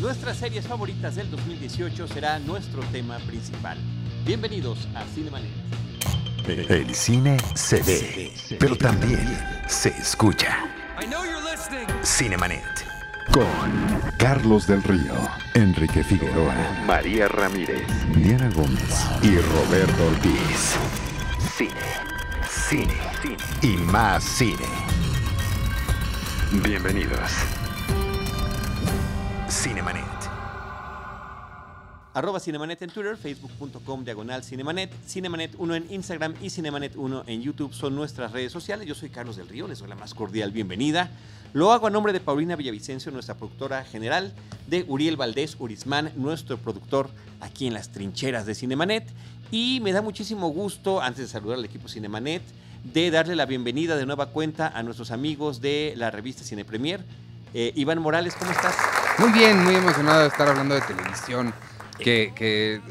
[0.00, 3.78] Nuestras series favoritas del 2018 será nuestro tema principal.
[4.26, 5.50] Bienvenidos a Cinemanet.
[6.46, 9.26] El cine se ve, pero también
[9.66, 10.58] se escucha.
[12.04, 12.62] Cinemanet.
[13.32, 13.46] Con
[14.18, 15.14] Carlos del Río,
[15.54, 16.54] Enrique Figueroa,
[16.86, 20.76] María Ramírez, Diana Gómez y Roberto Ortiz.
[21.56, 21.72] Cine,
[22.48, 24.66] cine, cine y más cine.
[26.62, 27.65] Bienvenidos.
[29.56, 30.04] Cinemanet.
[32.12, 37.40] Arroba Cinemanet en Twitter, facebook.com diagonal Cinemanet, Cinemanet 1 en Instagram y Cinemanet 1 en
[37.40, 38.86] YouTube son nuestras redes sociales.
[38.86, 41.10] Yo soy Carlos del Río, les doy la más cordial bienvenida.
[41.54, 44.34] Lo hago a nombre de Paulina Villavicencio, nuestra productora general,
[44.66, 47.08] de Uriel Valdés Urismán, nuestro productor
[47.40, 49.08] aquí en las trincheras de Cinemanet.
[49.50, 52.42] Y me da muchísimo gusto, antes de saludar al equipo Cinemanet,
[52.84, 57.02] de darle la bienvenida de nueva cuenta a nuestros amigos de la revista Cine Premier.
[57.54, 59.05] Eh, Iván Morales, ¿cómo estás?
[59.18, 61.54] Muy bien, muy emocionado de estar hablando de televisión.
[61.98, 62.82] Que, que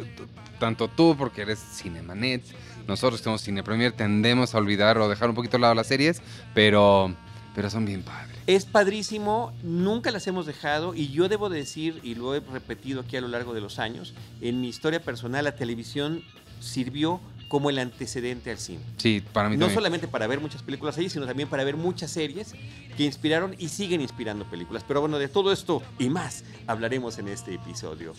[0.59, 2.43] tanto tú, porque eres Cinemanet,
[2.87, 5.87] nosotros que somos Cine Premier, tendemos a olvidar o dejar un poquito al lado las
[5.87, 6.23] series,
[6.55, 7.13] pero,
[7.53, 8.35] pero son bien padres.
[8.47, 13.17] Es padrísimo, nunca las hemos dejado y yo debo decir, y lo he repetido aquí
[13.17, 16.23] a lo largo de los años, en mi historia personal la televisión
[16.59, 18.79] sirvió como el antecedente al cine.
[18.97, 19.75] Sí, para mí No también.
[19.75, 22.53] solamente para ver muchas películas ahí, sino también para ver muchas series
[22.97, 24.83] que inspiraron y siguen inspirando películas.
[24.87, 28.13] Pero bueno, de todo esto y más hablaremos en este episodio.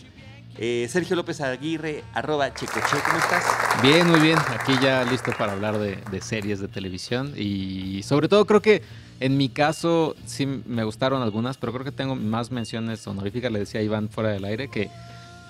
[0.59, 3.43] Eh, Sergio López Aguirre, arroba Checoche, ¿cómo estás?
[3.83, 4.39] Bien, muy bien.
[4.59, 7.33] Aquí ya listo para hablar de, de series de televisión.
[7.37, 8.81] Y sobre todo creo que
[9.19, 13.51] en mi caso sí me gustaron algunas, pero creo que tengo más menciones honoríficas.
[13.51, 14.89] Le decía a Iván fuera del aire que,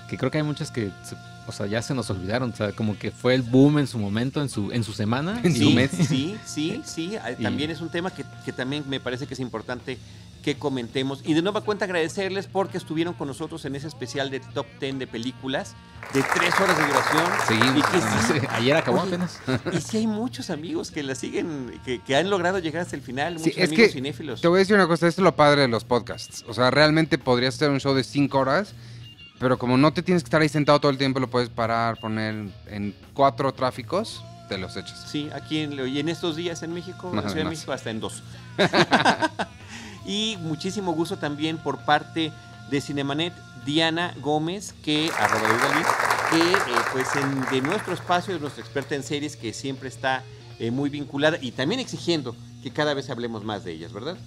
[0.09, 0.89] que creo que hay muchas que
[1.47, 2.51] o sea, ya se nos olvidaron.
[2.51, 5.39] O sea, como que fue el boom en su momento, en su, en su semana.
[5.43, 5.91] En su Sí, mes.
[6.07, 7.15] sí, sí, sí.
[7.23, 9.97] ah, Y- También es un tema que, que también me parece que es importante
[10.43, 11.21] que comentemos.
[11.25, 14.99] Y de nueva cuenta agradecerles porque estuvieron con nosotros en ese especial de Top 10
[14.99, 15.75] de películas
[16.13, 17.23] de tres horas de duración.
[17.47, 19.39] Seguimos Y que sí, Ayer acabó Oye, apenas.
[19.73, 23.01] Y sí hay muchos amigos que la siguen, que, que han logrado llegar hasta el
[23.01, 24.39] final, Sí, muchos es amigos que cinéfilos.
[24.41, 26.45] Te voy a decir una cosa, esto es lo padre de los podcasts.
[26.47, 28.73] O sea, realmente podrías hacer un show de 5 horas,
[29.39, 31.99] pero como no te tienes que estar ahí sentado todo el tiempo, lo puedes parar,
[31.99, 35.05] poner en cuatro tráficos, te los echas.
[35.09, 37.49] Sí, aquí en, y en estos días en México, en la Nada Ciudad de.
[37.51, 38.23] México, hasta en dos.
[40.05, 42.31] y muchísimo gusto también por parte
[42.69, 43.33] de Cinemanet,
[43.65, 45.47] Diana Gómez, que, arroba
[46.31, 46.55] que eh,
[46.91, 50.23] pues en- de nuestro espacio, es nuestra experta en series, que siempre está
[50.59, 54.17] eh, muy vinculada y también exigiendo que cada vez hablemos más de ellas, ¿verdad?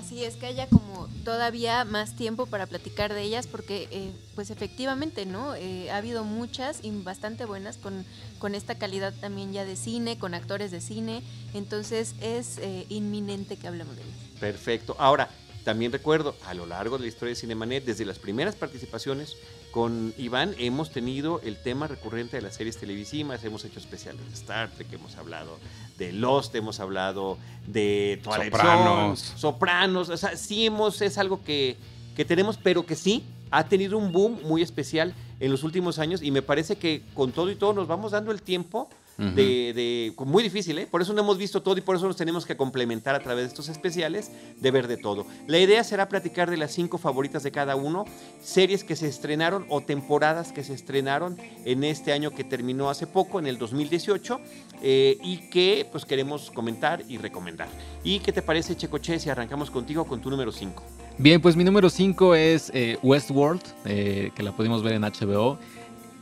[0.00, 4.50] Así es que haya como todavía más tiempo para platicar de ellas porque eh, pues
[4.50, 5.54] efectivamente, ¿no?
[5.54, 8.06] Eh, ha habido muchas y bastante buenas con,
[8.38, 11.22] con esta calidad también ya de cine, con actores de cine,
[11.52, 14.16] entonces es eh, inminente que hablemos de ellas.
[14.40, 14.96] Perfecto.
[14.98, 15.28] Ahora,
[15.64, 19.36] también recuerdo, a lo largo de la historia de Cinemanet, desde las primeras participaciones
[19.70, 24.34] con Iván, hemos tenido el tema recurrente de las series televisivas, hemos hecho especiales de
[24.34, 25.58] Star Trek, hemos hablado
[25.98, 29.20] de Lost, hemos hablado de Twilight Sopranos.
[29.20, 31.76] Zone, Sopranos, o sea, sí hemos, es algo que,
[32.16, 36.22] que tenemos, pero que sí ha tenido un boom muy especial en los últimos años.
[36.22, 38.88] Y me parece que con todo y todo nos vamos dando el tiempo
[39.20, 40.86] De, de- muy difícil, ¿eh?
[40.90, 43.44] Por eso no hemos visto todo y por eso nos tenemos que complementar a través
[43.44, 45.26] de estos especiales de ver de todo.
[45.46, 48.06] La idea será platicar de las cinco favoritas de cada uno,
[48.42, 53.06] series que se estrenaron o temporadas que se estrenaron en este año que terminó hace
[53.06, 54.40] poco, en el 2018,
[54.82, 57.68] eh, y que pues queremos comentar y recomendar.
[58.02, 60.82] ¿Y qué te parece, Checoche, si arrancamos contigo con tu número 5?
[61.18, 65.58] Bien, pues mi número 5 es eh, Westworld, eh, que la pudimos ver en HBO.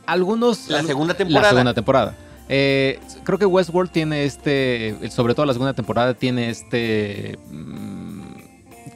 [0.05, 0.67] Algunos.
[0.69, 1.47] La segunda temporada.
[1.47, 2.17] La segunda temporada.
[2.49, 4.97] Eh, creo que Westworld tiene este.
[5.11, 7.37] Sobre todo la segunda temporada tiene este.
[7.51, 8.19] mm,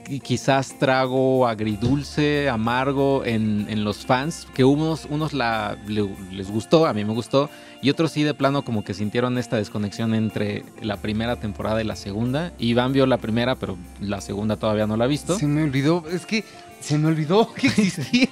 [0.06, 4.48] qui- quizás trago agridulce, amargo en, en los fans.
[4.54, 7.50] Que unos, unos la, le- les gustó, a mí me gustó.
[7.82, 11.86] Y otros sí, de plano, como que sintieron esta desconexión entre la primera temporada y
[11.86, 12.54] la segunda.
[12.58, 15.38] Iván vio la primera, pero la segunda todavía no la ha visto.
[15.38, 16.46] Se me olvidó, es que
[16.84, 18.30] se me olvidó que existía.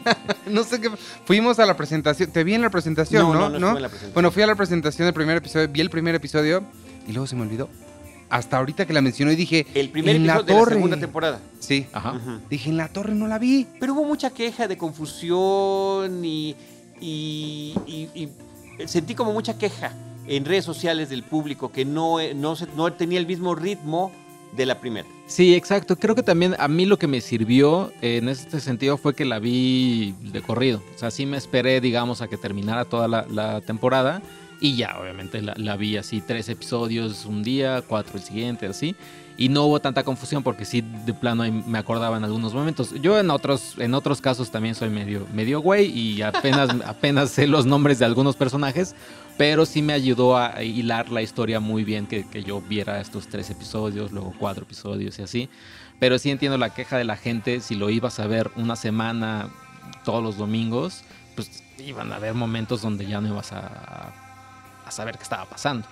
[0.47, 0.89] no sé qué.
[1.25, 3.49] Fuimos a la presentación, te vi en la presentación, ¿no?
[3.49, 4.13] no, no en la presentación.
[4.13, 6.63] Bueno, fui a la presentación del primer episodio, vi el primer episodio
[7.07, 7.69] y luego se me olvidó.
[8.29, 10.97] Hasta ahorita que la mencionó y dije, El primer en la episodio de la segunda
[10.99, 11.39] temporada.
[11.59, 11.85] Sí.
[11.91, 12.39] Ajá.
[12.49, 13.67] Dije, en la torre no la vi.
[13.79, 16.55] Pero hubo mucha queja de confusión y,
[17.01, 18.29] y- y- y
[18.87, 19.93] sentí como mucha queja
[20.27, 24.11] en redes sociales del público que no, eh, no, se- no tenía el mismo ritmo
[24.51, 25.07] de la primera.
[25.27, 25.95] Sí, exacto.
[25.95, 29.25] Creo que también a mí lo que me sirvió eh, en este sentido fue que
[29.25, 30.81] la vi de corrido.
[30.93, 34.21] O sea, sí me esperé, digamos, a que terminara toda la, temporada.
[34.59, 38.95] Y ya, obviamente, la, la vi así, tres episodios un día, cuatro el siguiente, así.
[39.41, 42.93] Y no hubo tanta confusión porque sí de plano me acordaba en algunos momentos.
[43.01, 47.47] Yo en otros en otros casos también soy medio medio güey y apenas apenas sé
[47.47, 48.95] los nombres de algunos personajes,
[49.39, 53.29] pero sí me ayudó a hilar la historia muy bien que, que yo viera estos
[53.29, 55.49] tres episodios, luego cuatro episodios y así.
[55.99, 59.49] Pero sí entiendo la queja de la gente si lo ibas a ver una semana
[60.05, 61.03] todos los domingos,
[61.35, 64.13] pues iban a haber momentos donde ya no ibas a,
[64.85, 65.87] a saber qué estaba pasando.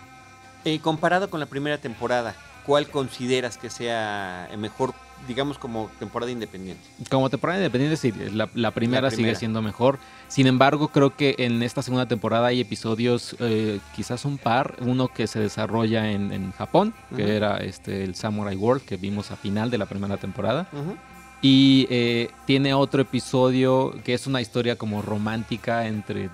[0.66, 2.36] Eh, comparado con la primera temporada,
[2.70, 4.94] ¿cuál consideras que sea mejor,
[5.28, 6.84] digamos, como temporada independiente?
[7.10, 9.40] Como temporada independiente, sí, la, la primera La sigue primera.
[9.40, 9.98] siendo mejor.
[10.28, 15.08] Sin embargo, creo que en esta segunda temporada hay episodios, eh, quizás un par, uno
[15.08, 17.32] que se desarrolla en, en Japón, que Ujú.
[17.32, 20.68] era este el Samurai World que vimos a final de la primera temporada.
[20.72, 20.96] Ujú.
[21.42, 26.30] Y eh, tiene otro episodio que es una historia como romántica entre,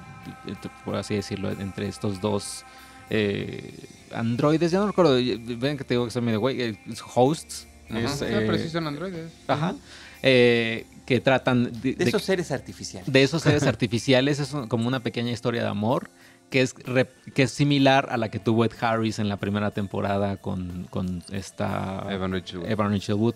[0.45, 2.65] entre, por así decirlo, entre estos dos
[3.09, 3.73] eh,
[4.13, 4.71] androides.
[4.71, 6.77] Ya no recuerdo, ven que te digo que son medio güey, eh,
[7.13, 7.67] hosts.
[7.89, 7.99] Ajá.
[7.99, 9.31] es, Sí, eh, pero sí son androides.
[9.47, 9.75] Ajá.
[10.23, 13.11] Eh, que tratan de, De de- esos seres artificiales.
[13.11, 14.39] de esos seres artificiales.
[14.39, 16.09] Es un- como una pequeña historia de amor
[16.49, 20.37] que es, que es similar a la que tuvo Ed Harris en la primera temporada
[20.37, 22.69] con, con esta Evan Rachel Wood.
[22.69, 23.35] Evan Rachel Wood.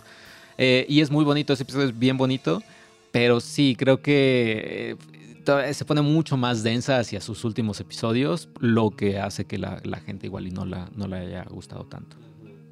[0.57, 2.62] Eh, y es muy bonito, ese episodio es bien bonito,
[3.12, 4.95] pero sí, creo que
[5.73, 9.99] se pone mucho más densa hacia sus últimos episodios, lo que hace que la, la
[9.99, 12.17] gente igual y no la, no le haya gustado tanto.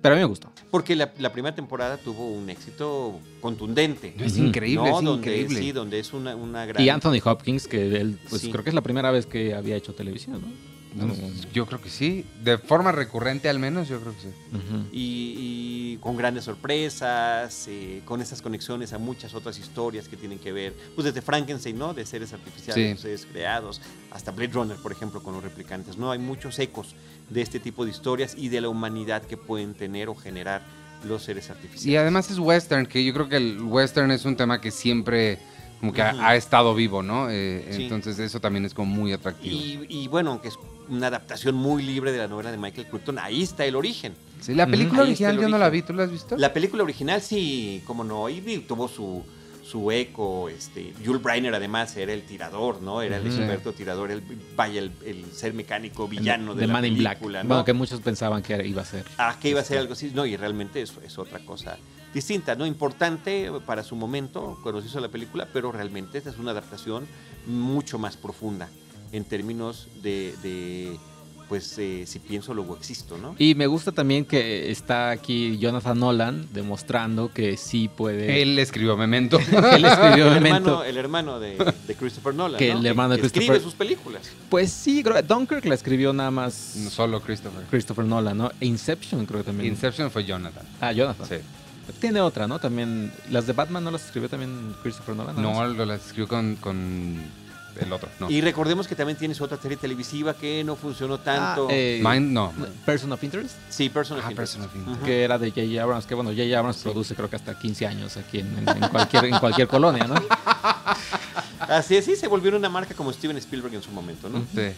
[0.01, 0.51] Pero a mí me gustó.
[0.69, 4.13] Porque la, la primera temporada tuvo un éxito contundente.
[4.19, 5.00] Es increíble, ¿no?
[5.00, 5.59] es donde, increíble.
[5.59, 6.81] Sí, donde es una, una gran...
[6.83, 8.51] Y Anthony Hopkins, que él, pues Sí.
[8.51, 10.76] creo que es la primera vez que había hecho televisión, ¿no?
[11.06, 11.14] No,
[11.54, 12.26] Yo creo que sí.
[12.44, 14.28] De forma recurrente al menos, yo creo que sí.
[14.92, 15.36] Y,
[15.94, 20.52] y con grandes sorpresas, eh, con estas conexiones a muchas otras historias que tienen que
[20.52, 21.94] ver, pues desde Frankenstein, ¿no?
[21.94, 23.02] De seres artificiales, Sí.
[23.02, 26.12] seres creados, hasta Blade Runner, por ejemplo, con los replicantes, ¿no?
[26.12, 26.96] Hay muchos ecos
[27.30, 30.62] de este tipo de historias y de la humanidad que pueden tener o generar
[31.08, 31.86] los seres artificiales.
[31.86, 35.38] Y además es western, que yo creo que el western es un tema que siempre
[35.79, 37.29] como que ha- estado vivo, ¿no?
[37.29, 37.83] Eh, Sí.
[37.83, 39.56] Entonces eso también es como muy atractivo.
[39.56, 40.56] Y, y bueno, aunque es
[40.89, 44.13] una adaptación muy libre de la novela de Michael Crichton, ahí está el origen.
[44.39, 46.38] Sí, la película original yo no la vi, ¿tú la has visto?
[46.38, 49.24] La película original sí, como no, y tuvo su,
[49.69, 53.02] su eco, este, Jules Briner además era el tirador, ¿no?
[53.02, 54.22] Era el experto tirador, el,
[54.56, 57.18] vaya, el, el ser mecánico villano de, de la Man in Black.
[57.18, 57.50] película, ¿no?
[57.50, 59.04] Bueno, que muchos pensaban que iba a ser.
[59.18, 61.78] Ah, que iba a ser algo así, no, y realmente eso es otra cosa
[62.14, 62.66] distinta, ¿no?
[62.66, 67.06] Importante para su momento, cuando se hizo la película, pero realmente esta es una adaptación
[67.46, 68.70] mucho más profunda
[69.12, 70.98] en términos de, de,
[71.50, 73.36] pues, eh, si pienso, luego existo, ¿no?
[73.40, 78.42] Y me gusta también que está aquí Jonathan Nolan demostrando que sí puede.
[78.42, 79.40] Él escribió Memento.
[79.72, 80.58] Él escribió el, Memento.
[80.70, 82.80] hermano, el hermano de, de Christopher Nolan, Que ¿no?
[82.80, 84.30] el hermano de que escribe Christopher- sus películas.
[84.50, 87.64] Pues sí, creo Dunkirk la escribió nada más No solo Christopher.
[87.70, 88.52] Christopher Nolan, ¿no?
[88.60, 89.72] E Inception creo que también.
[89.74, 90.66] Inception fue Jonathan.
[90.82, 91.28] ah, Jonathan.
[91.28, 91.36] Sí.
[92.02, 92.60] Tiene otra, ¿no?
[92.60, 93.12] También.
[93.32, 95.42] Las de Batman no las escribió también Christopher Nolan.
[95.42, 95.70] No, más?
[95.76, 97.16] lo la escribió con, con
[97.81, 98.09] el otro.
[98.19, 98.29] No.
[98.29, 101.68] Y recordemos que también tienes otra serie televisiva que no funcionó tanto.
[101.69, 102.53] Ah, eh, Mind, no.
[102.85, 103.56] Person of Interest.
[103.69, 104.56] sí, Person of Ah, Interest.
[104.57, 105.03] Person of Interest.
[105.06, 105.81] Que era de J.J.
[105.83, 106.06] Abrams.
[106.06, 106.57] Que bueno, J.J.
[106.57, 110.06] Abrams produce creo que hasta 15 años aquí en, en- en cualquier, en cualquier colonia,
[110.07, 110.15] ¿no?
[111.59, 114.39] Así es, sí, se volvió una marca como Steven Spielberg en su momento, ¿no?
[114.56, 114.71] Sí.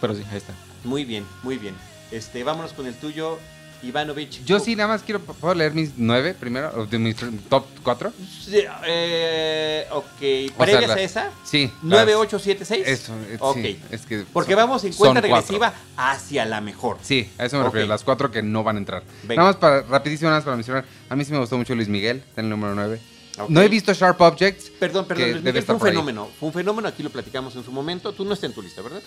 [0.00, 0.52] Pero sí, ahí está.
[0.84, 1.74] Muy bien, muy bien.
[2.10, 3.38] Este, vámonos con el tuyo,
[3.84, 4.44] Ivanovich.
[4.44, 5.20] Yo sí, nada más quiero.
[5.20, 6.72] ¿Puedo leer mis nueve primero?
[6.76, 7.16] ¿O de mis
[7.48, 8.12] top cuatro?
[8.44, 11.70] Sí, eh, ok, O sea, previas a esa, Sí.
[11.82, 12.86] 9876.
[12.86, 13.56] Eso, eh, Ok.
[13.56, 13.78] sí.
[13.90, 14.24] Es que.
[14.32, 15.36] Porque son- vamos en cuenta cuatro.
[15.36, 16.98] regresiva hacia la mejor.
[17.02, 17.86] Sí, a eso me refiero.
[17.86, 19.02] Las cuatro que no van a entrar.
[19.22, 19.42] Venga.
[19.42, 20.84] Nada más para, rapidísimo, nada más para mencionar.
[21.08, 23.00] A mí sí me gustó mucho Luis Miguel, está en el número 9.
[23.38, 23.48] Ok.
[23.50, 24.70] No he visto Sharp Objects.
[24.78, 25.92] Perdón, perdón, Luis debe Miguel fue estar un por ahí.
[25.94, 26.28] fenómeno.
[26.38, 28.12] Fue un fenómeno, aquí lo platicamos en su momento.
[28.12, 29.02] Tú no estás en tu lista, ¿verdad?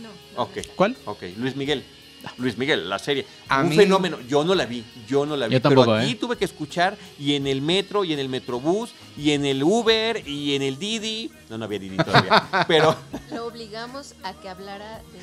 [0.00, 0.42] No.
[0.42, 0.96] Ok, ¿Cuál?
[1.04, 1.22] ok.
[1.36, 1.84] Luis Miguel.
[2.38, 3.26] Luis Miguel, la serie.
[3.48, 4.18] A un mí- fenómeno.
[4.28, 5.54] Yo no la vi, yo no la vi.
[5.54, 6.16] Yo tampoco, pero aquí ¿eh?
[6.16, 10.26] tuve que escuchar y en el metro, y en el metrobús, y en el Uber,
[10.28, 11.30] y en el Didi.
[11.50, 12.44] No, no había Didi todavía.
[12.68, 12.96] pero
[13.32, 15.22] Lo obligamos a que hablara de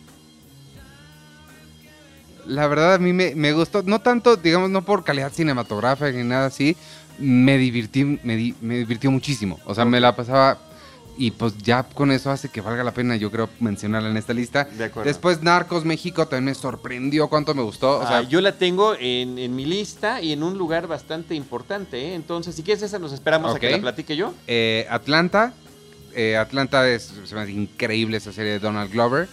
[2.54, 3.84] La verdad, a mí me, me gustó.
[3.84, 6.76] No tanto, digamos, no por calidad cinematográfica ni nada así.
[7.20, 9.60] Me divertí, me, di- me divirtió muchísimo.
[9.66, 10.58] O sea, me la pasaba.
[11.22, 14.34] Y pues ya con eso hace que valga la pena, yo creo, mencionarla en esta
[14.34, 14.64] lista.
[14.64, 15.06] De acuerdo.
[15.06, 18.00] Después Narcos México también me sorprendió cuánto me gustó.
[18.00, 21.36] O sea, ah, yo la tengo en, en mi lista y en un lugar bastante
[21.36, 22.00] importante.
[22.00, 22.16] ¿eh?
[22.16, 24.34] Entonces, si quieres esa, nos esperamos a que la platique yo.
[24.48, 25.52] Eh, Atlanta.
[26.16, 29.28] eh, Atlanta es se me hace increíble esa serie de Donald Glover.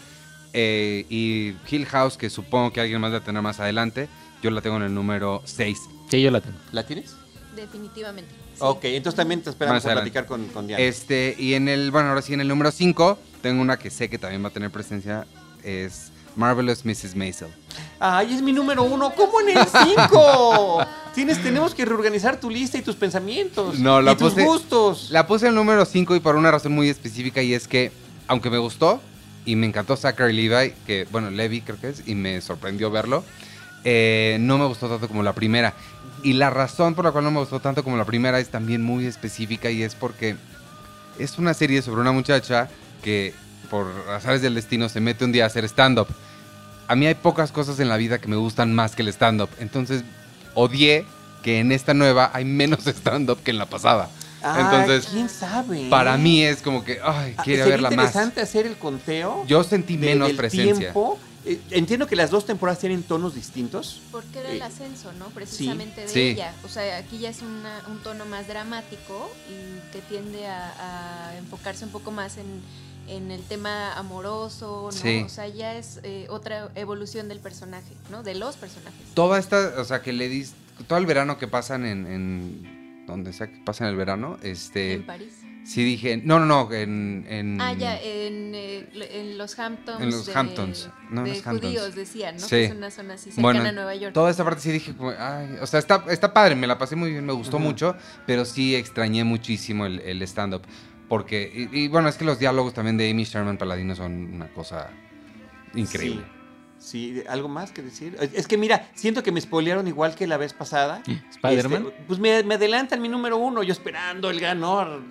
[0.53, 4.09] Eh, y Hill House, que supongo que alguien más va a tener más adelante.
[4.43, 5.79] Yo la tengo en el número 6.
[6.11, 6.59] Sí, yo la tengo.
[6.73, 7.15] ¿La tienes?
[7.55, 8.35] definitivamente.
[8.59, 10.83] Ok, entonces también te esperamos a platicar con, con Diana.
[10.83, 14.09] Este, y en el, bueno, ahora sí, en el número 5, tengo una que sé
[14.09, 15.27] que también va a tener presencia.
[15.63, 17.17] Es Marvelous Mrs.
[17.17, 17.49] Maisel.
[17.99, 19.13] ¡Ay, es mi número uno!
[19.15, 20.87] ¿Cómo en el 5?
[21.15, 23.79] Tienes, tenemos que reorganizar tu lista y tus pensamientos.
[23.79, 25.11] No, la y tus gustos.
[25.11, 27.91] La puse el número 5 y por una razón muy específica y es que,
[28.29, 29.01] aunque me gustó
[29.47, 33.25] y me encantó Zachary Levi, que, bueno, Levi creo que es, y me sorprendió verlo,
[33.85, 35.73] eh, no me gustó tanto como la primera.
[36.27, 38.83] Y la razón por la cual no me gustó tanto como la primera es también
[38.83, 40.35] muy específica y es porque
[41.21, 42.69] es una serie sobre una muchacha
[43.03, 43.33] que,
[43.71, 46.09] por azares del destino, se mete un día a hacer stand-up.
[46.89, 49.51] A mí hay pocas cosas en la vida que me gustan más que el stand-up.
[49.61, 50.03] Entonces,
[50.55, 51.05] odié
[51.45, 54.09] que en esta nueva hay menos stand-up que en la pasada.
[54.43, 55.87] Ah, Entonces, quién sabe.
[55.91, 58.07] para mí es como que, ay, Ah, quiere verla más.
[58.07, 59.45] interesante hacer el conteo.
[59.47, 60.75] Yo sentí menos del presencia.
[60.77, 61.19] tiempo.
[61.49, 64.01] Eh, entiendo que las dos temporadas tienen tonos distintos.
[64.11, 65.27] Porque era Eh, el ascenso, ¿no?
[65.27, 66.21] Precisamente de sí.
[66.21, 66.53] ella.
[66.65, 71.39] O sea, aquí ya es una- un tono más dramático y que tiende a, a
[71.39, 72.61] enfocarse un poco más en,
[73.09, 74.99] en el tema amoroso, ¿no?
[74.99, 75.23] Sí.
[75.25, 78.25] O sea, ya es eh, otra evolución del personaje, ¿no?
[78.25, 79.01] De los personajes.
[79.15, 80.53] Toda esta, o sea, que le dis,
[80.89, 82.76] todo el verano que pasan en, en
[83.07, 85.33] donde sea que pasan el verano, este, en París.
[85.65, 90.01] sí dije, no, no, no, en, en Ah, ya, en, eh, en los Hamptons.
[90.01, 91.61] En los de- Hamptons, no, de los Hamptons.
[91.73, 92.41] judíos, decían, ¿no?
[92.43, 92.49] Sí.
[92.51, 94.13] Que es una zona así cercana Bueno, a Nueva York.
[94.13, 96.97] toda esta parte sí dije, como, ay, o sea, está, está padre, me la pasé
[96.97, 97.97] muy bien, me gustó mucho,
[98.27, 100.63] pero sí extrañé muchísimo el, el stand-up.
[101.09, 104.49] Porque, y, y bueno, es que los diálogos también de Amy Sherman Paladino son una
[104.53, 104.91] cosa
[105.75, 106.23] increíble.
[106.23, 106.36] Sí,
[106.79, 108.17] sí, ¿algo más que decir?
[108.33, 111.03] Es- que mira, siento que me spoilearon igual que la vez pasada.
[111.31, 111.87] Spider-Man.
[111.89, 115.03] Este, pues me, me adelantan mi número uno, yo esperando el ganor,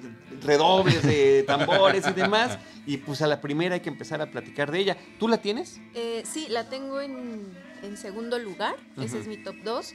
[0.42, 2.58] redobles de tambores y demás.
[2.88, 4.98] Y pues a la primera hay que empezar a platicar de ella.
[5.20, 5.80] ¿Tú la tienes?
[5.96, 9.94] Eh, sí, la tengo en, en segundo lugar, ese es mi top 2.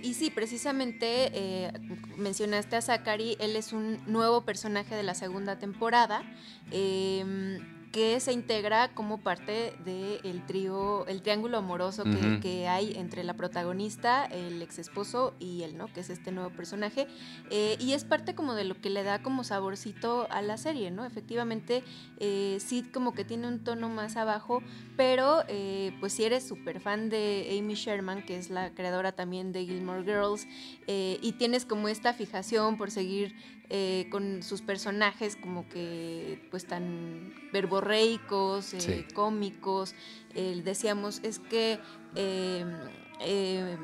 [0.00, 1.72] y sí, precisamente eh,
[2.16, 6.22] mencionaste a Zachary, él es un nuevo personaje de la segunda temporada.
[6.70, 7.58] eh,
[7.94, 12.02] que se integra como parte del trío, el triángulo amoroso
[12.42, 15.86] que hay entre la protagonista, el ex esposo y él, ¿no?
[15.92, 17.06] Que es este nuevo personaje.
[17.50, 20.90] Eh, y es parte como de lo que le da como saborcito a la serie,
[20.90, 21.04] ¿no?
[21.04, 21.84] Efectivamente,
[22.18, 24.60] eh, sí como que tiene un tono más abajo,
[24.96, 29.52] pero eh, pues si eres súper fan de Amy Sherman, que es la creadora también
[29.52, 30.48] de Gilmore Girls,
[30.88, 33.36] eh, y tienes como esta fijación por seguir
[33.70, 39.14] eh, con sus personajes como que pues tan verborreicos, eh, Sí.
[39.14, 39.94] cómicos,
[40.34, 41.78] eh, decíamos, es que
[42.14, 42.64] eh,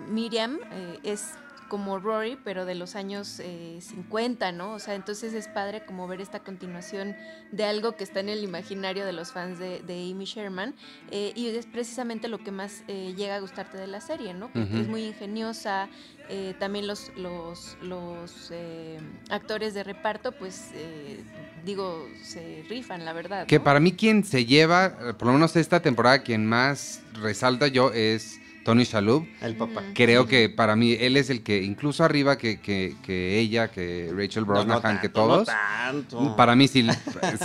[0.08, 0.58] Miriam
[1.02, 1.32] es
[1.70, 4.74] como Rory, pero de los años eh, 50, ¿no?
[4.74, 7.16] O sea, entonces es padre como ver esta continuación
[7.52, 10.74] de algo que está en el imaginario de los fans de, de Amy Sherman.
[11.10, 14.52] eh, y es precisamente lo que más eh, llega a gustarte de la serie, ¿no?
[14.52, 14.76] Que Ujú.
[14.82, 15.88] es muy ingeniosa.
[16.28, 19.00] eh, también los, los, los eh,
[19.30, 21.24] actores de reparto, pues, eh,
[21.64, 23.46] digo, se rifan, la verdad.
[23.46, 23.64] Que ¿no?
[23.64, 28.39] para mí quien se lleva, por lo menos esta temporada, quien más resalta yo es
[28.64, 29.26] Tony Shalhoub.
[29.40, 29.82] El papá.
[29.94, 34.12] Creo que para mí él es el que, incluso arriba que, que, que ella, que
[34.14, 35.48] Rachel No, no Brosnahan, que todos.
[35.48, 36.36] No tanto.
[36.36, 36.86] Para mí sí,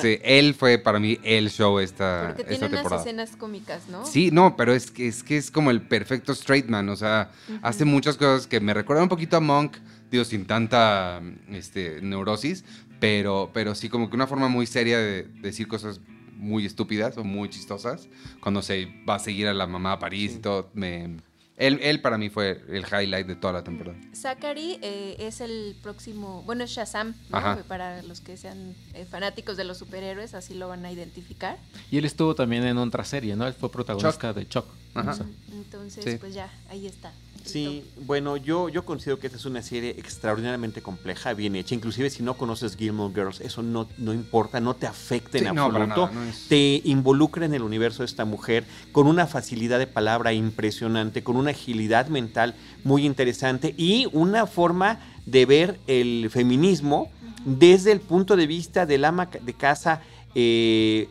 [0.02, 3.02] sí, él fue para mí el show esta, Porque esta tiene unas temporada.
[3.02, 4.06] escenas cómicas, ¿no?
[4.06, 7.32] Sí, no, pero es que, es que es como el perfecto straight man, o sea,
[7.62, 9.78] hace muchas cosas que me recuerdan un poquito a Monk,
[10.12, 12.66] digo, sin tanta este, neurosis,
[13.00, 16.00] pero, pero sí como que una forma muy seria de decir cosas
[16.46, 18.08] muy estúpidas o muy chistosas,
[18.42, 20.38] cuando se va a seguir a la mamá a París Sí.
[20.38, 21.18] y todo, me...
[21.58, 23.98] Él, él para mí fue el highlight de toda la temporada.
[24.14, 27.64] Zachary eh, es el próximo, bueno, es Shazam, ¿no?
[27.70, 31.58] Para los que sean eh, fanáticos de los superhéroes, así lo van a identificar.
[31.90, 33.48] Y él estuvo también en otra serie, ¿no?
[33.48, 34.66] Él fue protagonista de Chuck.
[34.96, 35.16] Ajá.
[35.54, 36.18] Entonces, Sí.
[36.20, 37.14] pues ya, ahí está.
[37.46, 41.76] Sí, bueno, yo, yo considero que esta es una serie extraordinariamente compleja, bien hecha.
[41.76, 45.50] Inclusive si no conoces Gilmore Girls, eso no, no importa, no te afecta en Sí,
[45.54, 46.08] no, para absoluto.
[46.12, 49.88] nada, no es- Te involucra en el universo de esta mujer con una facilidad de
[49.88, 57.10] palabra impresionante, con una agilidad mental muy interesante y una forma de ver el feminismo
[57.46, 60.02] desde el punto de vista del ama de casa,
[60.34, 61.08] eh,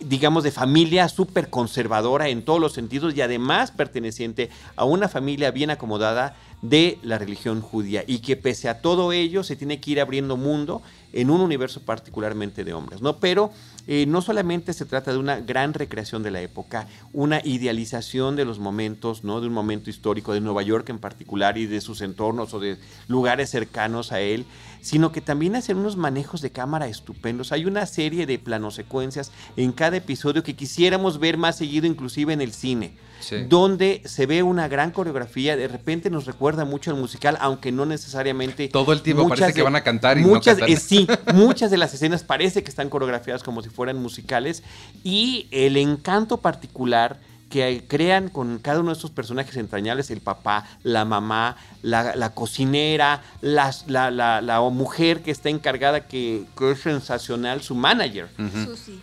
[0.00, 5.50] digamos, de familia súper conservadora en todos los sentidos y además perteneciente a una familia
[5.50, 9.92] bien acomodada de la religión judía y que pese a todo ello se tiene que
[9.92, 13.18] ir abriendo mundo en un universo particularmente de hombres, ¿no?
[13.18, 13.50] Pero
[13.86, 18.44] eh, no solamente se trata de una gran recreación de la época, una idealización de
[18.44, 19.40] los momentos, ¿no?
[19.40, 22.76] De un momento histórico de Nueva York en particular y de sus entornos o de
[23.08, 24.44] lugares cercanos a él,
[24.82, 27.52] sino que también hacen unos manejos de cámara estupendos.
[27.52, 32.42] Hay una serie de planosecuencias en cada episodio que quisiéramos ver más seguido, inclusive en
[32.42, 33.44] el cine Sí.
[33.48, 37.86] donde se ve una gran coreografía, de repente nos recuerda mucho al musical, aunque no
[37.86, 40.76] necesariamente Todo el tiempo parece que van a cantar y muchas, no cantan.
[40.76, 44.62] eh, sí, muchas de las escenas parece que están coreografiadas como si fueran musicales
[45.04, 47.18] y el encanto particular
[47.50, 53.22] que crean con cada uno de estos personajes entrañables, el papá, la mamá, la, cocinera,
[53.40, 58.28] la, la, mujer que está encargada, que, es sensacional, su manager.
[58.64, 59.00] Susi,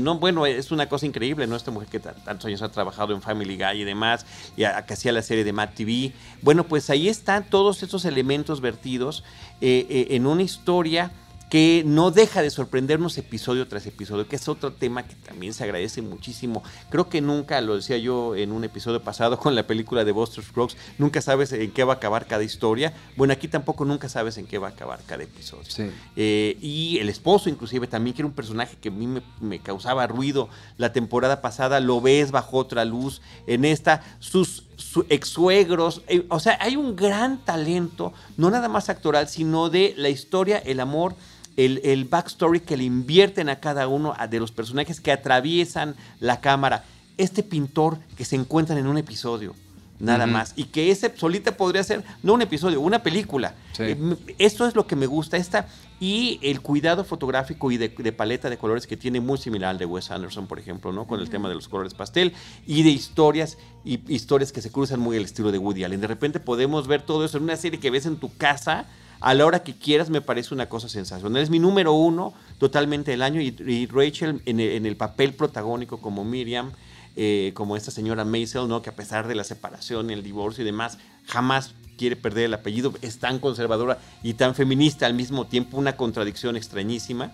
[0.00, 0.18] ¿no?
[0.18, 1.56] Bueno, es una cosa increíble, ¿no?
[1.56, 4.26] Esta mujer que tantos años ha trabajado en Family Guy y demás,
[4.56, 6.12] y que hacía la serie de Matt TV.
[6.42, 9.24] Bueno, pues ahí están todos estos elementos vertidos
[9.60, 11.12] eh, eh, en una historia
[11.52, 15.62] que no deja de sorprendernos episodio tras episodio, que es otro tema que también se
[15.62, 16.62] agradece muchísimo.
[16.88, 20.42] Creo que nunca, lo decía yo en un episodio pasado con la película de Buster
[20.42, 22.94] Scruggs, nunca sabes en qué va a acabar cada historia.
[23.18, 25.68] Bueno, aquí tampoco nunca sabes en qué va a acabar cada episodio.
[26.16, 30.06] Eh, y el esposo, inclusive, también que era un personaje que a mí me, causaba
[30.06, 33.20] ruido la temporada pasada, lo ves bajo otra luz.
[33.46, 34.64] En esta, sus
[35.10, 39.92] ex suegros, eh, o sea, hay un gran talento, no nada más actoral, sino de
[39.98, 41.14] la historia, el amor
[41.56, 46.84] el, backstory que le invierten a cada uno de los personajes que atraviesan la cámara.
[47.18, 49.54] Este pintor que se encuentran en un episodio,
[49.98, 50.54] nada más.
[50.56, 53.54] Y que ese solita podría ser, no un episodio, una película.
[53.78, 53.96] Eh,
[54.38, 55.36] esto es lo que me gusta.
[55.36, 55.68] Esta,
[56.00, 59.86] y el cuidado fotográfico y de, paleta de colores que tiene muy similar al de
[59.86, 61.06] Wes Anderson, por ejemplo, ¿no?
[61.06, 62.32] Con el tema de los colores pastel
[62.66, 66.00] y de historias y historias que se cruzan muy al estilo de Woody Allen.
[66.00, 68.86] De repente podemos ver todo eso en una serie que ves en tu casa
[69.22, 71.42] a la hora que quieras me parece una cosa sensacional.
[71.42, 76.72] Es mi número uno totalmente del año y, Rachel en el, papel protagónico como Miriam,
[77.14, 78.82] eh, como esta señora Maisel, ¿no?
[78.82, 82.92] que a pesar de la separación, el divorcio y demás, jamás quiere perder el apellido,
[83.00, 87.30] es tan conservadora y tan feminista al mismo tiempo, una contradicción extrañísima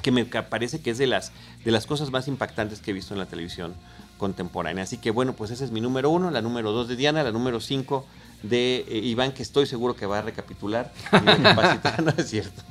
[0.00, 1.32] que me parece que es de las,
[1.64, 3.74] de las cosas más impactantes que he visto en la televisión
[4.16, 4.84] contemporánea.
[4.84, 7.32] Así que bueno, pues ese es mi número uno, la número dos de Diana, la
[7.32, 8.06] número cinco
[8.42, 10.92] de eh, Iván, que estoy seguro que va a recapitular,
[12.24, 12.62] cierto,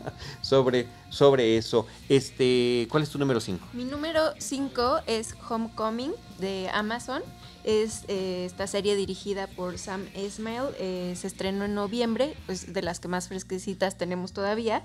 [0.42, 1.88] sobre, sobre eso.
[2.10, 3.68] Este, ¿Cuál es tu número 5?
[3.74, 7.22] Mi número 5 es Homecoming de Amazon.
[7.64, 10.66] Es eh, esta serie dirigida por Sam Esmail.
[10.80, 14.84] Eh, se estrenó en noviembre, pues de las que más fresquecitas tenemos todavía.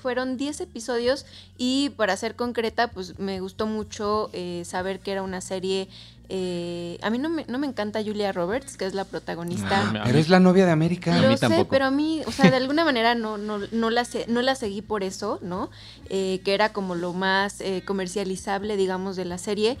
[0.00, 1.26] fueron 10 episodios
[1.58, 4.30] y para ser concreta, pues me gustó mucho
[4.62, 5.88] saber que era una serie
[6.28, 9.92] eh, a mí no me, no me encanta Julia Roberts, que es la protagonista.
[9.94, 11.16] Ah, pero es la novia de América.
[11.20, 14.42] Lo sé, pero a mí, o sea, de alguna manera no, no, no, la, no
[14.42, 15.70] la seguí por eso, ¿no?
[16.08, 19.78] Eh, que era como lo más eh, comercializable, digamos, de la serie,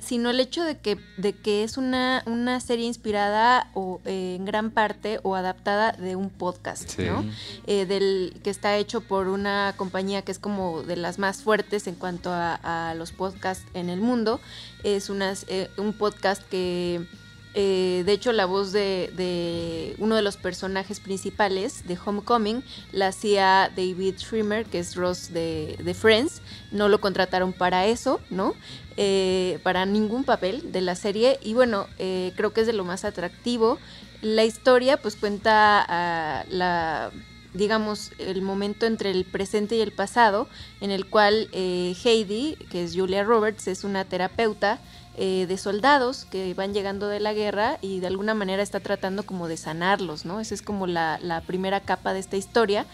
[0.00, 4.70] sino el hecho de que, de que es una, una serie inspirada o en gran
[4.70, 7.24] parte o adaptada de un podcast, ¿no?
[7.66, 11.94] del, que está hecho por una compañía que es como de las más fuertes en
[11.94, 14.40] cuanto a, a los podcasts en el mundo
[14.82, 17.06] es unas, eh, un podcast que,
[17.54, 23.70] eh, de hecho, la voz de, uno de los personajes principales de Homecoming la hacía
[23.74, 26.42] David Schwimmer, que es Ross de, Friends.
[26.70, 28.54] No lo contrataron para eso, ¿no?
[28.96, 31.38] Eh, para ningún papel de la serie.
[31.42, 33.78] Y bueno, creo que es de lo más atractivo.
[34.22, 37.10] La historia, pues cuenta a la
[37.54, 40.48] digamos, el momento entre el presente y el pasado,
[40.80, 44.80] en el cual eh, Heidi, que es Julia Roberts, es una terapeuta
[45.18, 49.24] eh, de soldados que van llegando de la guerra y de alguna manera está tratando
[49.24, 50.40] como de sanarlos, ¿no?
[50.40, 52.86] Esa es como la, primera capa de esta historia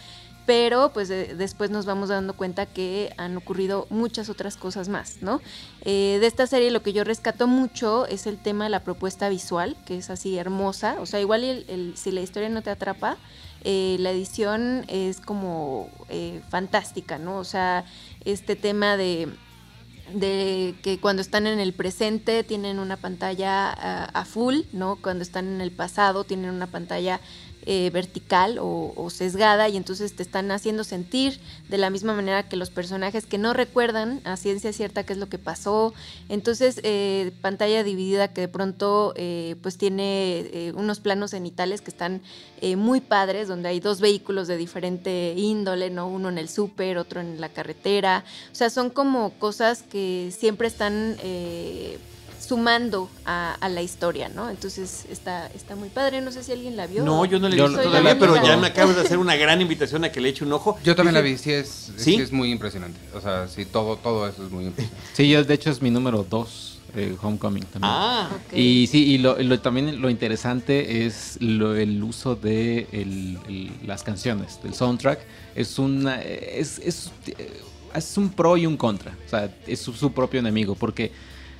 [0.44, 5.42] pero pues después nos vamos dando cuenta que han ocurrido muchas otras cosas más, ¿no?
[5.82, 9.28] Eh, de esta serie lo que yo rescato mucho es el tema de la propuesta
[9.28, 11.66] visual, que es así hermosa, o sea, igual
[11.96, 13.18] si la historia no te atrapa,
[13.64, 17.38] eh, la edición es como eh, fantástica, ¿no?
[17.38, 17.84] O sea,
[18.24, 19.28] este tema de,
[20.14, 24.96] de que cuando están en el presente tienen una pantalla a full, ¿no?
[24.96, 27.20] Cuando están en el pasado tienen una pantalla
[27.66, 32.56] eh, vertical o, sesgada y entonces te están haciendo sentir de la misma manera que
[32.56, 35.92] los personajes que no recuerdan a ciencia cierta qué es lo que pasó.
[36.28, 42.22] Entonces, eh, pantalla dividida que de pronto eh, pues tiene unos planos cenitales que están
[42.76, 46.08] muy padres, donde hay dos vehículos de diferente índole, ¿no?
[46.08, 48.24] Uno en el súper, otro en la carretera.
[48.52, 51.16] O sea, son como cosas que siempre están
[52.48, 54.48] sumando a, la historia, ¿no?
[54.48, 56.22] Entonces está, está muy padre.
[56.22, 57.04] No sé si alguien la vio.
[57.04, 59.60] No, yo no la he visto todavía, pero ya me acabas de hacer una gran
[59.60, 60.78] invitación a que le eche un ojo.
[60.82, 62.14] Yo también la vi, sí es, ¿Sí?
[62.16, 62.98] es muy impresionante.
[63.14, 65.06] O sea, sí, todo, todo eso es muy impresionante.
[65.12, 66.74] Sí, yo de hecho es mi número dos.
[66.96, 67.92] Eh, Homecoming también.
[67.94, 73.36] Ah, Y sí, y lo, también lo interesante es el uso de
[73.84, 75.20] las canciones, del soundtrack.
[75.54, 77.12] Es una es, es,
[77.94, 79.14] es, un pro y un contra.
[79.26, 80.74] O sea, es su propio enemigo.
[80.74, 81.12] Porque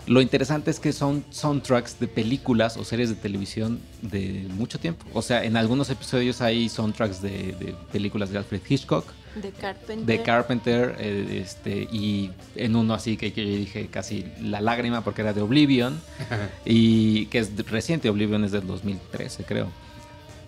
[0.09, 5.05] Lo interesante es que son soundtracks de películas o series de televisión de mucho tiempo.
[5.13, 9.05] O sea, en algunos episodios hay soundtracks de, de películas de Alfred Hitchcock,
[9.43, 10.07] De Carpenter.
[10.07, 15.05] de Carpenter, eh, este, y en uno así que, que yo dije casi la lágrima
[15.05, 16.01] porque era de Oblivion,
[16.65, 19.69] y que es reciente, Oblivion es del 2013 creo.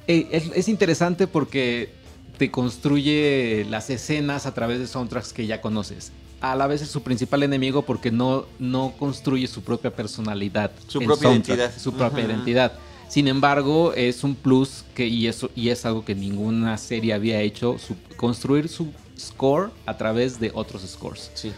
[0.06, 1.92] Eh, es, es interesante porque
[2.38, 6.12] te construye las escenas a través de soundtracks que ya conoces.
[6.40, 10.70] A la vez es su principal enemigo porque no, no construye su propia personalidad.
[10.86, 11.78] Su propia soundtrack, identidad.
[11.82, 12.72] Su propia identidad.
[13.08, 17.40] Sin embargo, es un plus que, y, eso, y es algo que ninguna serie había
[17.40, 21.30] hecho, su- construir su score a través de otros scores.
[21.34, 21.52] Sí.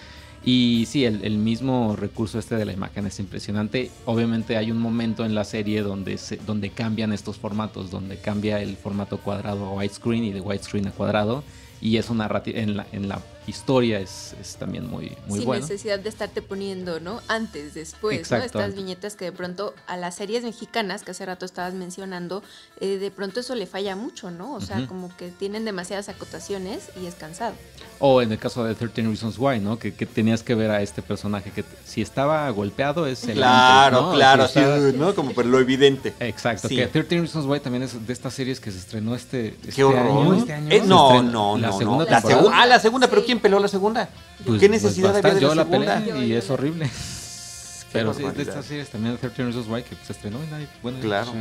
[0.44, 3.90] Y sí, el, el mismo recurso este de la imagen es impresionante.
[4.06, 8.60] Obviamente hay un momento en la serie donde, se, donde cambian estos formatos, donde cambia
[8.60, 11.44] el formato cuadrado a widescreen y de widescreen a cuadrado.
[11.80, 15.62] Y eso narrati- en la, en la historia es, es también muy, muy sin bueno.
[15.62, 17.20] necesidad de estarte poniendo, ¿no?
[17.28, 18.46] Antes, después, Exacto, ¿no?
[18.46, 18.76] Estas antes.
[18.76, 22.42] viñetas que de pronto a las series mexicanas que hace rato estabas mencionando,
[22.80, 24.52] eh, de pronto eso le falla mucho, ¿no?
[24.54, 27.54] O sea, como que tienen demasiadas acotaciones y es cansado.
[27.98, 29.78] O en el caso de 13 Reasons Why, ¿no?
[29.78, 33.98] Que, que tenías que ver a este personaje que si estaba golpeado es el Claro,
[33.98, 34.14] antes, ¿no?
[34.16, 35.14] claro, Si estaba- sí, ¿no?
[35.14, 36.12] Como por lo evidente.
[36.18, 36.76] Exacto, Sí.
[36.76, 39.84] que 13 Reasons Why también es de estas series que se estrenó este, este Qué
[39.84, 40.00] horror.
[40.24, 40.34] año.
[40.34, 40.68] ¿Este año?
[40.70, 42.10] Eh, no, estrenó no, la no, segunda no.
[42.10, 43.26] La segu- ah, la segunda, pero Sí.
[43.32, 44.10] ¿Quién peló la segunda?
[44.44, 45.98] Pues- ¿Qué pues necesidad había de la yo la segunda?
[46.00, 46.90] peleé y es horrible.
[47.92, 50.66] Pero sí, es de estas series también 13 Reasons Why que se estrenó y nadie...
[50.82, 51.32] Bueno, Claro.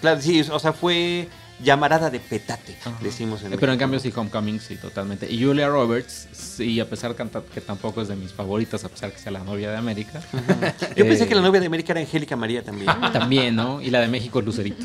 [0.00, 1.28] Claro, sí, o sea, fue
[1.62, 2.98] llamarada de petate, Ajá.
[3.00, 5.30] decimos en Eh, Pero en cambio sí, Homecoming sí, totalmente.
[5.32, 9.12] Y Julia Roberts, sí, a pesar que, que tampoco es de mis favoritas, a pesar
[9.12, 10.20] que sea la novia de América.
[10.96, 12.90] Yo pensé eh, que la novia de América era Angélica María también.
[13.12, 13.80] También, ¿no?
[13.80, 14.84] Y la de México, Lucerito.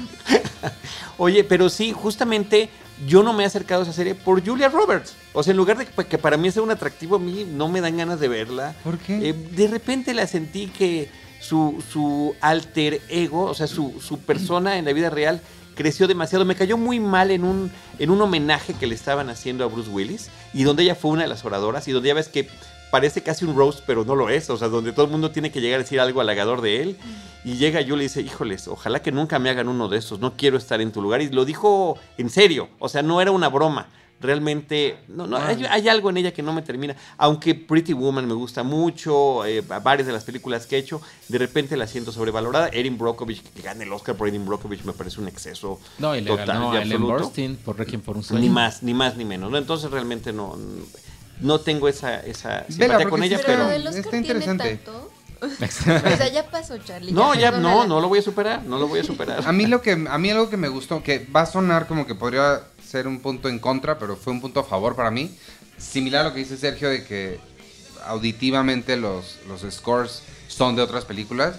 [1.17, 2.69] Oye, pero sí, justamente
[3.07, 5.15] yo no me he acercado a esa serie por Julia Roberts.
[5.33, 7.67] O sea, en lugar de que, que para mí sea un atractivo, a mí no
[7.67, 8.75] me dan ganas de verla.
[8.83, 9.29] ¿Por qué?
[9.29, 14.77] Eh, de repente la sentí que su, su alter ego, o sea, su, su persona
[14.77, 15.41] en la vida real
[15.75, 16.45] creció demasiado.
[16.45, 19.89] Me cayó muy mal en un, en un homenaje que le estaban haciendo a Bruce
[19.89, 22.47] Willis y donde ella fue una de las oradoras y donde ya ves que
[22.91, 24.49] parece casi un roast, pero no lo es.
[24.49, 26.97] O sea, donde todo el mundo tiene que llegar a decir algo halagador de él.
[27.45, 30.19] Y llega yo y le dice, híjoles, ojalá que nunca me hagan uno de estos.
[30.19, 31.21] No quiero estar en tu lugar.
[31.21, 32.69] Y lo dijo en serio.
[32.79, 33.87] O sea, no era una broma.
[34.19, 36.95] Realmente, no, no, hay, hay algo en ella que no me termina.
[37.17, 41.37] Aunque Pretty Woman me gusta mucho, eh, varias de las películas que he hecho, de
[41.37, 42.69] repente la siento sobrevalorada.
[42.69, 46.21] Erin Brockovich, que gane el Oscar por Erin Brockovich, me parece un exceso No, y
[46.21, 47.13] le total ganó y absoluto.
[47.25, 48.41] Burstyn por Requiem por un sueño.
[48.41, 49.51] Ni más, ni más, ni menos.
[49.51, 49.57] ¿no?
[49.57, 50.57] Entonces realmente no,
[51.41, 53.69] no tengo esa, esa simpatía con ella, Pero pero...
[53.71, 54.75] el Oscar está tiene interesante.
[54.77, 55.04] tanto.
[55.45, 57.11] O sea, ya pasó, Charlie.
[57.11, 57.87] No, ya, no, perdónala.
[57.87, 59.47] no lo voy a superar, no lo voy a superar.
[59.47, 62.05] A mí lo que a mí algo que me gustó que va a sonar como
[62.07, 65.31] que podría ser un punto en contra, pero fue un punto a favor para mí.
[65.77, 67.39] Similar a lo que dice Sergio de que
[68.05, 71.55] auditivamente los, los scores son de otras películas.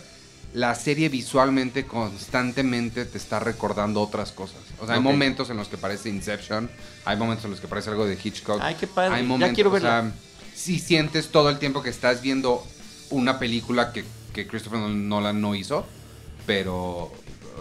[0.54, 4.60] La serie visualmente constantemente te está recordando otras cosas.
[4.80, 5.04] O sea, hay Ok.
[5.04, 6.70] momentos en los que parece Inception,
[7.04, 8.60] hay momentos en los que parece algo de Hitchcock.
[8.62, 10.12] Ay, qué padre, Hay ya momentos, quiero o sea, verla.
[10.54, 12.64] sí sientes todo el tiempo que estás viendo
[13.10, 14.04] una película que,
[14.46, 15.86] Christopher Nolan no hizo,
[16.46, 17.10] pero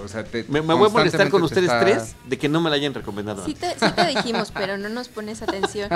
[0.03, 2.49] o sea, te- Me, me voy a molestar con ustedes te está- tres de que
[2.49, 3.45] no me la hayan recomendado.
[3.45, 5.89] Sí te, sí te dijimos, pero no nos pones atención.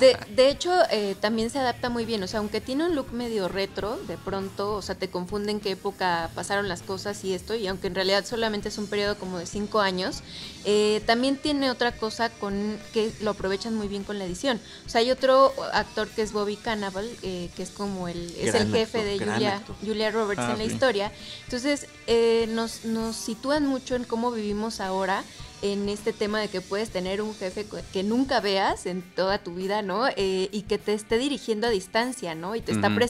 [0.00, 2.22] De, de hecho, eh, también se adapta muy bien.
[2.22, 5.60] O sea, aunque tiene un look medio retro, de pronto, o sea, te confunde en
[5.60, 7.54] qué época pasaron las cosas y esto.
[7.54, 10.22] Y aunque en realidad solamente es un periodo como de cinco años,
[10.64, 14.60] eh, también tiene otra cosa con que lo aprovechan muy bien con la edición.
[14.84, 18.54] O sea, hay otro actor que es Bobby Cannavale, eh, que es como el, es
[18.54, 19.62] el jefe actor, de Julia.
[19.84, 20.72] Julia Roberts Ah, en la sí.
[20.72, 21.12] historia.
[21.44, 25.24] Entonces, eh, nos, nos sitúan mucho en cómo vivimos ahora
[25.62, 29.54] en este tema de que puedes tener un jefe que nunca veas en toda tu
[29.54, 30.06] vida, ¿no?
[30.08, 32.54] Eh, y que te esté dirigiendo a distancia, ¿no?
[32.54, 32.96] Y te está Ujú.
[32.96, 33.06] presionando.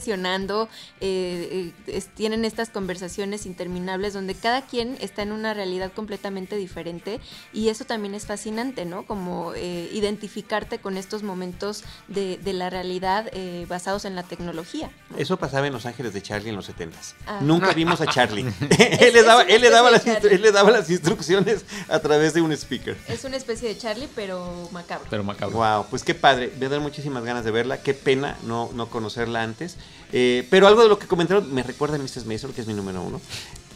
[0.67, 0.69] presionando.
[1.01, 6.55] eh, eh, es- tienen estas conversaciones interminables donde cada quien está en una realidad completamente
[6.55, 7.19] diferente
[7.53, 9.05] y eso también es fascinante, ¿no?
[9.05, 14.89] Como eh, identificarte con estos momentos de, de la realidad eh, basados en la tecnología.
[15.09, 15.17] ¿no?
[15.17, 17.13] Eso pasaba en Los Ángeles de Charlie en los 70s.
[17.25, 17.39] Ah.
[17.41, 18.43] Nunca vimos a Charlie.
[18.99, 22.41] él, le daba, él, le daba las, él le daba las instrucciones a través de
[22.41, 22.97] un speaker.
[23.07, 25.07] Es una especie de Charlie, pero macabro.
[25.09, 25.57] Pero macabro.
[25.57, 26.51] Wow, pues qué padre.
[26.59, 27.81] Me dan muchísimas ganas de verla.
[27.81, 29.77] Qué pena no, no conocerla antes.
[30.13, 32.25] Eh, pero algo de lo que comentaron me recuerda a Mrs.
[32.25, 33.19] Mason, que es mi número uno.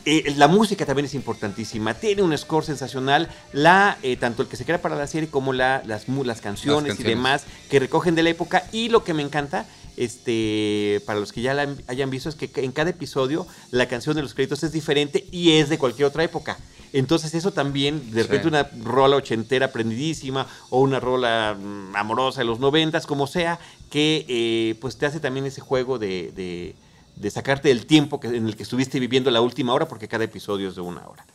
[0.05, 1.93] Eh, la música también es importantísima.
[1.93, 3.29] Tiene un score sensacional.
[3.53, 6.93] La, eh, tanto el que se crea para la serie como la, las, las, canciones
[6.93, 8.67] Las y demás que recogen de la época.
[8.71, 9.65] Y lo que me encanta,
[9.97, 14.15] este, para los que ya la hayan visto, es que en cada episodio la canción
[14.15, 16.57] de los créditos es diferente y es de cualquier otra época.
[16.93, 18.27] Entonces eso también, de Sí.
[18.27, 23.59] repente una rola ochentera aprendidísima o una rola mm, amorosa de los noventas, como sea,
[23.89, 26.75] que eh, pues te hace también ese juego de, de-
[27.21, 30.23] de sacarte del tiempo que, en el que estuviste viviendo la última hora, porque cada
[30.23, 31.25] episodio es de una hora.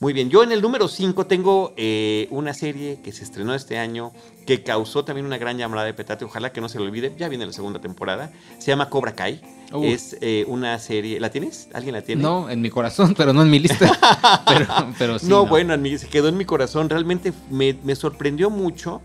[0.00, 3.76] Muy bien, yo en el número 5 tengo eh, una serie que se estrenó este
[3.78, 4.12] año,
[4.46, 7.28] que causó también una gran llamada de petate, ojalá que no se lo olvide, ya
[7.28, 9.40] viene la segunda temporada, se llama Cobra Kai,
[9.72, 9.84] Uh.
[9.84, 11.68] es eh, una serie, ¿la tienes?
[11.72, 12.22] ¿Alguien la tiene?
[12.22, 14.42] No, en mi corazón, pero no en mi lista.
[14.48, 14.66] pero,
[14.98, 15.26] pero sí.
[15.28, 19.00] no, bueno, en mi- se quedó en mi corazón, realmente me, me sorprendió mucho,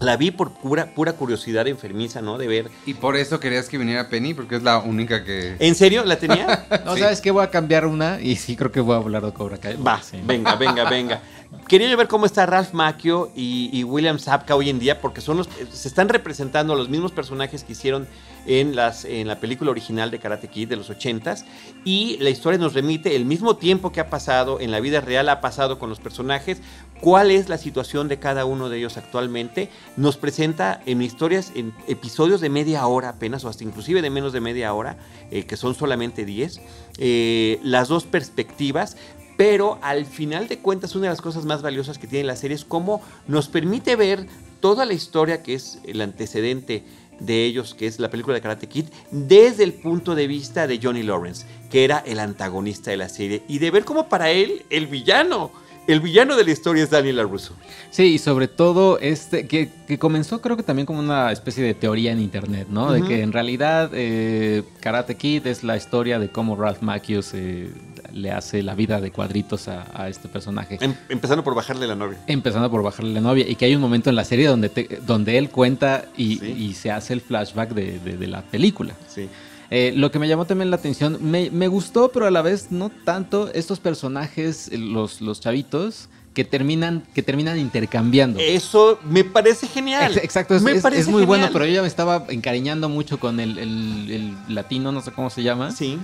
[0.00, 2.38] la vi por pura, pura curiosidad enfermiza, ¿no?
[2.38, 5.56] De ver, Y por eso querías que viniera Penny, porque es la única que...
[5.58, 6.66] ¿en serio la tenía?
[6.84, 7.00] No, Sí.
[7.00, 7.30] ¿sabes qué?
[7.30, 9.76] Voy a cambiar una y sí creo que voy a hablar de Cobra Kai.
[9.76, 10.20] Va, Sí.
[10.24, 11.20] venga, venga, venga.
[11.66, 15.38] Quería yo ver cómo está Ralph Macchio y, William Zabka hoy en día, porque son
[15.38, 18.06] los, se están representando los mismos personajes que hicieron
[18.46, 21.44] en la película original de Karate Kid de los 80s.
[21.84, 25.28] Y la historia nos remite el mismo tiempo que ha pasado en la vida real,
[25.30, 26.60] ha pasado con los personajes,
[27.00, 29.70] cuál es la situación de cada uno de ellos actualmente.
[29.96, 34.32] Nos presenta en historias, en episodios de media hora apenas, o hasta inclusive de menos
[34.32, 34.98] de media hora,
[35.30, 36.60] eh, que son solamente 10,
[36.98, 38.96] eh, las dos perspectivas
[39.38, 42.56] pero al final de cuentas una de las cosas más valiosas que tiene la serie
[42.56, 44.26] es cómo nos permite ver
[44.60, 46.82] toda la historia que es el antecedente
[47.20, 50.78] de ellos, que es la película de Karate Kid, desde el punto de vista de
[50.82, 54.64] Johnny Lawrence, que era el antagonista de la serie, y de ver cómo para él
[54.70, 55.50] el villano,
[55.88, 57.54] el villano de la historia es Daniel LaRusso.
[57.90, 61.74] Sí, y sobre todo este, que, que comenzó creo que también como una especie de
[61.74, 62.92] teoría en internet, ¿no?
[62.92, 67.70] De que en realidad eh, Karate Kid es la historia de cómo Ralph Macchio se-
[68.12, 70.78] le hace la vida de cuadritos a, a este personaje.
[70.80, 72.18] Em- empezando por bajarle la novia.
[72.26, 75.00] Empezando por bajarle la novia y que hay un momento en la serie donde, te-
[75.06, 76.46] donde él cuenta y, Sí.
[76.52, 78.94] y se hace el flashback de, de- de la película.
[79.08, 79.28] Sí.
[79.70, 82.68] Eh, lo que me llamó también la atención, me, me gustó, pero a la vez
[82.70, 88.38] no tanto, estos personajes, los, los chavitos, que terminan, que terminan intercambiando.
[88.40, 90.12] Eso me parece genial.
[90.12, 92.88] Ex- Exacto, es, Me es- parece es muy bueno, pero yo ya me estaba encariñando
[92.88, 95.72] mucho con el, el- el latino, no sé cómo se llama.
[95.72, 95.98] Sí.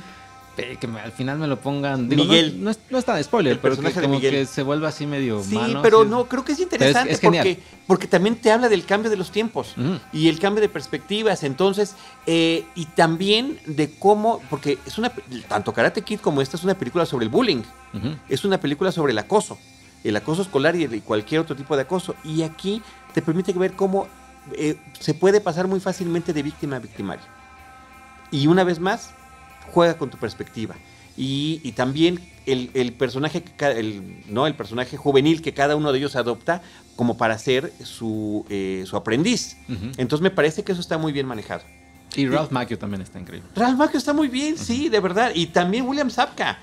[0.57, 2.09] Que me- al final me lo pongan.
[2.09, 2.63] digo, no- Miguel.
[2.63, 4.33] No, es, no es tan spoiler, El pero que personaje de como Miguel.
[4.33, 6.11] que se vuelve así medio Sí, pero así.
[6.11, 9.31] no, creo que es interesante es porque, porque también te habla del cambio de los
[9.33, 9.75] tiempos
[10.13, 11.43] y el cambio de perspectivas.
[11.43, 15.11] Entonces, eh, y también de cómo, porque es una,
[15.49, 17.63] tanto Karate Kid como esta es una película sobre el bullying,
[18.29, 19.59] es una película sobre el acoso,
[20.05, 22.15] el acoso escolar y el- y cualquier otro tipo de acoso.
[22.23, 22.81] Y aquí
[23.13, 24.07] te permite ver cómo
[24.53, 27.25] eh, se puede pasar muy fácilmente de víctima a victimario.
[28.31, 29.11] Y una vez más,
[29.75, 30.77] juega con tu perspectiva.
[31.17, 34.47] Y, y también el, el personaje, que ca- el, ¿no?
[34.47, 36.63] el personaje juvenil que cada uno de ellos adopta
[36.97, 39.57] como para ser su, eh, su aprendiz.
[39.97, 41.63] Entonces me parece que eso está muy bien manejado.
[42.17, 43.49] Y Ralph Macchio también está increíble.
[43.57, 45.33] Ralph Macchio está muy bien, sí, de verdad.
[45.35, 46.59] Y también William Zapka.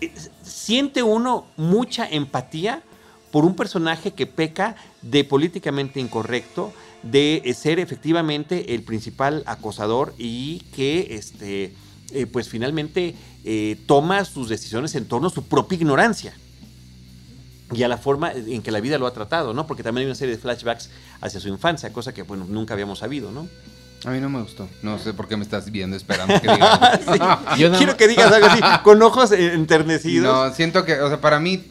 [0.00, 2.82] Eh, Siente uno mucha empatía
[3.30, 10.14] por un personaje que peca de políticamente incorrecto, de eh, ser efectivamente el principal acosador
[10.18, 11.72] y que, este,
[12.12, 13.14] eh, pues finalmente
[13.44, 16.34] eh, toma sus decisiones en torno a su propia ignorancia
[17.72, 19.66] y a la forma en que la vida lo ha tratado, ¿no?
[19.66, 20.90] Porque también hay una serie de flashbacks
[21.20, 23.48] hacia su infancia, cosa que, bueno, nunca habíamos sabido, ¿no?
[24.04, 24.68] A mí no me gustó.
[24.82, 27.00] No sé por qué me estás viendo esperando que diga.
[27.00, 27.60] Sí.
[27.60, 30.32] Yo Quiero que digas algo así, con ojos enternecidos.
[30.32, 31.64] No, siento que, o sea, para mí,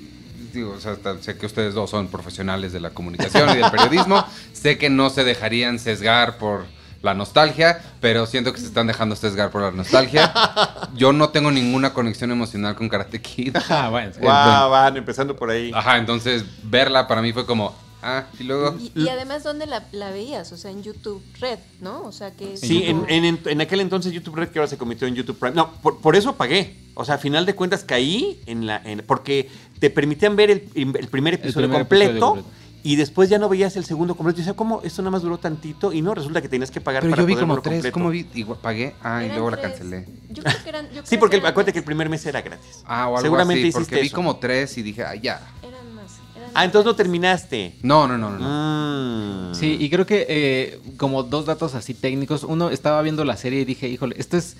[0.53, 3.71] digo, o sea, hasta sé que ustedes dos son profesionales de la comunicación y del
[3.71, 4.25] periodismo.
[4.53, 6.65] sé que no se dejarían sesgar por
[7.05, 10.33] la nostalgia, pero siento que se están dejando sesgar por la nostalgia.
[10.95, 13.55] Yo no tengo ninguna conexión emocional con Karate Kid.
[13.69, 14.11] Ah, bueno.
[14.19, 15.71] Guau, van empezando por ahí.
[15.73, 18.75] Ajá, entonces verla para mí fue como, ah, y luego...
[18.79, 20.51] Y, y además, ¿dónde la, la veías?
[20.51, 22.01] O sea, en YouTube Red, ¿no?
[22.03, 22.57] O sea, que...
[22.57, 25.37] Sí, en, como- en- en aquel entonces YouTube Red que ahora se convirtió en YouTube
[25.37, 25.55] Prime.
[25.55, 26.75] No, por, por eso pagué.
[26.95, 28.81] O sea, a final de cuentas caí en la.
[28.85, 32.11] en- porque te permitían ver el, el primer episodio primer completo.
[32.11, 32.64] episodio completo.
[32.85, 34.37] Y después ya no veías el segundo completo.
[34.37, 34.81] Yo decía, ¿cómo?
[34.83, 35.91] Esto nada más duró tantito.
[35.91, 37.93] Y no, resulta que tenías que pagar Pero para yo vi poder como tres, completo.
[37.93, 38.27] ¿cómo vi?
[38.35, 39.69] Igual, pagué, ah, y luego la tres.
[39.71, 40.05] cancelé.
[40.29, 40.89] Yo creo que eran...
[40.91, 42.83] yo Sí, porque que eran acuérdate que el primer mes era gratis.
[42.85, 44.15] Ah, o algo Seguramente así, hiciste porque vi eso.
[44.15, 45.41] como tres y dije, ah, ya.
[45.63, 46.19] Eran más.
[46.35, 47.75] eran Ah, entonces no terminaste.
[47.81, 48.37] No, no, no, no.
[48.37, 49.49] no.
[49.51, 49.55] Mm.
[49.55, 52.43] Sí, y creo que eh, como dos datos así técnicos.
[52.43, 54.57] Uno, estaba viendo la serie y dije, híjole, esto es,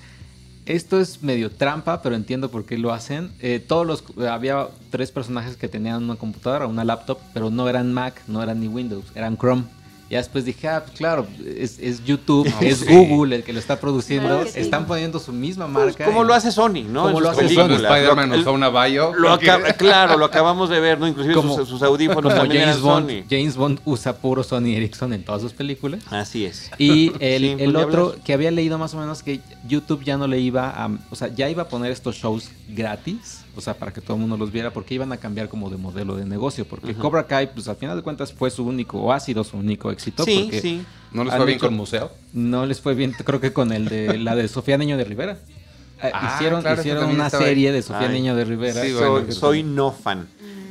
[0.66, 3.30] esto es medio trampa, pero entiendo por qué lo hacen.
[3.40, 7.92] Eh, todos los, había tres personajes que tenían una computadora, una laptop, pero no eran
[7.92, 9.64] Mac, no eran ni Windows, eran Chrome.
[10.08, 12.86] Ya después dije, ah, pues claro, es, es YouTube, Ah, es sí.
[12.86, 14.42] Google el que lo está produciendo.
[14.42, 16.04] Están poniendo su misma Pues, marca.
[16.04, 17.02] como en- lo hace Sony, ¿no?
[17.04, 17.46] Como lo hace.
[17.46, 19.12] Spider-Man usó una bio.
[19.16, 21.08] lo porque- acaba- claro, lo acabamos de ver, ¿no?
[21.08, 23.24] Inclusive Como- sus, sus audífonos como también James eran Bond, Sony.
[23.28, 26.02] James Bond usa puro Sony Ericsson en todas sus películas.
[26.10, 26.70] Así es.
[26.78, 28.22] Y el, Sí, el pues, otro hablar.
[28.24, 31.28] que había leído más o menos que YouTube ya no le iba a, o sea,
[31.34, 34.52] ya iba a poner estos shows gratis, o sea, para que todo el mundo los
[34.52, 36.94] viera, porque iban a cambiar como de modelo de negocio, porque.
[36.94, 39.90] Cobra Kai, pues al final de cuentas fue su único, o ha sido su único
[39.90, 40.84] éxito, Sí, porque sí.
[41.12, 42.10] ¿No les fue bien hecho- con museo?
[42.32, 45.38] no les fue bien, creo que con el de la de Sofía Niño de Rivera.
[46.02, 48.12] Eh, Ah, hicieron claro, hicieron una serie de Sofía Ay.
[48.14, 48.82] Niño de Rivera.
[48.82, 50.28] Sí, soy, soy no fan.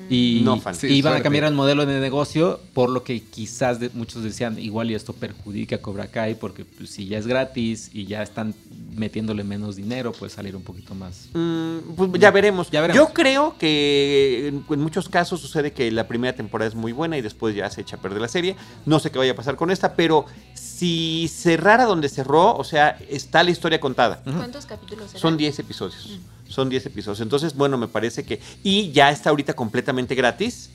[0.10, 0.62] Y No.
[0.74, 4.60] Sí, iban a cambiar el modelo de negocio, por lo que quizás de- muchos decían,
[4.60, 8.22] igual y esto perjudica a Cobra Kai, porque pues, si ya es gratis y ya
[8.24, 8.54] están
[8.96, 11.30] metiéndole menos dinero, pues salir un poquito más.
[11.34, 12.70] Mm, pues ya veremos.
[12.72, 13.08] Ya veremos.
[13.08, 17.18] Yo creo que en, en muchos casos sucede que la primera temporada es muy buena
[17.18, 18.56] y después ya se echa a perder la serie.
[18.86, 22.98] No sé qué vaya a pasar con esta, pero si cerrara donde cerró, o sea,
[23.10, 24.22] está la historia contada.
[24.24, 25.22] ¿Cuántos capítulos eran?
[25.22, 26.20] Son 10 episodios.
[26.48, 27.22] Son 10 episodios.
[27.22, 28.40] Entonces, bueno, me parece que...
[28.64, 30.70] Y ya está ahorita completamente gratis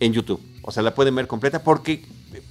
[0.00, 0.40] en YouTube.
[0.62, 2.04] O sea, la pueden ver completa porque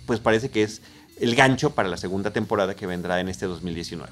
[0.06, 0.82] pues parece que es
[1.20, 4.12] el gancho para la segunda temporada que vendrá en este 2019.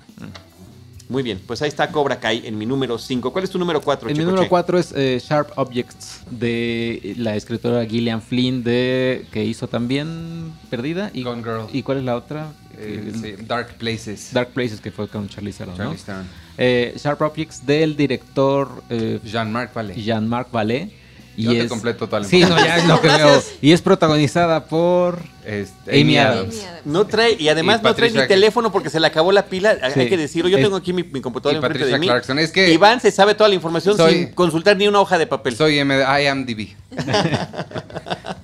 [1.09, 3.33] Muy bien, pues ahí está Cobra Kai en mi número 5.
[3.33, 7.83] ¿Cuál es tu número 4, El número 4 es eh, Sharp Objects de la escritora
[7.83, 11.65] Gillian Flynn de que hizo también Perdida y Gone Girl.
[11.73, 12.53] ¿Y cuál es la otra?
[12.77, 14.31] Eh, Eh, sí, Dark Places.
[14.33, 15.83] Dark Places que fue con Charlize Theron, ¿no?
[15.85, 16.27] Charlize Theron.
[16.61, 19.95] Eh, Sharp Objects del director eh, Jean-Marc Vallée.
[19.95, 20.91] Jean-Marc Vallée.
[21.37, 23.41] Yo te completo toda la Sí, no, ya es lo que veo.
[23.61, 26.37] Y es protagonizada por Este, Amy Adams.
[26.39, 26.53] Adams.
[26.57, 26.85] Amy Adams.
[26.85, 29.45] No trae, y además Y no trae ni Patricia- teléfono porque se le acabó la
[29.45, 29.77] pila.
[29.81, 29.99] Hay- Sí.
[30.01, 30.49] Hay que decirlo.
[30.49, 32.07] Yo Es- tengo aquí mi, mi computadora Y enfrente de mí.
[32.07, 32.39] Clarkson.
[32.39, 35.27] Es que Iván se sabe toda la información Soy- sin consultar ni una hoja de
[35.27, 35.55] papel.
[35.55, 36.75] soy MD, IMDb.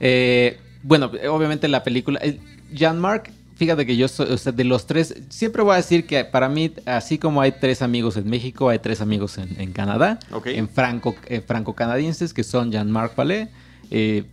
[0.00, 2.18] Eh, bueno, eh, obviamente la película.
[2.22, 2.38] eh,
[2.72, 6.24] Jean-Marc, fíjate que yo soy, o sea, de los tres, siempre voy a decir que
[6.24, 10.18] para mí, así como hay tres amigos en México, hay tres amigos en, en Canadá,
[10.44, 13.48] en franco, eh, franco-canadienses, que son Jean-Marc Vallée,
[13.90, 14.24] eh,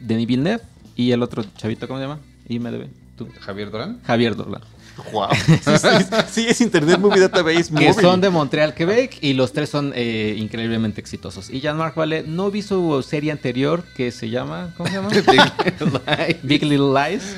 [0.00, 0.62] Denis Villeneuve
[0.96, 2.20] y el otro chavito, ¿cómo se llama?
[2.48, 2.88] IMDb.
[3.16, 3.28] tú.
[3.40, 4.00] Javier Doran.
[4.02, 4.62] Javier Dolan.
[5.12, 5.28] Wow.
[5.36, 7.94] Sí, sí, sí, es Internet Movie Database Que móvil.
[7.94, 11.48] son de Montreal, Quebec, y los tres son eh, increíblemente exitosos.
[11.50, 15.08] Y Jean-Marc Vallée no vi su serie anterior que se llama, ¿cómo se llama?
[16.42, 17.36] Big Little Lies.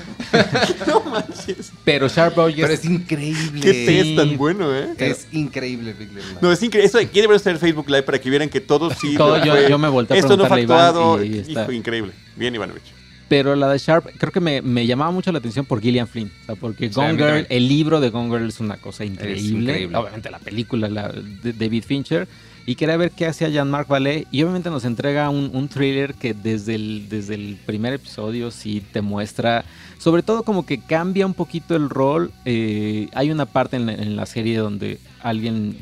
[0.86, 1.72] No manches.
[1.84, 3.60] Pero Sharp Objects Pero es increíble.
[3.60, 3.86] Qué Sí.
[3.86, 4.94] test tan bueno, ¿eh?
[4.98, 6.42] Es increíble Big Little Lies.
[6.42, 6.86] No, es increíble.
[6.86, 9.14] Eso quiere ver usted el Facebook Live para que vieran que todo sí.
[9.16, 11.22] Todo, yo- fue- yo me volteé a Esto no fue actuado.
[11.22, 12.12] y está- Hijo, increíble.
[12.36, 12.92] Bien, Ivanovich.
[13.32, 16.30] Pero la de Sharp, creo que me, me llamaba mucho la atención por Gillian Flynn.
[16.42, 19.62] O sea, porque Gone Girl, el libro de Gone Girl es una cosa increíble.
[19.62, 19.96] increíble.
[19.96, 22.28] Obviamente la película la, de David Fincher.
[22.66, 24.26] Y quería ver qué hacía Jean-Marc Vallée.
[24.30, 28.82] Y obviamente nos entrega un, un thriller que desde el, desde el primer episodio sí
[28.92, 29.64] te muestra.
[29.96, 32.32] Sobre todo como que cambia un poquito el rol.
[32.44, 35.74] Eh, hay una parte en la, en la serie donde alguien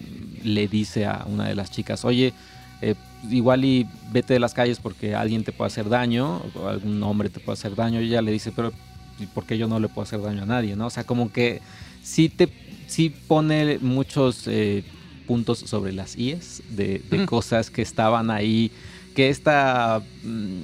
[0.45, 2.33] le dice a una de las chicas, oye,
[2.83, 2.95] eh,
[3.29, 7.29] igual y vete de las calles porque alguien te puede hacer daño, o algún hombre
[7.29, 8.73] te puede hacer daño, y ella le dice, pero
[9.19, 10.77] ¿y ¿por qué yo no le puedo hacer daño a nadie?
[10.77, 10.87] ¿no?
[10.87, 11.61] O sea, como que
[12.03, 12.49] sí te
[12.90, 14.83] sí pone muchos eh,
[15.27, 18.73] puntos sobre las IES de, cosas que estaban ahí,
[19.14, 20.62] que esta, mm,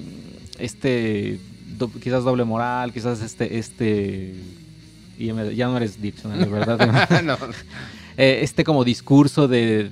[0.59, 1.39] este,
[1.79, 4.35] do- quizás doble moral, quizás este, este,
[5.19, 7.23] ya no eres diccionario, ¿verdad?
[7.25, 7.37] no.
[8.17, 9.89] eh, este como discurso de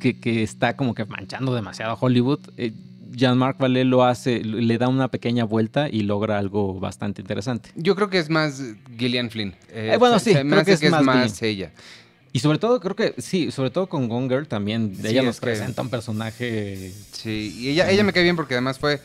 [0.00, 2.40] que, que está como que manchando demasiado a Hollywood.
[2.56, 2.72] eh,
[3.12, 7.70] Jean-Marc Vallée lo hace, le da una pequeña vuelta y logra algo bastante interesante.
[7.74, 8.60] Yo creo que es más
[8.98, 9.54] Gillian Flynn.
[9.70, 11.72] Eh, Eh, bueno, sí, se creo que es más ella.
[12.32, 15.40] Y sobre todo, creo que, sí, sobre todo con Gone Girl también, Sí, ella nos
[15.40, 16.92] presenta un personaje...
[17.12, 19.00] Sí, y ella, ella me cae bien porque además fue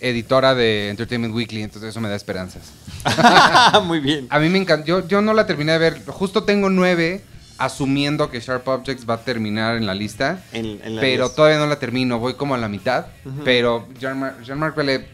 [0.00, 2.72] editora de Entertainment Weekly, entonces eso me da esperanzas.
[3.84, 4.26] Muy bien.
[4.30, 4.86] A mí me encanta.
[4.86, 6.02] Yo, yo no la terminé de ver.
[6.06, 7.20] Justo tengo nueve,
[7.60, 10.42] asumiendo que Sharp Objects va a terminar en la lista.
[10.52, 12.18] En- en la pero todavía no la termino.
[12.18, 13.06] Voy como a la mitad.
[13.44, 15.06] Pero Jean-Marc Vallée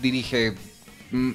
[0.00, 0.54] dirige.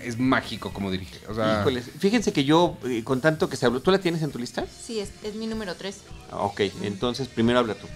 [0.03, 1.19] Es mágico como dirige.
[1.27, 4.21] O sea, Híjoles, fíjense que yo, eh, con tanto que se habló, ¿tú la tienes
[4.21, 4.65] en tu lista?
[4.85, 5.97] Sí, es, es mi número 3.
[6.31, 7.87] Ah, Ok, entonces primero habla tú.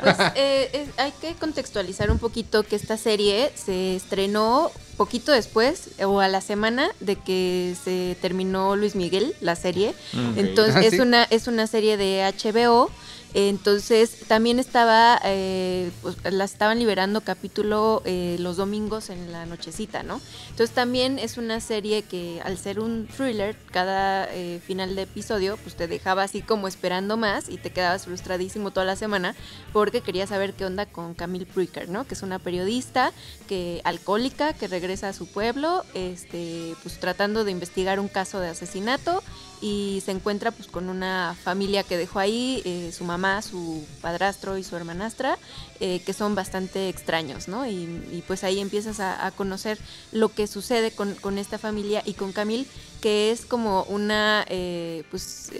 [0.00, 5.90] Pues eh, es- hay que contextualizar un poquito que esta serie se estrenó poquito después
[6.04, 9.94] o a la semana de que se terminó Luis Miguel, la serie.
[10.12, 10.38] Mm.
[10.38, 11.00] Entonces Ah, es ¿sí?
[11.00, 12.90] una es una serie de HBO.
[13.34, 20.02] Entonces también estaba, eh, pues, la estaban liberando capítulo eh, los domingos en la nochecita,
[20.02, 20.20] ¿no?
[20.50, 25.56] Entonces también es una serie que al ser un thriller, cada eh, final de episodio,
[25.56, 29.34] pues te dejaba así como esperando más y te quedabas frustradísimo toda la semana
[29.72, 32.06] porque querías saber qué onda con Camille Pruiker, ¿no?
[32.06, 33.12] Que es una periodista
[33.48, 38.48] que alcohólica que regresa a su pueblo, este, pues tratando de investigar un caso de
[38.48, 39.22] asesinato
[39.62, 44.58] y se encuentra pues con una familia que dejó ahí, eh, su mamá, su padrastro
[44.58, 45.38] y su hermanastra,
[45.78, 47.64] eh, que son bastante extraños, ¿no?
[47.66, 49.78] Y, y, pues ahí empiezas a, conocer
[50.10, 52.66] lo que sucede con, con, esta familia y con Camille,
[53.00, 55.50] que es como una, eh, pues...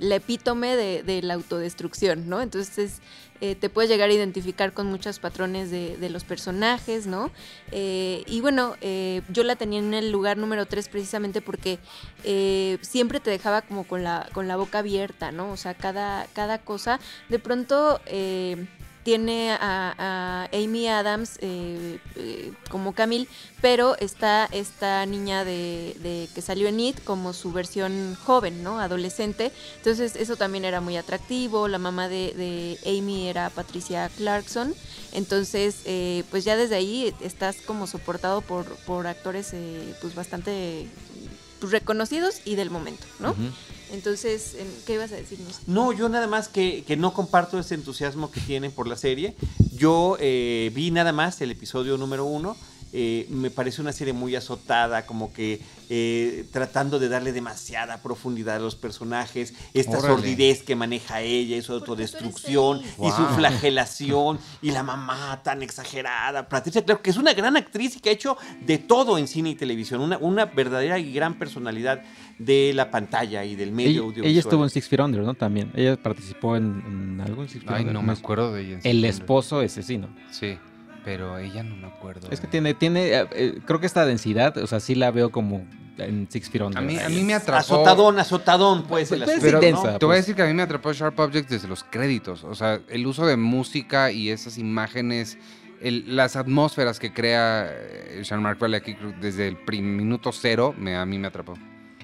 [0.00, 2.40] La epítome de, de la autodestrucción, ¿no?
[2.40, 3.02] Entonces
[3.44, 7.32] eh, te puedes llegar a identificar con muchos patrones de, los personajes, ¿no?
[7.72, 11.80] Eh, y bueno, eh, yo la tenía en el lugar número 3 precisamente porque
[12.82, 15.50] siempre te dejaba como con la, con la boca abierta, ¿no?
[15.50, 18.00] O sea, cada, cada cosa, de pronto...
[19.02, 23.28] tiene a, Amy Adams eh, eh, como Camille,
[23.60, 28.80] pero está esta niña de, de que salió en It como su versión joven, ¿no?
[28.80, 29.52] Adolescente.
[29.78, 31.68] Entonces eso también era muy atractivo.
[31.68, 34.74] La mamá de, Amy era Patricia Clarkson.
[35.12, 40.86] Entonces, eh, pues ya desde ahí estás como soportado por, por actores eh, pues bastante
[41.60, 43.32] pues, reconocidos y del momento, ¿no?
[43.32, 43.50] Ujú.
[43.92, 45.60] Entonces, em, ¿qué ibas a decirnos?
[45.66, 49.36] No, yo nada más que, que no comparto ese entusiasmo que tienen por la serie.
[49.74, 52.56] Yo eh, vi nada más el episodio número uno.
[52.92, 58.56] Eh, me parece una serie muy azotada, como que eh, tratando de darle demasiada profundidad
[58.56, 60.08] a los personajes, esta Órale.
[60.14, 66.48] sordidez que maneja ella, y su autodestrucción y su flagelación y la mamá tan exagerada.
[66.48, 69.50] Patricia Clark, que es una gran actriz y que ha hecho de todo en cine
[69.50, 72.02] y televisión, una, una verdadera y gran personalidad
[72.38, 74.30] de la pantalla y del medio Ella, audiovisual.
[74.30, 75.34] ella estuvo en Six Feet Under, ¿no?
[75.34, 75.70] También.
[75.74, 77.94] Ella participó en, en algo en Six Feet Ay, Under.
[77.94, 78.78] no me acuerdo de ella.
[78.82, 80.08] en El esposo ese sí, ¿no?
[80.30, 80.56] Sí,
[81.04, 82.28] pero ella no me acuerdo.
[82.30, 85.10] Es que de- tiene, tiene, eh, eh, creo que esta densidad, o sea, sí la
[85.10, 85.66] veo como
[85.98, 86.78] en Six Feet Under.
[86.78, 87.58] A mí, a mí me atrapó.
[87.60, 89.60] Azotadón, azotadón, pues el Pero.
[89.60, 90.18] Te voy a pues.
[90.20, 92.44] decir que a mí me atrapó Sharp Objects desde los créditos.
[92.44, 95.38] O sea, el uso de música y esas imágenes,
[95.80, 101.18] el- las atmósferas que crea eh, Jean-Marc creo, desde el minuto cero, me, a mí
[101.18, 101.54] me atrapó.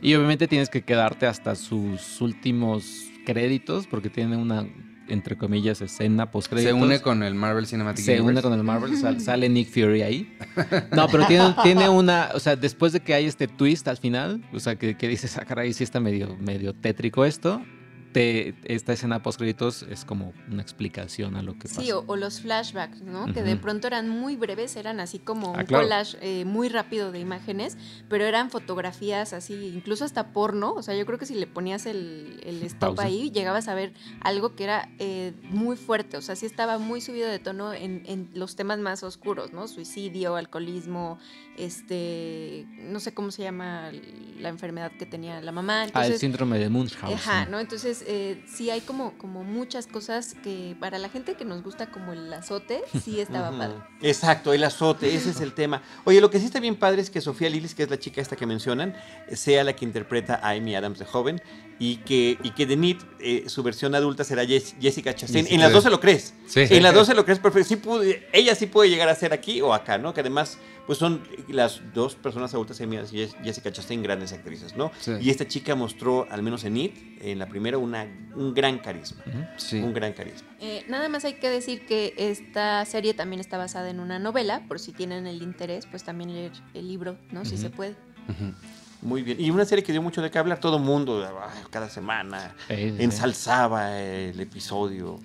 [0.00, 4.66] Y obviamente tienes que quedarte hasta sus últimos créditos, porque tiene una,
[5.08, 8.96] entre comillas, escena post Se une con el Marvel Cinematic se une con el Marvel,
[8.96, 10.36] sal- sale Nick Fury ahí.
[10.92, 14.44] No, pero tiene, tiene una, o sea, después de que hay este twist al final,
[14.52, 17.62] o sea, que, que dices, ah, caray, sí está medio, medio tétrico esto,
[18.64, 21.80] esta escena post créditos es como una explicación a lo que pasa.
[21.80, 23.32] Sí, o, o los flashbacks, ¿no?
[23.32, 25.84] Que de pronto eran muy breves, eran así como Ah, un claro.
[25.84, 27.76] collage eh, muy rápido de imágenes,
[28.08, 30.72] pero eran fotografías así, incluso hasta porno.
[30.74, 33.02] O sea, yo creo que si le ponías el, el stop Pausa.
[33.04, 36.16] ahí, llegabas a ver algo que era eh, muy fuerte.
[36.16, 39.68] O sea, sí estaba muy subido de tono en, en los temas más oscuros, ¿no?
[39.68, 41.18] Suicidio, alcoholismo,
[41.58, 43.90] este, no sé cómo se llama
[44.38, 45.80] la enfermedad que tenía la mamá.
[45.80, 47.18] Ah, el Entonces, síndrome de Munchausen.
[47.18, 47.58] Ajá, ¿no?
[47.58, 51.90] Entonces, eh, sí hay como, como muchas cosas que para la gente que nos gusta
[51.90, 53.78] como el azote, sí estaba padre.
[54.00, 55.82] Exacto, el azote, ese es el tema.
[56.04, 58.20] Oye, lo que sí está bien padre es que Sofía Lilis, que es la chica
[58.20, 58.94] esta que mencionan,
[59.32, 61.42] sea la que interpreta a Amy Adams de joven
[61.80, 65.44] y que, y que de Nit, eh, su versión adulta será Jess- Jessica Chastain.
[65.44, 65.54] Jessica.
[65.54, 66.34] En las dos se lo crees.
[66.46, 66.60] Sí.
[66.68, 67.68] En las dos se lo crees perfecto.
[67.68, 70.12] Sí pude- ella sí puede llegar a ser aquí o acá, ¿no?
[70.12, 74.90] Que además, pues son las dos personas adultas, Jess- Jessica Chastain, grandes actrices, ¿no?
[74.98, 75.12] Sí.
[75.20, 78.04] Y esta chica mostró, al menos en It, en la primera, una,
[78.34, 79.22] un gran carisma.
[79.56, 79.78] Sí.
[79.78, 80.48] Un gran carisma.
[80.60, 84.64] Eh, nada más hay que decir que esta serie también está basada en una novela,
[84.66, 87.44] por si tienen el interés, pues también leer el libro, ¿no?
[87.44, 87.62] Si Ujú.
[87.62, 87.94] se puede.
[88.28, 88.52] Ujú.
[89.00, 89.40] Muy bien.
[89.40, 92.74] Y una serie que dio mucho de qué hablar, todo mundo, ay, cada semana, Sí,
[92.76, 93.02] sí, sí.
[93.04, 95.20] ensalzaba el episodio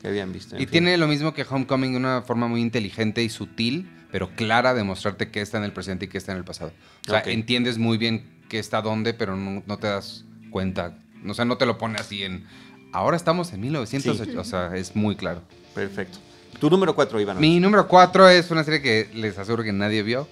[0.00, 0.56] que habían visto.
[0.56, 0.70] en Y fin.
[0.72, 5.30] tiene lo mismo que Homecoming, una forma muy inteligente y sutil, pero clara de mostrarte
[5.30, 6.72] qué está en el presente y qué está en el pasado.
[7.06, 10.96] O sea, entiendes muy bien qué está dónde, pero no, no te das cuenta.
[11.28, 12.46] O sea, no te lo pone así en...
[12.92, 14.40] Ahora estamos en 1908.
[14.40, 15.42] O sea, es muy claro.
[15.74, 16.18] Perfecto.
[16.58, 17.38] Tu número 4, Iván.
[17.38, 20.26] Mi número 4 es una serie que les aseguro que nadie vio.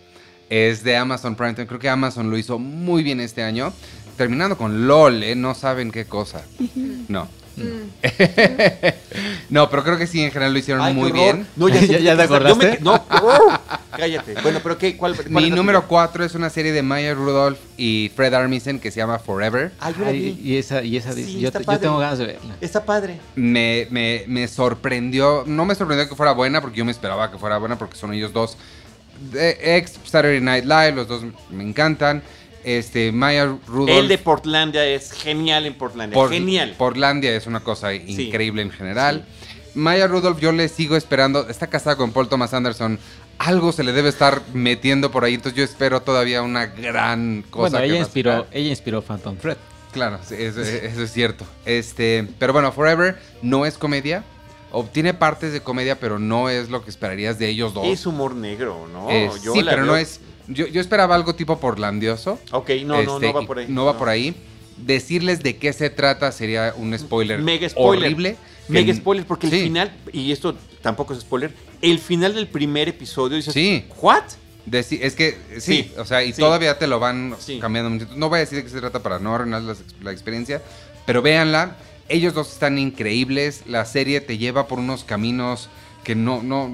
[0.50, 1.54] Es de Amazon Prime.
[1.54, 1.66] Time.
[1.66, 3.72] Creo que Amazon lo hizo muy bien este año.
[4.16, 5.34] Terminando con LOL, ¿eh?
[5.36, 6.42] No saben qué cosa.
[7.08, 7.28] No.
[7.56, 7.88] Mm.
[9.50, 11.46] No, pero creo que sí, en general lo hicieron Ay, muy bien.
[11.56, 12.70] No, ¿Ya- sé ya qué te acordaste?
[12.72, 13.52] me- no, ¡oh!
[13.96, 14.34] cállate.
[14.42, 14.96] Bueno, pero ¿qué?
[14.96, 15.88] ¿Cuál, Mi número tuya?
[15.88, 19.72] 4 es una serie de Maya Rudolph y Fred Armisen que se llama Forever.
[19.96, 20.50] Yo la Ay, vi.
[20.52, 21.80] y esa, y esa, Sí, yo, yo padre.
[21.80, 22.56] tengo ganas de verla.
[22.60, 23.18] Está padre.
[23.36, 27.38] Me, me, me sorprendió, no me sorprendió que fuera buena porque yo me esperaba que
[27.38, 28.58] fuera buena porque son ellos dos
[29.34, 32.22] ex Saturday Night Live, los dos me encantan.
[32.64, 33.98] Este, Maya Rudolph.
[33.98, 36.14] El de Portlandia es genial en Portlandia.
[36.14, 36.74] Por- genial.
[36.76, 39.24] Portlandia es una cosa increíble en general.
[39.74, 41.48] Maya Rudolph, yo le sigo esperando.
[41.48, 42.98] Está casada con Paul Thomas Anderson.
[43.38, 45.34] Algo se le debe estar metiendo por ahí.
[45.34, 47.70] Entonces yo espero todavía una gran cosa.
[47.70, 49.56] Bueno, que ella a inspiró, ella inspiró Phantom Thread.
[49.92, 51.46] Claro, sí, eso, eso es cierto.
[51.64, 54.24] Este, pero bueno, Forever no es comedia.
[54.70, 57.86] Obtiene partes de comedia, pero no es lo que esperarías de ellos dos.
[57.86, 59.08] Es humor negro, ¿no?
[59.42, 60.20] Yo sí, pero veo- no es.
[60.46, 62.38] Yo, yo esperaba algo tipo portlandioso.
[62.52, 63.66] Ok, no, no, Este, no va y por ahí.
[63.68, 64.34] No va por ahí.
[64.76, 68.04] Decirles de qué se trata sería un spoiler, Mega spoiler.
[68.06, 68.36] horrible.
[68.68, 71.52] Mega spoiler, porque el final, y esto tampoco es spoiler,
[71.82, 73.84] el final del primer episodio dices, Sí.
[74.00, 74.22] ¿what?
[74.70, 78.06] Es que sí, Sí, o sea, y todavía te lo van cambiando.
[78.16, 80.60] No voy a decir de qué se trata para no arruinar la, la experiencia,
[81.06, 81.74] Pero véanla,
[82.08, 85.68] ellos dos están increíbles, la serie te lleva por unos caminos
[86.04, 86.70] que no, no,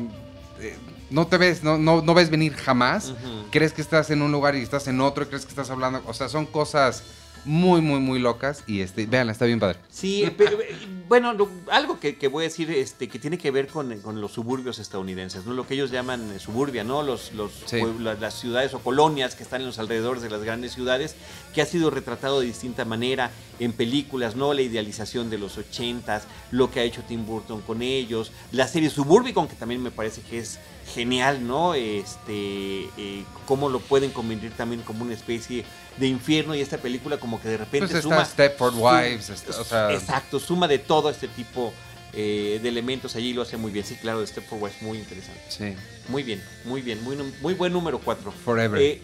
[0.60, 0.76] eh,
[1.10, 3.12] no te ves, no, no, no ves venir jamás.
[3.50, 6.14] Crees que estás en un lugar y estás en otro, crees que estás hablando, o
[6.14, 7.02] sea, son cosas
[7.44, 9.78] muy, muy, muy locas y este, véanla, está bien padre.
[9.90, 10.74] Sí, pero, eh,
[11.08, 14.20] bueno, lo- algo que, que voy a decir este, que tiene que ver con, con
[14.20, 15.52] los suburbios estadounidenses, ¿no?
[15.52, 17.02] Lo que ellos llaman eh, suburbia, ¿no?
[17.02, 17.78] Los, los Sí.
[17.80, 21.16] pueblos, las, las ciudades o colonias que están en los alrededores de las grandes ciudades,
[21.54, 24.52] que ha sido retratado de distinta manera en películas, ¿no?
[24.54, 28.90] La idealización de los ochentas, lo que ha hecho Tim Burton con ellos, la serie
[28.90, 30.58] Suburbicon, que también me parece que es
[30.92, 31.74] genial, ¿no?
[31.74, 35.64] Este, eh, cómo lo pueden convertir también como una especie
[35.96, 38.24] de infierno y esta película como que de repente Pues suma...
[38.24, 41.72] Stepford Wives, está- o sea, Exacto, suma de todo este tipo
[42.12, 43.84] eh, de elementos allí y lo hace muy bien.
[43.84, 45.40] Sí, claro, de Stepford Wives, muy interesante.
[45.48, 45.74] sí,
[46.08, 48.30] Muy bien, muy bien, muy, muy buen número 4.
[48.32, 49.00] Forever.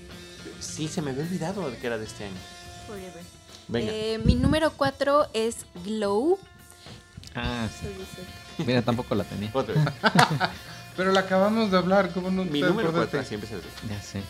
[0.61, 2.35] sí, se me había olvidado que era de este año.
[2.87, 3.23] Forever.
[3.69, 3.93] Venga.
[3.93, 6.39] Eh, mi número 4 es Glow.
[7.35, 7.87] Ah, sí.
[8.65, 9.51] Mira, tampoco la tenía.
[9.55, 9.85] Otra vez.
[11.01, 13.17] Pero la acabamos de hablar, ¿cómo no Mi te número acordaste?
[13.17, 14.21] 4 siempre es el Ya sé.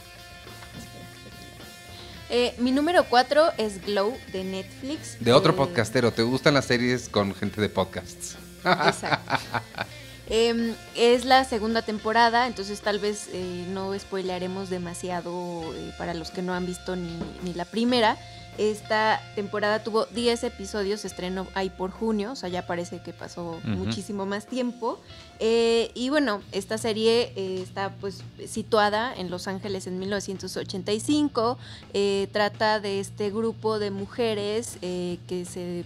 [2.28, 5.16] Eh, mi número 4 es Glow de Netflix.
[5.18, 8.36] De otro Eh, podcastero, ¿te gustan las series con gente de podcasts?
[8.64, 9.36] Exacto.
[10.32, 16.30] Em, es la segunda temporada, entonces tal vez eh, no spoilearemos demasiado eh, para los
[16.30, 18.16] que no han visto ni, ni la primera.
[18.58, 23.12] Esta temporada tuvo 10 episodios, se estrenó ahí por junio, o sea, ya parece que
[23.12, 24.98] pasó muchísimo más tiempo.
[25.38, 31.58] Eh, y bueno, esta serie eh, está pues situada en Los Ángeles en 1985.
[31.94, 35.84] eh, trata de este grupo de mujeres que se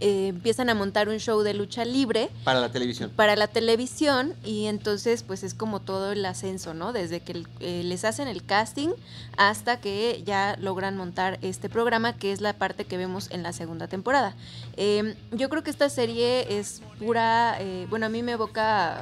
[0.00, 3.10] eh, empiezan a montar un show de lucha libre Para la televisión.
[3.16, 6.92] para la televisión y entonces pues es como todo el ascenso, ¿no?
[6.92, 8.90] Desde que eh, les hacen el casting
[9.36, 13.52] hasta que ya logran montar este programa que es la parte que vemos en la
[13.52, 14.34] segunda temporada.
[14.76, 19.00] Eh, yo creo que esta serie es pura, eh, bueno, a mí me evoca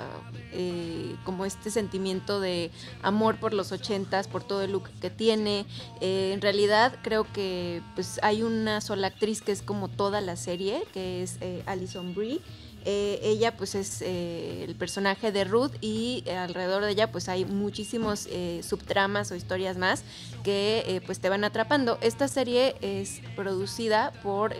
[1.24, 2.70] como este sentimiento de
[3.02, 5.66] amor por los ochentas, por todo el look que tiene.
[6.00, 10.83] En realidad creo que pues hay una sola actriz que es como toda la serie,
[10.92, 12.40] que es eh, Alison Brie.
[12.86, 17.30] Eh, ella pues es eh, el personaje de Ruth y eh, alrededor de ella pues
[17.30, 18.28] hay muchísimos
[18.62, 20.04] subtramas o historias más
[20.42, 21.98] que pues te van atrapando.
[22.02, 24.54] Esta serie es producida por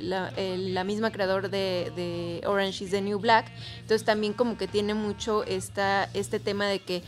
[0.00, 3.50] la misma creador de, de Orange is the New Black,
[3.80, 7.02] entonces también como que tiene mucho esta, este tema de que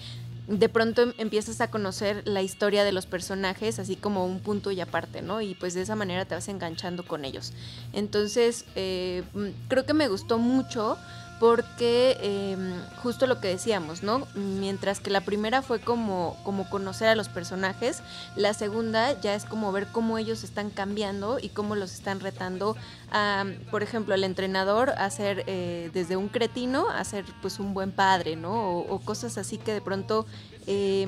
[0.46, 4.70] de pronto em- empiezas a conocer la historia de los personajes así como un punto
[4.70, 5.40] y aparte, ¿no?
[5.40, 7.52] Y pues de esa manera te vas enganchando con ellos.
[7.92, 10.98] Entonces, eh, mm, creo que me gustó mucho
[11.40, 12.56] porque eh,
[13.02, 14.26] justo lo que decíamos, ¿no?
[14.34, 18.02] Mientras que la primera fue como, como conocer a los personajes,
[18.36, 22.76] la segunda ya es como ver cómo ellos están cambiando y cómo los están retando
[23.10, 27.74] a, por ejemplo, el entrenador a ser eh, desde un cretino a ser pues un
[27.74, 28.78] buen padre, ¿no?
[28.78, 30.26] O, o cosas así que de pronto
[30.66, 31.06] eh,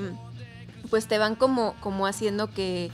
[0.90, 2.90] pues te van como, como haciendo que,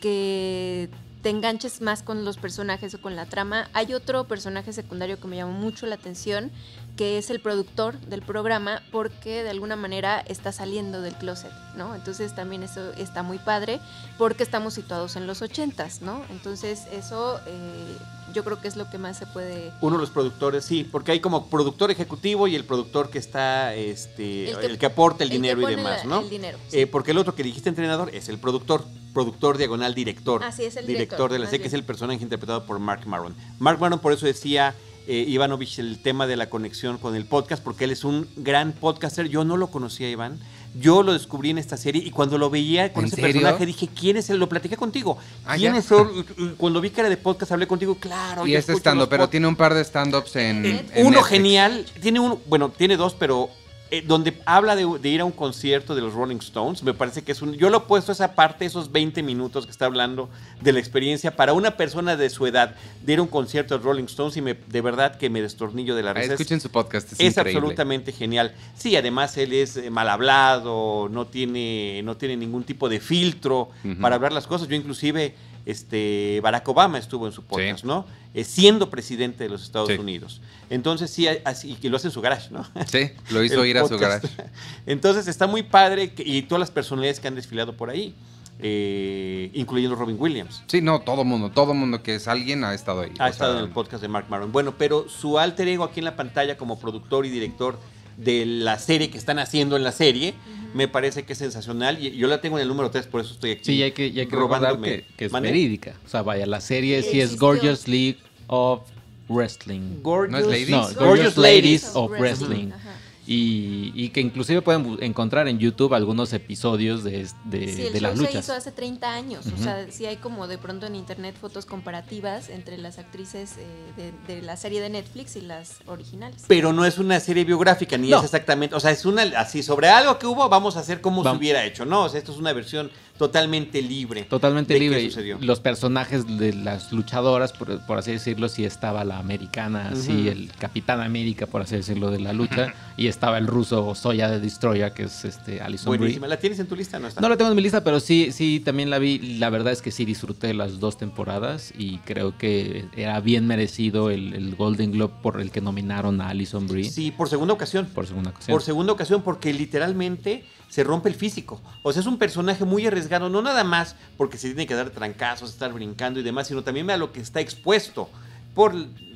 [0.00, 0.88] que
[1.26, 3.68] te enganches más con los personajes o con la trama.
[3.72, 6.52] Hay otro personaje secundario que me llamó mucho la atención,
[6.96, 11.96] que es el productor del programa, porque de alguna manera está saliendo del closet, ¿no?
[11.96, 13.80] Entonces también eso está muy padre,
[14.18, 16.22] porque estamos situados en los ochentas, ¿no?
[16.30, 17.96] Entonces eso eh,
[18.32, 19.72] yo creo que es lo que más se puede...
[19.80, 23.74] Uno de los productores, sí, porque hay como productor ejecutivo y el productor que está,
[23.74, 26.20] este, el El que, aporta el, dinero y demás, la- ¿no?
[26.20, 26.78] el dinero, sí.
[26.82, 28.84] Eh, porque el otro que dijiste entrenador es el productor,
[29.16, 30.42] productor diagonal director.
[30.44, 32.78] Ah, sí, es el director, director, de la serie, que es el personaje interpretado por
[32.78, 33.34] Mark Maron.
[33.58, 34.74] Mark Maron, por eso decía
[35.08, 38.72] eh, Ivanovich el tema de la conexión con el podcast, porque él es un gran
[38.72, 39.26] podcaster.
[39.28, 40.38] Yo no lo conocía, Iván.
[40.78, 43.32] Yo lo descubrí en esta serie y cuando lo veía con ¿En ese serio?
[43.40, 44.36] personaje dije, ¿quién es él?
[44.36, 45.16] Lo platiqué contigo.
[45.46, 45.78] Ah, ¿Quién ya.
[45.78, 46.54] es él?
[46.58, 48.46] Cuando vi que era de podcast hablé contigo, claro.
[48.46, 51.06] y yo este escucho stand los pero tiene un par de stand-ups en, Eh, en
[51.06, 51.28] Uno Netflix.
[51.28, 53.48] genial, tiene uno, bueno, tiene dos, pero
[53.90, 57.22] eh, donde habla de, de ir a un concierto de los Rolling Stones, me parece
[57.22, 57.52] que es un...
[57.54, 60.28] Yo lo he puesto esa parte, esos 20 minutos que está hablando
[60.60, 62.74] de la experiencia para una persona de su edad
[63.04, 65.40] de ir a un concierto de los Rolling Stones y me, de verdad que me
[65.40, 66.26] destornillo de la Ah, risa.
[66.26, 68.52] Es- escuchen su podcast, es, es absolutamente genial.
[68.76, 73.70] Sí, además él es eh, mal hablado, no tiene, no tiene ningún tipo de filtro
[74.00, 74.68] para hablar las cosas.
[74.68, 75.34] Yo inclusive,
[75.66, 77.86] este, Barack Obama estuvo en su podcast, Sí.
[77.86, 78.06] ¿no?
[78.34, 79.96] Eh, siendo presidente de los Estados Sí.
[79.98, 80.40] Unidos.
[80.70, 82.64] Entonces sí, así, y que lo hace en su garage, ¿no?
[82.86, 84.28] Sí, lo hizo ir a su garage.
[84.86, 88.14] Entonces está muy padre que- y todas las personalidades que han desfilado por ahí,
[88.58, 90.62] eh, incluyendo Robin Williams.
[90.66, 93.12] Sí, no, todo mundo, todo mundo que es alguien ha estado ahí.
[93.18, 94.50] Ha estado sea, en el podcast de Mark Maron.
[94.52, 97.78] Bueno, pero su alter ego aquí en la pantalla como productor y director
[98.16, 100.34] de la serie que están haciendo en la serie,
[100.76, 101.98] me parece que es sensacional.
[102.04, 103.64] Y yo la tengo en el número 3, por eso estoy aquí.
[103.64, 104.86] Sí, y hay que, y hay que robándome.
[104.88, 105.48] que, que es ¿Mande?
[105.48, 105.94] verídica.
[106.04, 107.38] O sea, vaya, la serie sí es Existió.
[107.46, 108.18] Gorgeous League
[108.48, 108.82] of
[109.28, 110.02] Wrestling.
[110.02, 110.68] Gorgeous, ¿No es Ladies?
[110.70, 111.82] No, Gorgeous Gorgeous Ladies.
[111.82, 112.72] Ladies of Wrestling.
[112.72, 112.90] Ajá.
[113.26, 118.00] Y, y que inclusive pueden encontrar en YouTube algunos episodios de, de, Sí, el de
[118.00, 119.46] show las se hizo hace 30 años.
[119.46, 124.12] O sea, sí hay como de pronto en internet fotos comparativas entre las actrices eh,
[124.28, 126.44] de, de la serie de Netflix y las originales.
[126.46, 128.18] Pero no es una serie biográfica, ni No.
[128.18, 128.74] es exactamente.
[128.76, 129.22] O sea, es una.
[129.38, 131.84] Así, sobre algo que hubo, vamos a hacer como se Vam- hubiera hecho.
[131.84, 134.22] No, o sea, esto es una versión totalmente libre.
[134.24, 135.04] Totalmente de qué libre.
[135.06, 135.38] sucedió.
[135.40, 140.28] Los personajes de las luchadoras, por, por así decirlo, sí estaba la americana, así Ujú.
[140.28, 144.40] el Capitán América, por así decirlo, de la lucha, y estaba el ruso Soya de
[144.40, 145.98] Destroyer, que es este Alison Brie.
[145.98, 146.26] Buenísima.
[146.28, 146.98] ¿La tienes en tu lista?
[146.98, 147.20] No está.
[147.20, 149.18] No la tengo en mi lista, pero sí, sí, también la vi.
[149.38, 154.10] La verdad es que sí disfruté las dos temporadas y creo que era bien merecido
[154.10, 157.86] el, el Golden Globe por el que nominaron a Alison Brie Sí, por segunda ocasión.
[157.86, 158.54] por segunda ocasión.
[158.54, 161.60] Por segunda ocasión, porque literalmente se rompe el físico.
[161.82, 164.90] O sea, es un personaje muy arriesgado, no nada más porque se tiene que dar
[164.90, 168.10] trancazos, estar brincando y demás, sino también a lo que está expuesto.
[168.54, 168.74] Por,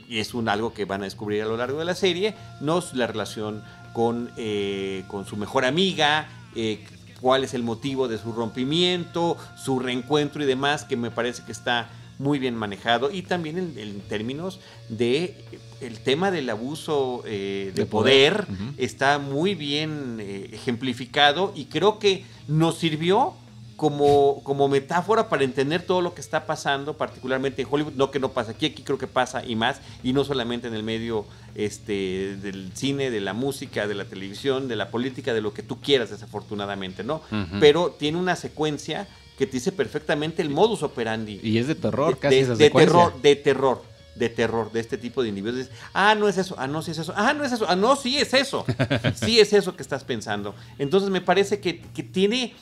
[0.08, 2.82] y es un algo que van a descubrir a lo largo de la serie, no
[2.94, 3.62] la relación
[3.92, 6.84] con, eh, con su mejor amiga, eh,
[7.20, 11.52] cuál es el motivo de su rompimiento, su reencuentro y demás, que me parece que
[11.52, 13.10] está muy bien manejado.
[13.10, 18.46] Y también en, en términos de eh, el tema del abuso eh, de, De poder,
[18.76, 23.34] está muy bien eh, ejemplificado y creo que nos sirvió
[23.80, 28.20] como, como metáfora para entender todo lo que está pasando, particularmente en Hollywood, no que
[28.20, 31.24] no pasa aquí, aquí creo que pasa y más, y no solamente en el medio
[31.54, 35.62] este, del cine, de la música, de la televisión, de la política, de lo que
[35.62, 37.22] tú quieras, desafortunadamente, ¿no?
[37.58, 39.08] Pero tiene una secuencia
[39.38, 42.68] que te dice perfectamente el modus operandi Y es de terror, casi de, esa de
[42.68, 43.82] terror, de terror,
[44.14, 45.56] de terror, de este tipo de individuos.
[45.56, 47.76] Dices, ah, no es eso, ah, no, sí es eso, ah, no es eso, ah,
[47.76, 48.66] no, sí es eso,
[49.14, 50.54] sí es eso que estás pensando.
[50.78, 52.52] Entonces me parece que, que tiene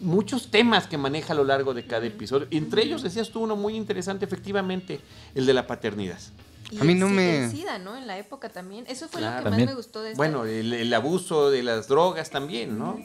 [0.00, 2.46] muchos temas que maneja a lo largo de cada episodio.
[2.50, 5.00] Entre ellos, decías tú uno muy interesante, efectivamente,
[5.34, 6.18] el de la paternidad.
[6.70, 7.96] Y A mí no me- el SIDA, ¿no?
[7.96, 8.84] En la época también.
[8.88, 9.36] Eso fue Claro.
[9.38, 9.66] lo que También.
[9.66, 10.16] más me gustó de esta.
[10.18, 12.98] Bueno, el, el abuso de las drogas también, ¿no?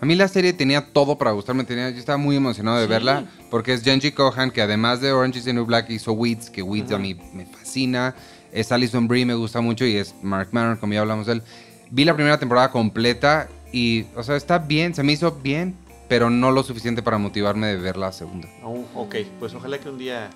[0.00, 2.90] A mí la serie tenía todo para gustarme, tenía, yo estaba muy emocionado de Sí.
[2.90, 6.48] verla, porque es Genji Kohan, que además de Orange is the New Black hizo Weeds,
[6.50, 8.14] que Weeds a mí me fascina,
[8.50, 11.42] es Alison Brie, me gusta mucho, y es Mark Maron, como ya hablamos de él.
[11.90, 15.76] Vi la primera temporada completa y, o sea, está bien, se me hizo bien,
[16.10, 18.48] pero no lo suficiente para motivarme de ver la segunda.
[18.64, 20.28] Oh, ok, pues ojalá que un día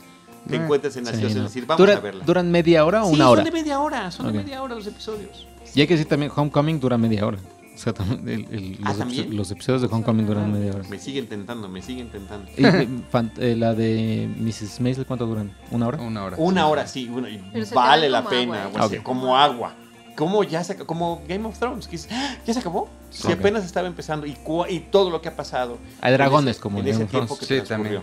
[0.48, 1.28] te Eh, encuentres en la Sí, no.
[1.28, 2.24] de decir, vamos ¿Dura- a verla.
[2.24, 3.42] ¿Duran media hora o Sí, una hora?
[3.42, 4.32] son de media hora, son Ok.
[4.32, 5.46] de media hora los episodios.
[5.74, 7.38] Y hay que decir también, Homecoming dura media hora.
[7.74, 10.84] O sea, también el- el- Ah, los, los episodios de Homecoming duran media hora.
[10.88, 12.48] Me siguen tentando, me siguen tentando.
[12.56, 14.80] Y, eh, fan- eh, la de Mrs.
[14.80, 15.52] Maisel, ¿cuánto duran?
[15.72, 15.98] ¿Una hora?
[16.00, 16.36] Una hora.
[16.38, 16.70] Una sí.
[16.70, 17.40] hora, sí, bueno, y
[17.74, 19.00] vale la pena, agua, ¿eh?
[19.02, 19.74] como agua.
[20.16, 21.88] ¿Cómo ya se como Game of Thrones?
[21.88, 22.88] que "Ah, ¿Ya se acabó?
[23.10, 24.36] Si apenas estaba empezando y,
[24.68, 25.78] y todo lo que ha pasado.
[26.00, 27.48] Hay en dragones ese- como en ese of tiempo Thrones.
[27.48, 28.00] que Sí, también.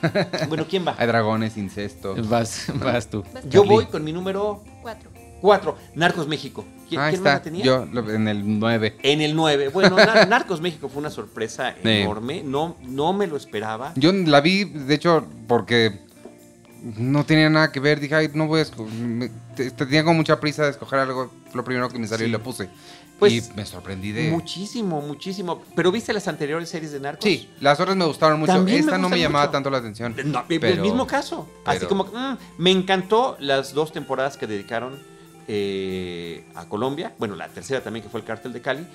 [0.48, 0.94] Bueno, ¿quién va?
[0.98, 2.14] Hay dragones, incesto.
[2.24, 3.22] Vas, vas tú.
[3.34, 5.10] Vas Yo voy con mi número Cuatro.
[5.42, 6.64] 4, Narcos México.
[6.88, 7.64] ¿Quién, Ahí quién más está, la tenía?
[7.64, 7.82] yo
[8.14, 8.96] en el 9.
[9.02, 9.68] En el 9.
[9.68, 11.88] Bueno, Nar- Narcos México fue una sorpresa Sí.
[11.88, 12.42] enorme.
[12.44, 13.92] No, no me lo esperaba.
[13.96, 16.00] Yo la vi, de hecho, porque
[16.82, 18.00] no tenía nada que ver.
[18.00, 19.30] Dije, ay, no voy a escoger.
[19.76, 21.30] Tenía como mucha prisa de escoger algo.
[21.54, 22.28] Lo primero que me salió Sí.
[22.28, 22.68] y lo puse.
[23.18, 24.30] Pues, y me sorprendí de.
[24.30, 25.62] Muchísimo, muchísimo.
[25.76, 27.22] ¿Pero viste las anteriores series de Narcos?
[27.24, 28.52] Sí, las otras me gustaron mucho.
[28.52, 29.52] También me Esta no me llamaba mucho.
[29.52, 30.16] tanto la atención.
[30.24, 31.46] No, el mismo caso.
[31.66, 34.98] Así como, mm, me encantó las dos temporadas que dedicaron
[35.48, 37.12] eh, a Colombia.
[37.18, 38.86] Bueno, la tercera también, que fue el Cártel de Cali.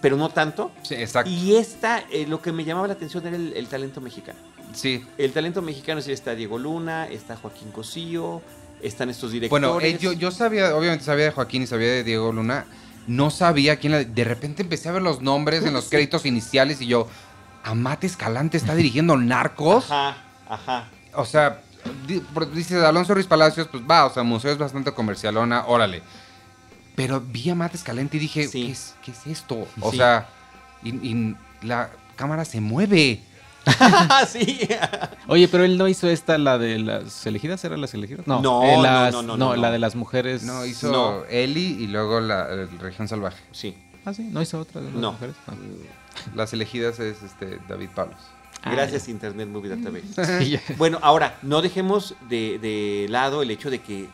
[0.00, 0.72] Pero no tanto.
[0.82, 1.30] Sí, exacto.
[1.30, 4.38] Y esta, eh, lo que me llamaba la atención era el, el talento mexicano.
[4.72, 5.04] Sí.
[5.18, 8.40] El talento mexicano, sí, está Diego Luna, está Joaquín Cosío,
[8.82, 9.50] están estos directores.
[9.68, 12.66] Bueno, eh, yo, yo sabía, obviamente sabía de Joaquín y sabía de Diego Luna.
[13.06, 14.04] No sabía quién la.
[14.04, 15.90] De repente empecé a ver los nombres en los Sí.
[15.90, 17.08] créditos iniciales y yo.
[17.62, 19.90] Amate Escalante está dirigiendo Narcos.
[19.90, 20.16] Ajá,
[20.48, 20.88] ajá.
[21.14, 21.60] O sea,
[22.54, 26.02] dices Alonso Ruiz Palacios, pues va, o sea, museo es bastante comercialona, órale.
[27.02, 28.66] Pero vi a Amate Escalante y dije, Sí.
[28.66, 29.66] ¿qué, es, qué es esto?
[29.80, 29.96] O Sí.
[29.98, 30.28] sea,
[30.82, 33.20] y, y la cámara se mueve.
[34.28, 34.60] sí.
[35.28, 38.26] Oye, pero él no hizo esta, la de las elegidas, ¿era las elegidas?
[38.26, 40.42] No, No, eh, no, las- no, no, no, la de las mujeres.
[40.42, 41.24] No, hizo No.
[41.26, 42.46] Eli y luego la,
[42.80, 43.42] Región Salvaje.
[43.52, 43.74] sí.
[44.06, 45.12] Ah, sí, no hizo otra de las No.
[45.12, 45.36] mujeres.
[45.46, 45.52] Ah.
[46.34, 48.16] Las elegidas es este David Palos.
[48.62, 50.38] Ah, Gracias, Internet Movie Database.
[50.44, 50.58] Sí.
[50.78, 54.08] Bueno, ahora, no dejemos de, de lado el hecho de que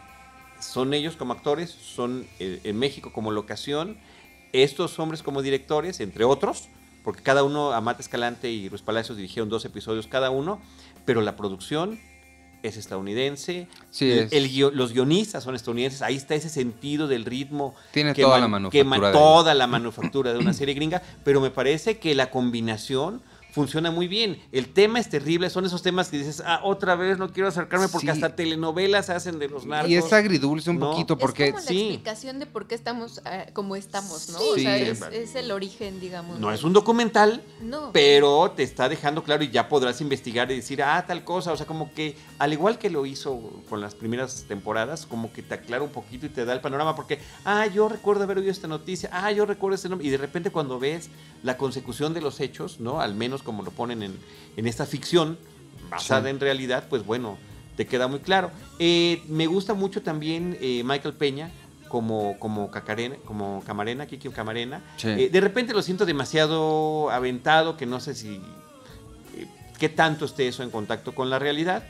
[0.61, 3.97] son ellos como actores, son eh, en México como locación,
[4.53, 6.69] estos hombres como directores, entre otros,
[7.05, 10.61] porque cada uno, Amate Escalante y Ruiz Palacios dirigieron dos episodios cada uno,
[11.05, 12.01] pero la producción
[12.63, 13.69] es estadounidense.
[13.91, 16.03] Sí, el- es- el guio- los guionistas son estadounidenses.
[16.03, 17.77] Ahí está ese sentido del ritmo.
[17.93, 20.75] Tiene que toda man- la que manufactura man- de- toda la manufactura de una serie
[20.75, 21.01] gringa.
[21.23, 23.23] Pero me parece que la combinación
[23.57, 24.39] funciona muy bien.
[24.53, 25.49] El tema es terrible.
[25.49, 28.11] Son esos temas que dices, ah, otra vez no quiero acercarme porque Sí.
[28.13, 29.91] hasta telenovelas hacen de los narcos.
[29.91, 30.91] Y es agridulce un No.
[30.91, 31.81] poquito porque es como la sí.
[31.89, 34.39] explicación de por qué estamos ah, como estamos, ¿no?
[34.41, 34.45] Sí.
[34.51, 34.83] o sea, Sí.
[34.85, 36.39] es, es el origen, digamos.
[36.39, 37.93] No es un documental, No.
[37.95, 41.51] pero te está dejando claro y ya podrás investigar y decir, ah, tal cosa.
[41.53, 43.41] O sea, como que, al igual que lo hizo
[43.71, 46.95] con las primeras temporadas, como que te aclara un poquito y te da el panorama,
[46.95, 50.07] porque, ah, yo recuerdo haber oído esta noticia, ah, yo recuerdo este nombre.
[50.07, 51.09] Y de repente cuando ves
[51.43, 53.01] la consecución de los hechos, ¿no?
[53.01, 54.19] Al menos como lo ponen en,
[54.59, 55.39] en esta ficción,
[55.89, 56.29] basada Sí.
[56.31, 57.39] en realidad, pues bueno,
[57.79, 58.51] te queda muy claro.
[58.79, 61.51] Eh, me gusta mucho también eh, Michael Peña.
[61.89, 64.83] Como, como, Cacarena, como Camarena, Kiki Camarena.
[64.97, 65.07] Sí.
[65.09, 68.41] Eh, de repente lo siento demasiado aventado, que no sé si
[69.37, 69.47] eh,
[69.79, 71.85] qué tanto esté eso en contacto con la realidad.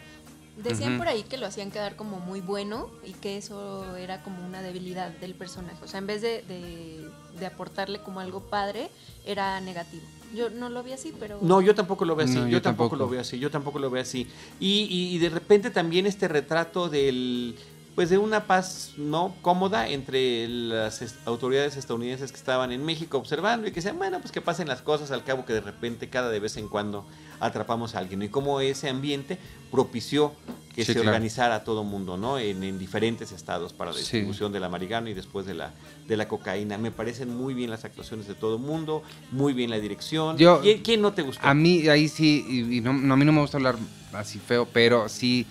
[0.62, 4.44] Decían por ahí que lo hacían quedar como muy bueno y que eso era como
[4.46, 5.78] una debilidad del personaje.
[5.82, 7.08] O sea, en vez de, de-
[7.40, 8.90] de aportarle como algo padre,
[9.24, 10.04] era negativo.
[10.34, 11.38] Yo no lo vi así, pero...
[11.42, 12.34] No, yo tampoco lo veo así.
[12.34, 13.04] No, yo, yo tampoco, tampoco.
[13.04, 13.38] lo veo así.
[13.38, 14.26] Yo tampoco lo veo así.
[14.60, 17.54] Y, y- y de repente también este retrato del
[17.94, 23.16] pues de una paz no cómoda entre las est- autoridades estadounidenses que estaban en México
[23.16, 26.10] observando y que decían, bueno, pues que pasen las cosas al cabo que de repente
[26.10, 27.06] cada de vez en cuando
[27.40, 28.22] atrapamos a alguien.
[28.22, 29.38] Y cómo ese ambiente
[29.70, 30.32] propició
[30.76, 31.08] que Sí, se claro.
[31.08, 32.38] organizara todo mundo, ¿no?
[32.38, 34.02] En, en diferentes estados para la Sí.
[34.02, 35.72] distribución de la marihuana y después de la,
[36.06, 36.76] de la cocaína.
[36.78, 39.02] Me parecen muy bien las actuaciones de todo mundo,
[39.32, 40.36] muy bien la dirección.
[40.36, 41.44] Yo- ¿Quién, quién no te gustó?
[41.46, 43.76] A mí ahí sí, y, y no, no, a mí no me gusta hablar
[44.12, 45.46] así feo, pero sí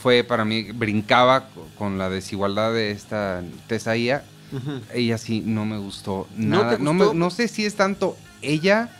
[0.00, 4.24] fue para mí, brincaba co- con la desigualdad de esta Tesaía.
[4.92, 6.78] Ella sí no me gustó ¿No nada.
[6.78, 8.90] No, me- no sé si es tanto ella,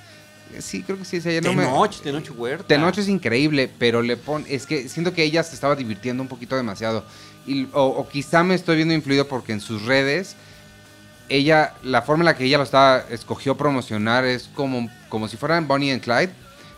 [0.61, 1.41] sí creo que sí ella.
[1.41, 2.67] No me, Tenoch, Tenoch Huerta.
[2.67, 4.45] Tenoch es increíble, pero le pone.
[4.53, 7.05] Es que siento que ella se estaba divirtiendo un poquito demasiado.
[7.47, 10.37] Y, o, o quizá me estoy viendo influido porque en sus redes,
[11.29, 15.37] ella, la forma en la que ella lo estaba, escogió promocionar es como, como si
[15.37, 16.31] fueran Bonnie and Clyde,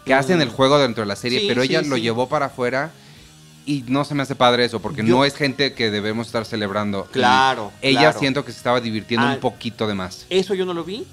[0.04, 0.18] que Mm.
[0.18, 2.02] hacen el juego dentro de la serie, Sí, pero ella sí, lo sí.
[2.02, 2.90] llevó para afuera.
[3.66, 6.44] Y no se me hace padre eso, porque Yo- no es gente que debemos estar
[6.44, 7.06] celebrando.
[7.08, 8.18] Y Claro, Ella claro.
[8.18, 10.26] siento que se estaba divirtiendo Ah, un poquito de más.
[10.28, 11.06] Eso yo no lo vi.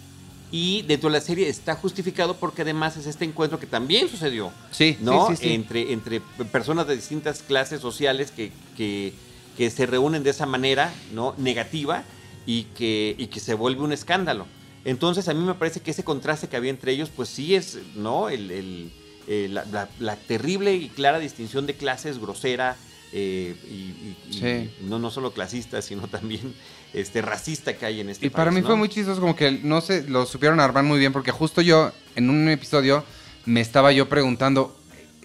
[0.51, 4.51] Y dentro de la serie está justificado porque además es este encuentro que también sucedió.
[4.71, 5.27] Sí, ¿no?
[5.29, 5.53] sí, sí, sí.
[5.53, 6.19] Entre, entre
[6.51, 9.13] personas de distintas clases sociales que, que,
[9.57, 11.33] que se reúnen de esa manera, ¿no?
[11.37, 12.03] Negativa
[12.45, 14.45] y que, y que se vuelve un escándalo.
[14.83, 17.77] Entonces a mí me parece que ese contraste que había entre ellos, pues sí es,
[17.95, 18.29] ¿no?
[18.29, 18.91] El, el-
[19.27, 22.75] eh, la, la- la terrible y clara distinción de clases grosera
[23.13, 24.39] eh, y, y-
[24.81, 26.53] no, no solo clasista, sino también
[26.93, 28.67] este, racista que hay en este Y para país, mí ¿no?
[28.67, 31.91] fue muy chistoso, como que no sé, lo supieron armar muy bien, porque justo yo,
[32.15, 33.03] en un episodio,
[33.45, 34.75] me estaba yo preguntando,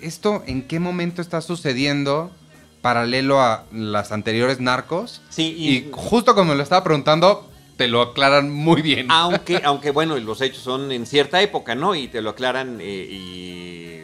[0.01, 2.31] ¿esto en qué momento está sucediendo
[2.83, 5.23] paralelo a las anteriores narcos?
[5.29, 9.11] Sí, Y, y, justo como me lo estaba preguntando, te lo aclaran muy bien.
[9.11, 11.95] aunque, aunque bueno, los hechos son en cierta época, ¿no?
[11.95, 14.01] Y te lo aclaran eh, y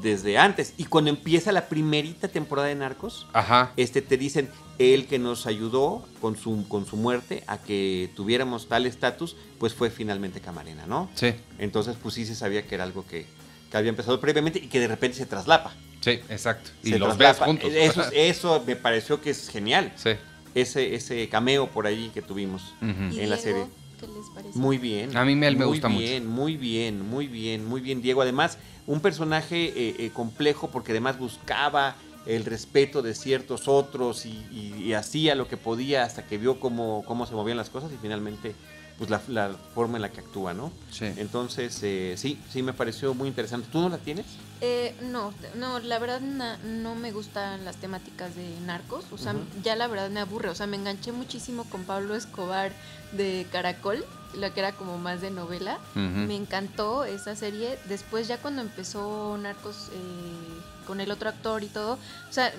[0.00, 0.74] desde antes.
[0.78, 3.72] Y cuando empieza la primerita temporada de Narcos, Ajá.
[3.76, 4.48] este te dicen
[4.78, 9.74] el que nos ayudó con su, con su muerte a que tuviéramos tal estatus, pues
[9.74, 11.10] fue finalmente Camarena, ¿no?
[11.14, 13.26] Sí, Entonces, pues sí se sabía que era algo que,
[13.70, 15.72] que había empezado previamente y que de repente se traslapa.
[16.00, 16.70] sí, exacto.
[16.84, 17.46] Y Se los ves traslapa.
[17.46, 17.72] juntos.
[17.74, 19.92] Eso, eso me pareció que es genial.
[19.96, 20.10] sí.
[20.54, 22.62] Ese, ese cameo por ahí que tuvimos.
[22.80, 23.14] Ujú.
[23.14, 23.66] ¿Y en la serie.
[24.00, 24.58] ¿Qué les parece?
[24.58, 25.16] Muy bien.
[25.16, 26.00] A mí me- me muy gusta mucho.
[26.02, 28.22] bien, Muy bien, muy bien, muy bien, Diego.
[28.22, 31.96] Además, un personaje eh, eh, complejo porque además buscaba
[32.28, 36.60] el respeto de ciertos otros y, y- y hacía lo que podía hasta que vio
[36.60, 38.54] cómo, cómo se movían las cosas y finalmente
[38.98, 40.72] pues la, la forma en la que actúa, ¿no?
[40.90, 41.04] Sí.
[41.18, 43.68] Entonces, eh, sí, sí me pareció muy interesante.
[43.70, 44.26] ¿Tú no la tienes?
[44.60, 49.34] Eh, no, no, la verdad na- no me gustan las temáticas de narcos, o sea,
[49.62, 52.72] ya la verdad me aburre, o sea, me enganché muchísimo con Pablo Escobar
[53.12, 54.04] de Caracol,
[54.34, 59.38] la que era como más de novela, me encantó esa serie, después ya cuando empezó
[59.40, 62.52] Narcos eh, con el otro actor y todo, o sea,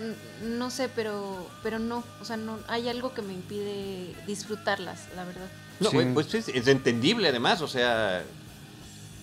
[0.43, 5.25] no sé, pero, pero no, o sea, no, hay algo que me impide disfrutarlas, la
[5.25, 5.47] verdad.
[5.81, 5.97] No, Sí.
[6.13, 8.23] pues es, es entendible además, o sea,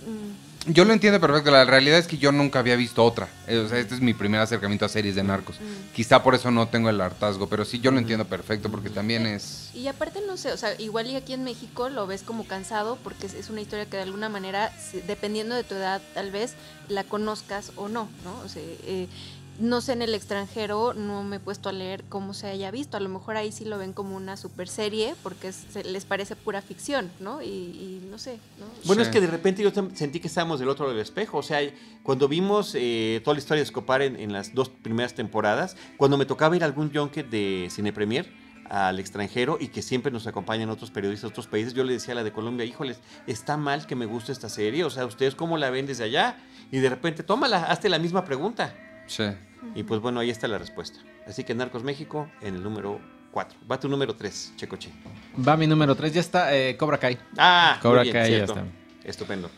[0.07, 1.51] Mm, Yo lo entiendo perfecto.
[1.51, 3.29] La realidad es que yo nunca había visto otra.
[3.47, 5.61] Eh, O sea, este es mi primer acercamiento a series de narcos.
[5.61, 5.95] mm.
[5.95, 9.27] Quizá por eso no tengo el hartazgo, pero sí yo lo entiendo perfecto porque también
[9.27, 9.71] es...
[9.75, 12.99] Y aparte, no sé, o sea, igual y aquí en México lo ves como cansado
[13.05, 14.73] porque es, una historia que de alguna manera,
[15.07, 16.55] dependiendo de tu edad, tal vez
[16.89, 18.39] la conozcas o no, ¿no?
[18.45, 19.07] O sea, eh,
[19.59, 22.97] no sé en el extranjero, no me he puesto a leer cómo se haya visto.
[22.97, 26.37] A lo mejor ahí sí lo ven como una super serie porque se, les parece
[26.37, 27.43] pura ficción, ¿no?
[27.43, 28.67] Y, no sé, ¿no?
[28.85, 29.09] Bueno, Sí.
[29.09, 31.39] es que de repente yo sentí que estábamos del otro lado del espejo.
[31.39, 31.61] O sea,
[32.03, 36.17] cuando vimos eh, toda la historia de Escopar en, en las dos primeras temporadas, cuando
[36.17, 38.33] me tocaba ir a algún junket de Cine Premier
[38.69, 42.13] al extranjero y que siempre nos acompañan otros periodistas de otros países, yo le decía
[42.13, 44.85] a la de Colombia, híjoles, está mal que me guste esta serie.
[44.85, 46.37] O sea, ¿ustedes cómo la ven desde allá?
[46.73, 48.75] Y de repente, tómala, hazte la misma pregunta.
[49.07, 49.25] Sí.
[49.75, 50.99] Y pues bueno, ahí está la respuesta.
[51.27, 53.01] Así que Narcos México en el número
[53.33, 53.59] 4.
[53.71, 54.91] Va tu número 3, Checoche.
[55.47, 57.19] Va mi número 3, ya está eh, Cobra Kai.
[57.37, 58.53] Ah, Cobra muy bien, Kai ya cierto.
[58.55, 58.65] está.
[59.09, 59.51] Estupendo.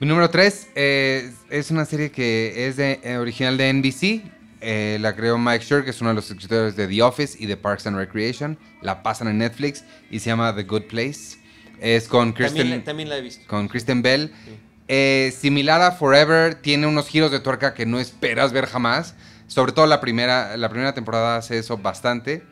[0.00, 4.22] Mi número 3 es una serie que es de, eh, original de NBC.
[4.60, 7.46] Eh, la creó Mike Schur, que es uno de los escritores de The Office y
[7.46, 8.58] de Parks and Recreation.
[8.80, 11.38] La pasan en Netflix y se llama The Good Place.
[11.80, 13.44] Es con Kristen, También, la- también la he visto.
[13.48, 14.32] con Kristen Bell.
[14.44, 14.50] Sí.
[14.88, 19.14] Eh, similar a Forever, tiene unos giros de tuerca que no esperas ver jamás.
[19.46, 22.42] Sobre todo la primera, la primera temporada hace eso bastante.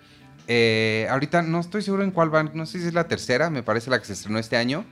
[0.49, 3.63] Eh, ahorita no estoy seguro en cuál van, no sé si es la tercera, me
[3.63, 4.85] parece la que se estrenó este año.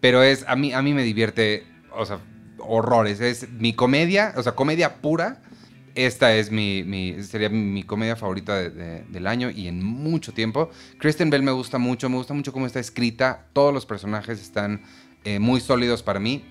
[0.00, 2.18] Pero es, a mí, a mí me divierte, o sea,
[2.58, 3.20] horrores.
[3.20, 5.42] Es mi comedia, o sea, comedia pura.
[5.96, 10.32] Esta es mi, mi- sería mi comedia favorita de- de- del año y en mucho
[10.32, 10.70] tiempo.
[10.98, 13.46] Kristen Bell me gusta mucho, me gusta mucho cómo está escrita.
[13.52, 14.82] Todos los personajes están
[15.24, 16.44] eh, muy sólidos para mí.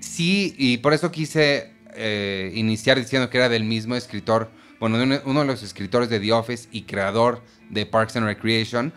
[0.00, 5.20] Sí, y por eso quise eh, iniciar diciendo que era del mismo escritor, bueno, de
[5.24, 8.92] uno, de los escritores de The Office y creador de Parks and Recreation,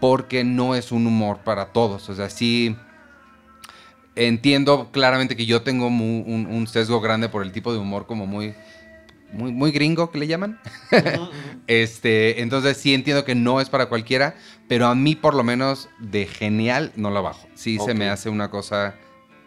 [0.00, 2.08] porque no es un humor para todos.
[2.08, 2.76] O sea, sí
[4.14, 8.26] entiendo claramente que yo tengo un, un sesgo grande por el tipo de humor como
[8.26, 8.54] muy,
[9.32, 10.60] muy, muy gringo que le llaman.
[11.68, 14.34] Este, entonces sí entiendo que no es para cualquiera,
[14.68, 17.46] pero a mí por lo menos de genial no la bajo.
[17.54, 18.96] Sí se me hace una cosa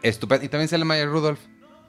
[0.10, 0.46] estupenda.
[0.46, 1.40] Y también sale Maya Rudolph.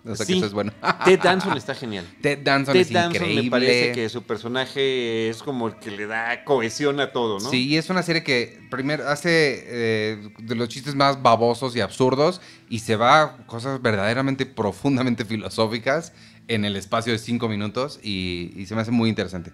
[0.08, 0.38] O sea que Sí.
[0.38, 0.72] eso es bueno.
[1.04, 2.04] Ted Danson está genial.
[2.22, 3.42] Ted Danson Ted es Danson increíble.
[3.42, 7.50] me parece que su personaje es como el que le da cohesión a todo, ¿no?
[7.50, 11.80] Sí, y es una serie que primero hace eh, de los chistes más babosos y
[11.80, 16.12] absurdos y se va a cosas verdaderamente profundamente filosóficas
[16.46, 19.50] en el espacio de cinco minutos y, y se me hace muy interesante.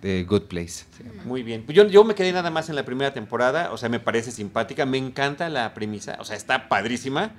[0.00, 0.84] The Good Place.
[1.26, 1.64] Muy bien.
[1.66, 4.30] Pues yo, yo me quedé nada más en la primera temporada, o sea, me parece
[4.30, 7.32] simpática, me encanta la premisa, o sea, está padrísima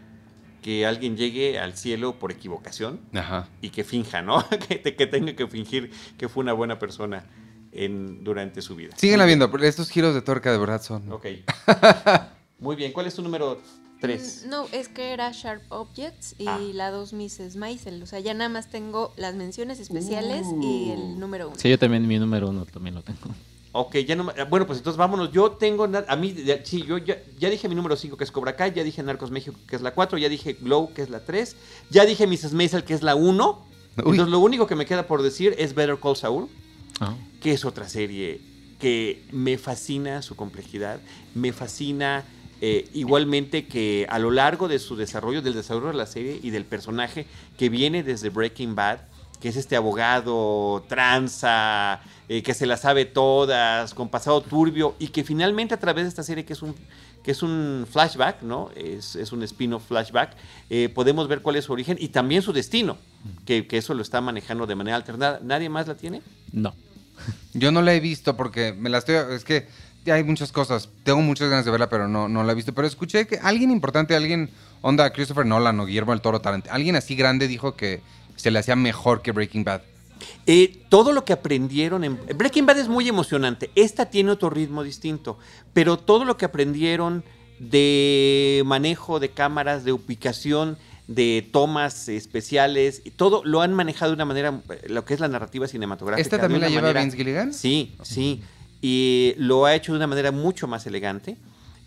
[0.62, 3.48] que alguien llegue al cielo por equivocación Ajá.
[3.62, 4.44] y que finja, ¿no?
[4.68, 7.26] que, te- que tenga que fingir que fue una buena persona
[7.72, 8.94] en, durante su vida.
[8.98, 11.12] Síguenla viendo, porque estos giros de tuerca de verdad son.
[11.12, 11.26] Ok.
[12.60, 12.92] Muy bien.
[12.94, 13.60] ¿Cuál es tu número
[14.02, 14.44] 3?
[14.46, 16.60] Mm, No, es que era Sharp Objects y Ah.
[16.74, 17.56] la 2 Mrs.
[17.56, 18.02] Maisel.
[18.04, 21.58] O sea, ya nada más tengo las menciones especiales y el número 1.
[21.58, 23.20] Sí, yo también mi número 1 también lo tengo.
[23.74, 24.26] Ok, ya no.
[24.26, 25.32] me- Bueno, pues entonces vámonos.
[25.32, 25.86] Yo tengo.
[26.08, 28.74] A mí, ya- sí, yo ya, ya dije mi número 5, que es Cobra Kai.
[28.74, 30.18] Ya dije Narcos México, que es la 4.
[30.18, 31.56] Ya dije Glow, que es la 3.
[31.90, 32.54] Ya dije Mrs.
[32.54, 33.66] Maisel, que es la 1.
[33.98, 36.48] Entonces lo único que me queda por decir es Better Call Saul,
[37.00, 37.16] Ah.
[37.42, 38.42] que es otra serie
[38.80, 41.00] que me fascina su complejidad.
[41.36, 42.26] Me fascina.
[42.64, 46.52] eh, igualmente que a lo largo de su desarrollo, del desarrollo de la serie y
[46.52, 47.26] del personaje
[47.58, 49.00] que viene desde Breaking Bad,
[49.42, 55.08] que es este abogado tranza, eh, que se la sabe todas, con pasado turbio, y
[55.08, 56.76] que finalmente a través de esta serie, que es un,
[57.24, 58.70] que es un flashback, ¿no?
[58.76, 60.38] Es, es un spin-off flashback,
[60.70, 62.98] eh, podemos ver cuál es su origen y también su destino,
[63.46, 65.40] que, que eso lo está manejando de manera alternada.
[65.44, 66.22] ¿Nadie más la tiene?
[66.52, 66.74] No.
[67.54, 69.16] Yo no la he visto porque me la estoy.
[69.36, 69.68] Es que
[70.06, 70.90] ya hay muchas cosas.
[71.04, 72.74] Tengo muchas ganas de verla, pero no, no la he visto.
[72.74, 74.50] Pero escuché que alguien importante, alguien,
[74.82, 78.02] onda Christopher Nolan o Guillermo del Toro Tarantino, alguien así grande dijo que
[78.42, 79.82] se le hacía mejor que Breaking Bad.
[80.46, 83.70] Eh, todo lo que aprendieron en Breaking Bad es muy emocionante.
[83.76, 85.38] Esta tiene otro ritmo distinto,
[85.74, 87.24] pero todo lo que aprendieron
[87.60, 90.78] de manejo de cámaras, de ubicación,
[91.08, 95.28] de tomas especiales, todo lo han manejado de una manera, eh, lo que es la
[95.28, 96.22] narrativa cinematográfica.
[96.22, 97.54] ¿Esta también la lleva manera- Vince Gilligan?
[97.54, 98.42] Sí, sí.
[98.82, 101.38] Y lo ha hecho de una manera mucho más elegante.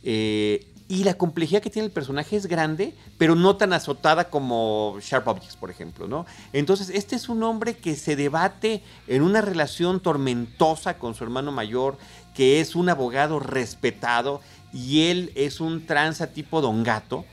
[0.05, 4.99] Eh, y la complejidad que tiene el personaje es grande, pero no tan azotada como
[5.01, 6.26] Sharp Objects, por ejemplo, ¿no?
[6.53, 11.53] Entonces, este es un hombre que se debate en una relación tormentosa con su hermano
[11.53, 11.97] mayor,
[12.35, 14.43] que es un abogado respetado,
[14.74, 17.24] y él es un tranza tipo Don Gato,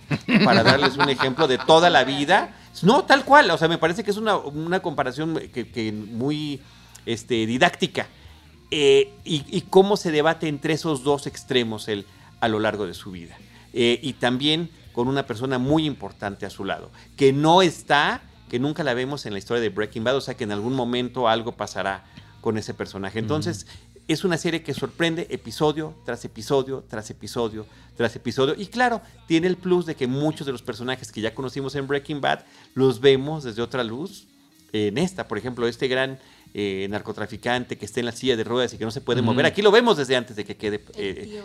[0.46, 2.56] para darles un ejemplo de toda la vida.
[2.84, 6.62] No, tal cual, o sea, me parece que es una, comparación que, muy
[7.06, 8.08] este, didáctica.
[8.74, 12.06] Eh, y, y cómo se debate entre esos dos extremos él
[12.42, 13.38] a lo largo de su vida.
[13.74, 18.60] Eh, y también con una persona muy importante a su lado, que no está, que
[18.60, 21.30] nunca la vemos en la historia de Breaking Bad, o sea que en algún momento
[21.30, 22.04] algo pasará
[22.42, 23.20] con ese personaje.
[23.20, 23.68] Entonces,
[24.08, 27.66] es una serie que sorprende episodio tras episodio, tras episodio,
[27.96, 28.56] tras episodio.
[28.58, 31.88] Y claro, tiene el plus de que muchos de los personajes que ya conocimos en
[31.88, 32.42] Breaking Bad
[32.74, 34.28] los vemos desde otra luz
[34.74, 35.28] en esta.
[35.28, 36.20] Por ejemplo, este gran
[36.54, 39.46] eh, narcotraficante que esté en la silla de ruedas y que no se puede mover.
[39.46, 41.42] Aquí lo vemos desde antes de que quede eh,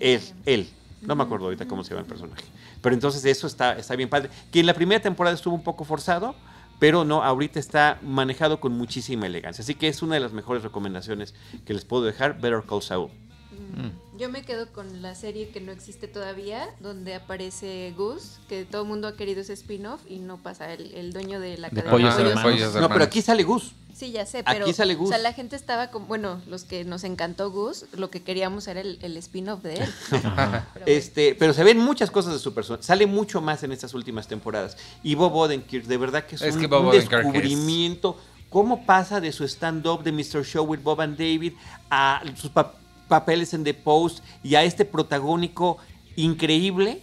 [0.00, 0.68] él, él.
[1.02, 2.44] No me acuerdo ahorita cómo se llama el personaje.
[2.80, 4.30] Pero entonces eso está, está bien padre.
[4.50, 6.34] Que en la primera temporada estuvo un poco forzado,
[6.78, 9.62] pero no, ahorita está manejado con muchísima elegancia.
[9.62, 11.34] Así que es una de las mejores recomendaciones
[11.64, 13.10] que les puedo dejar, Better Call Saul.
[13.54, 14.18] Mm.
[14.18, 18.82] Yo me quedo con la serie que no existe todavía, donde aparece Gus, que todo
[18.82, 22.80] el mundo ha querido ese spin-off y no pasa el, dueño de la cadena de
[22.80, 23.72] No, pero aquí sale Gus.
[23.94, 25.08] Sí, ya sé, pero Aquí sale Gus.
[25.08, 28.66] O sea, la gente estaba como, bueno, los que nos encantó Gus, lo que queríamos
[28.66, 29.88] era el, spin-off de él.
[30.10, 32.82] pero este, pero se ven muchas cosas de su persona.
[32.82, 34.76] Sale mucho más en estas últimas temporadas.
[35.02, 38.16] Y Bob Odenkirk, de verdad que es, un, descubrimiento.
[38.48, 40.44] ¿Cómo pasa de su stand-up de Mr.
[40.44, 41.54] Show with Bob and David
[41.90, 42.83] a sus papeles
[43.52, 45.78] en The Post y a este protagónico
[46.16, 47.00] increíble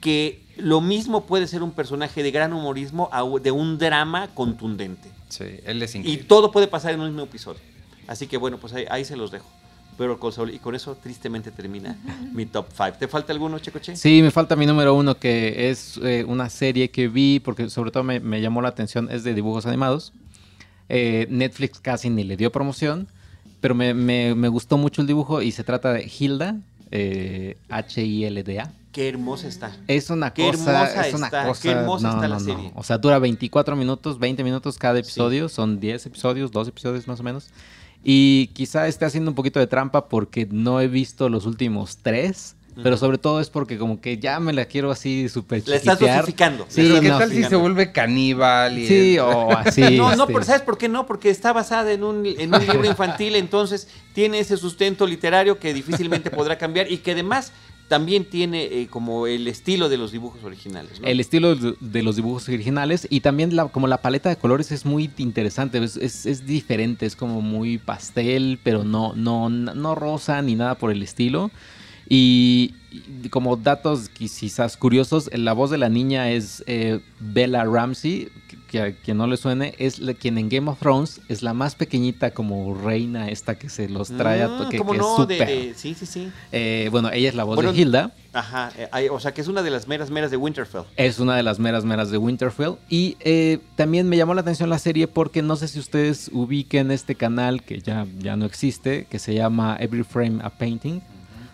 [0.00, 3.08] que lo mismo puede ser un personaje de gran humorismo
[3.42, 5.08] de un drama contundente?
[5.28, 6.22] Sí, él es increíble.
[6.22, 7.60] Y todo puede pasar en un mismo episodio.
[8.06, 9.46] Así que bueno, pues ahí, se los dejo.
[9.96, 10.18] Pero
[10.52, 11.96] y con eso tristemente termina
[12.32, 12.92] mi top 5.
[12.98, 13.96] ¿Te falta alguno, Checoche?
[13.96, 17.90] Sí, me falta mi número uno, que es eh, una serie que vi, porque sobre
[17.90, 20.12] todo me, llamó la atención, es de dibujos animados.
[20.88, 23.08] Eh, Netflix casi ni le dio promoción,
[23.62, 26.56] pero me, me, gustó mucho el dibujo y se trata de Hilda,
[26.90, 28.72] eh, H-I-L-D-A.
[28.90, 29.74] Qué hermosa está.
[29.86, 31.62] Es una cosa, es una cosa.
[31.62, 32.72] Qué hermosa está la serie.
[32.74, 35.48] O sea, dura 24 minutos, 20 minutos cada episodio.
[35.48, 37.50] Son 10 episodios, 2 episodios más o menos.
[38.02, 42.56] Y quizá esté haciendo un poquito de trampa porque no he visto los últimos 3.
[42.82, 45.62] Pero sobre todo es porque como que ya me la quiero así súper.
[45.66, 46.64] La estás dosificando.
[46.68, 48.78] Sí, ¿Qué tal si se vuelve caníbal?
[48.78, 49.80] Y sí, o así.
[49.96, 50.44] no, no, este.
[50.44, 51.06] ¿sabes por qué no?
[51.06, 55.74] Porque está basada en un, en un libro infantil, entonces tiene ese sustento literario que
[55.74, 57.52] difícilmente podrá cambiar y que además
[57.88, 60.92] también tiene eh, como el estilo de los dibujos originales.
[61.04, 64.86] El estilo de los dibujos originales y también la, como la paleta de colores es
[64.86, 70.54] muy interesante, es, es, diferente, es como muy pastel, pero no, no, no rosa ni
[70.54, 71.50] nada por el estilo.
[72.14, 72.74] Y,
[73.30, 78.28] como datos quizás curiosos, la voz de la niña es eh, Bella Ramsey,
[78.68, 81.74] que a quien no le suene, es quien en Game of Thrones es la más
[81.74, 85.24] pequeñita como reina esta que se los trae a mm, que, que no?
[85.24, 86.30] De, sí, sí, sí.
[86.52, 88.12] Eh, bueno, ella es la voz de Hilda.
[88.34, 90.82] Ajá, eh, o sea que es una de las meras meras de Winterfell.
[90.96, 92.74] Es una de las meras meras de Winterfell.
[92.90, 93.16] Y
[93.76, 97.62] también me llamó la atención la serie porque no sé si ustedes ubiquen este canal
[97.62, 101.00] que ya, ya no existe, que se llama Every Frame a Painting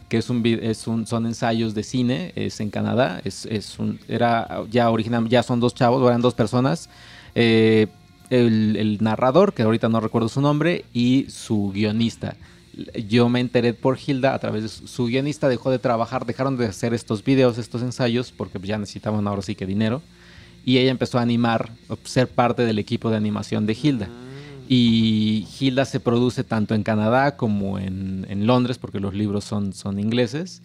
[0.08, 4.00] que es un, es un, son ensayos de cine, es en Canadá, es, es un,
[4.08, 6.88] era ya original, ya son dos chavos, eran dos personas,
[7.34, 7.88] eh,
[8.30, 12.36] el, narrador, que ahorita no recuerdo su nombre, y su guionista.
[13.08, 16.66] Yo me enteré por Hilda a través de su, guionista, dejó de trabajar, dejaron de
[16.66, 20.00] hacer estos videos, estos ensayos, porque ya necesitaban ahora sí que dinero,
[20.64, 24.08] y ella empezó a animar, a ser parte del equipo de animación de Hilda.
[24.70, 29.98] Y Hilda se produce tanto en Canadá como en, Londres, porque los libros son, son
[29.98, 30.62] ingleses.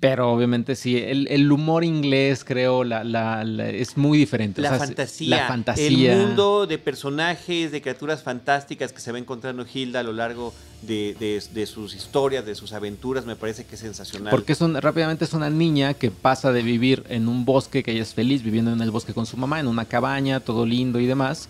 [0.00, 4.62] Pero obviamente sí, el, humor inglés creo la, la, es muy diferente.
[4.62, 6.12] La, fantasía, la fantasía.
[6.14, 10.54] El mundo de personajes, de criaturas fantásticas que se va encontrando Hilda a lo largo
[10.82, 11.14] de,
[11.52, 14.30] de, sus historias, de sus aventuras, me parece que es sensacional.
[14.30, 18.02] Porque es rápidamente es una niña que pasa de vivir en un bosque, que ella
[18.02, 21.06] es feliz, viviendo en el bosque con su mamá, en una cabaña, todo lindo y
[21.06, 21.48] demás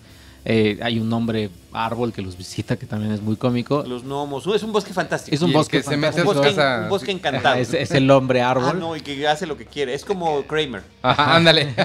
[0.49, 3.83] eh, hay un hombre árbol que los visita que también es muy cómico.
[3.85, 4.47] Los gnomos.
[4.47, 5.35] Es un bosque fantástico.
[5.35, 7.57] Es un bosque se mete un, bosque, un bosque encantado.
[7.61, 8.71] Es, el hombre árbol.
[8.71, 9.93] Ah, no, y que hace lo que quiere.
[9.93, 10.85] Es como Kramer.
[11.03, 11.75] Ajá, ándale.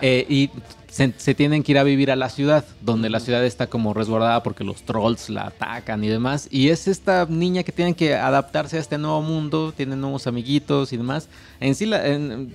[0.00, 0.50] Eh, y
[0.90, 4.42] se, tienen que ir a vivir a la ciudad, donde la ciudad está como resguardada
[4.42, 6.48] porque los trolls la atacan y demás.
[6.50, 10.92] Y es esta niña que tiene que adaptarse a este nuevo mundo, tiene nuevos amiguitos
[10.92, 11.28] y demás.
[11.60, 12.06] En sí, la,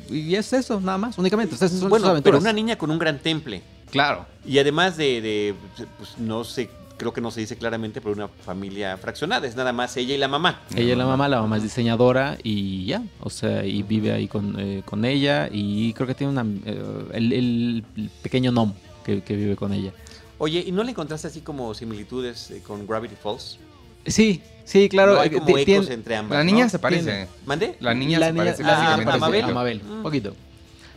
[0.09, 1.55] y es eso, nada más, únicamente.
[1.87, 3.61] bueno, pero una niña con un gran temple.
[3.93, 4.25] Claro.
[4.43, 5.53] Y además de,
[5.99, 6.67] pues, no sé,
[6.97, 9.45] creo que no se dice claramente, pero una familia fraccionada.
[9.45, 10.61] Es nada más ella y la mamá.
[10.75, 14.27] Ella y la mamá, la mamá es diseñadora y ya, o sea, y vive ahí
[14.27, 16.81] con, eh, ella y creo que tiene una, eh,
[17.13, 17.85] el,
[18.23, 18.73] pequeño nom
[19.05, 19.91] que, vive con ella.
[20.39, 23.59] Oye, ¿y no le encontraste así como similitudes eh, con Gravity Falls?
[24.07, 25.19] Sí, sí, claro.
[25.19, 26.39] hay como ecos entre ambas.
[26.39, 27.27] La niña se parece.
[27.45, 27.77] ¿Mande?
[27.79, 28.63] La niña se parece.
[28.65, 29.43] Ah, a Mabel.
[29.43, 30.33] A Mabel, un poquito.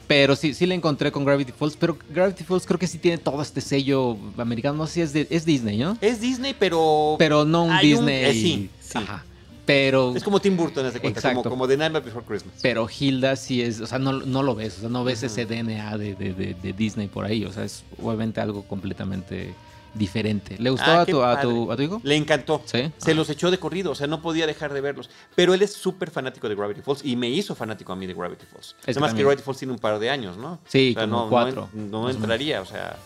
[0.06, 1.76] Pero sí, sí la encontré con Gravity Falls.
[1.76, 4.76] Pero Gravity Falls creo que sí tiene todo este sello americano.
[4.76, 5.98] No sé si es, de, es Disney, ¿no?
[6.00, 7.16] Es Disney, pero.
[7.18, 8.24] Pero no un Disney.
[8.24, 8.98] Eh, sí, sí.
[8.98, 9.24] Ajá.
[9.64, 10.14] Pero.
[10.14, 12.54] Es como Tim Burton, hace cuenta, como, como The Nightmare Before Christmas.
[12.62, 13.80] Pero Hilda sí es.
[13.80, 14.78] O sea, no, no lo ves.
[14.78, 17.44] O sea, no ves ese DNA de, de, de, Disney por ahí.
[17.44, 19.54] O sea, es obviamente algo completamente
[19.96, 20.56] diferente.
[20.58, 22.00] ¿Le gustó Ah, a, tu, a, tu, a tu hijo?
[22.04, 22.62] Le encantó.
[22.64, 22.90] Sí.
[22.98, 25.10] Se los echó de corrido, o sea, no podía dejar de verlos.
[25.34, 28.14] Pero él es súper fanático de Gravity Falls y me hizo fanático a mí de
[28.14, 28.74] Gravity Falls.
[28.84, 30.58] que Además que, Gravity Falls tiene un par de años, ¿no?
[30.68, 32.96] Sí, O sea, como no, no cuatro, en- No, entraría, o sea,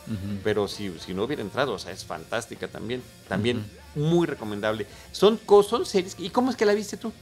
[0.44, 3.02] pero si, si no hubiera entrado, o sea, es fantástica también.
[3.28, 3.64] También
[3.94, 4.86] muy recomendable.
[5.12, 5.38] Son,
[5.68, 6.16] son series.
[6.18, 7.12] ¿Y cómo es que la viste tú?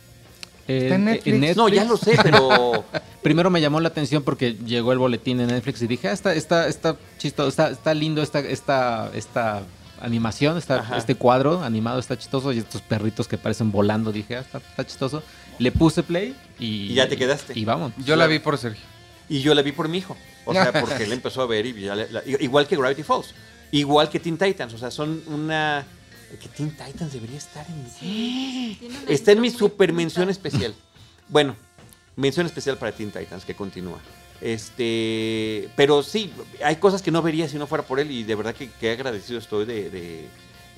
[0.69, 1.57] Eh, Está en Netflix.
[1.57, 2.85] No, ya lo sé, pero...
[3.23, 6.35] Primero me llamó la atención porque llegó el boletín en Netflix y dije, ah, está,
[6.35, 9.63] está, está chistoso, está, está lindo esta, esta, esta
[10.01, 14.41] animación, está, este cuadro animado está chistoso y estos perritos que parecen volando, dije, ah,
[14.41, 15.23] está, está chistoso.
[15.59, 16.93] Le puse play y...
[16.93, 17.59] Y ya te quedaste.
[17.59, 17.93] Y vamos.
[18.05, 18.85] Yo la vi por Sergio.
[19.29, 20.17] Y yo la vi por mi hijo.
[20.45, 23.35] O sea, porque él empezó a ver y ya le- la- igual que Gravity Falls.
[23.73, 24.73] Igual que Teen Titans.
[24.75, 25.85] O sea, son una...
[26.41, 28.79] Que Teen Titans debería estar en mi...
[28.87, 30.75] Una Está en mi super mención especial.
[31.29, 31.57] Bueno,
[32.17, 33.99] mención especial para Teen Titans que continúa.
[34.41, 36.33] Este, pero sí,
[36.65, 38.91] hay cosas que no vería si no fuera por él y de verdad que, que
[38.93, 40.29] agradecido estoy de, de-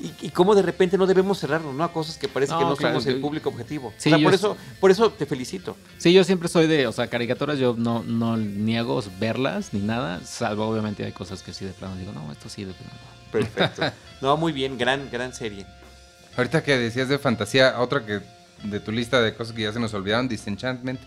[0.01, 1.85] y, y cómo de repente no debemos cerrarnos, ¿no?
[1.85, 3.93] A cosas que parece que No, no claro, somos el yo- público objetivo.
[3.99, 5.77] Sí, o sea, por es- eso, por eso te felicito.
[5.99, 10.25] Sí, yo siempre soy de, o sea, caricaturas yo no, no niego verlas ni nada,
[10.25, 12.93] salvo obviamente hay cosas que sí de plano digo, no, esto sí de plano.
[13.33, 13.39] No".
[13.39, 13.83] Perfecto.
[14.21, 15.65] No, muy bien, gran, gran serie.
[16.37, 18.21] Ahorita que decías de fantasía, otra que
[18.65, 21.01] de tu lista de cosas que ya se nos olvidaron, Disenchantment.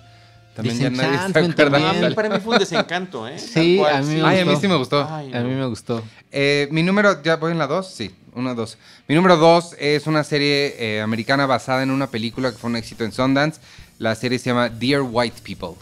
[0.56, 1.80] También ya nadie se Disenchantment acuerda.
[1.80, 2.10] No, a también.
[2.10, 3.38] mí, para mí fue un desencanto, ¿eh?
[3.38, 5.08] Sí, Tal cual, a mí me Ay, a mí sí me gustó.
[5.08, 6.04] Ay, A mí me gustó.
[6.32, 8.78] Eh, mi número, ya voy en la 2, sí, una 2.
[9.08, 12.76] Mi número 2 es una serie eh, americana basada en una película que fue un
[12.78, 13.62] éxito en Sundance.
[14.00, 15.80] La serie se llama Dear White People.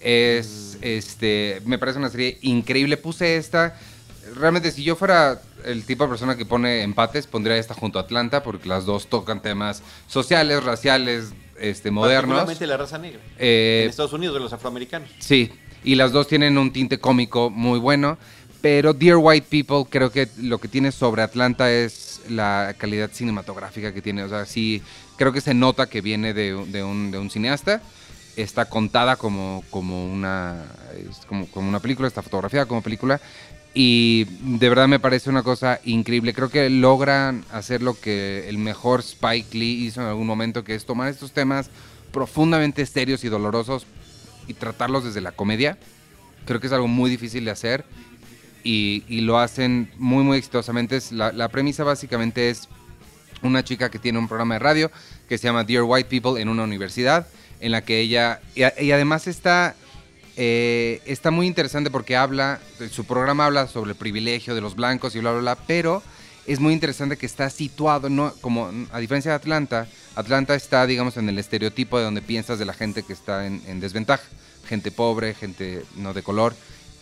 [0.00, 2.98] Es, este, me parece una serie increíble.
[2.98, 3.74] Puse esta,
[4.36, 8.02] realmente si yo fuera el tipo de persona que pone empates, pondría esta junto a
[8.02, 12.58] Atlanta porque las dos tocan temas sociales, raciales, este, modernos.
[12.60, 13.20] La raza negra.
[13.38, 15.08] Eh, en Estados Unidos, de los afroamericanos.
[15.18, 15.50] Sí,
[15.82, 18.18] y las dos tienen un tinte cómico muy bueno,
[18.60, 23.92] pero Dear White People creo que lo que tiene sobre Atlanta es la calidad cinematográfica
[23.92, 24.22] que tiene.
[24.24, 24.82] O sea, sí,
[25.16, 27.82] creo que se nota que viene de, un- de un, de un cineasta.
[28.36, 30.64] Está contada como, como, una,
[31.52, 33.20] como una película, está fotografiada como película.
[33.74, 36.32] Y de verdad me parece una cosa increíble.
[36.32, 40.76] Creo que logran hacer lo que el mejor Spike Lee hizo en algún momento, que
[40.76, 41.70] es tomar estos temas
[42.12, 43.86] profundamente serios y dolorosos
[44.46, 45.76] y tratarlos desde la comedia.
[46.46, 47.84] Creo que es algo muy difícil de hacer
[48.62, 50.98] y, lo hacen muy, muy exitosamente.
[51.10, 52.68] La, la premisa básicamente es
[53.42, 54.90] una chica que tiene un programa de radio
[55.28, 57.26] que se llama Dear White People en una universidad,
[57.60, 59.74] en la que ella, y además está,
[60.36, 62.60] eh, está muy interesante porque habla,
[62.90, 66.02] su programa habla sobre el privilegio de los blancos y bla, bla, bla, pero
[66.46, 71.16] es muy interesante que está situado, no, como a diferencia de Atlanta, Atlanta está, digamos,
[71.16, 74.24] en el estereotipo de donde piensas de la gente que está en, en desventaja,
[74.68, 76.54] gente pobre, gente no de color.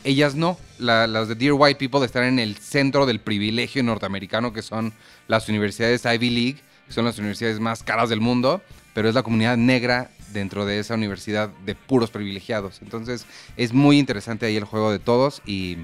[0.04, 4.52] Ellas no, La- las de Dear White People están en el centro del privilegio norteamericano,
[4.52, 4.92] que son
[5.28, 8.62] las universidades Ivy League, que son las universidades más caras del mundo,
[8.94, 12.80] pero es la comunidad negra dentro de esa universidad de puros privilegiados.
[12.82, 13.26] Entonces
[13.56, 15.78] es muy interesante ahí el juego de todos y,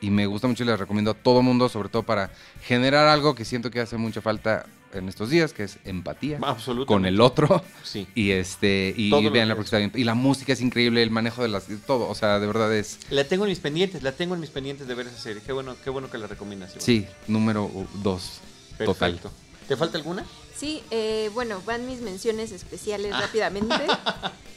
[0.00, 2.30] y me gusta mucho y les recomiendo a todo mundo, sobre todo para
[2.62, 6.38] generar algo que siento que hace mucha falta en estos días, que es empatía
[6.86, 7.62] con el otro.
[7.82, 8.06] Sí.
[8.14, 9.92] Y este y porque está bien.
[9.94, 12.98] Y la música es increíble, el manejo de las todo, o sea, de verdad es
[13.10, 15.42] La tengo en mis pendientes, la tengo en mis pendientes de ver esa serie.
[15.44, 16.70] Qué bueno, qué bueno que la recomiendas.
[16.70, 16.82] Iván.
[16.82, 17.70] sí, número
[18.02, 18.40] dos.
[18.78, 19.20] Total.
[19.68, 20.24] ¿Te falta alguna?
[20.58, 23.74] Sí, eh, bueno, van mis menciones especiales rápidamente.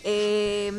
[0.06, 0.72] Eh,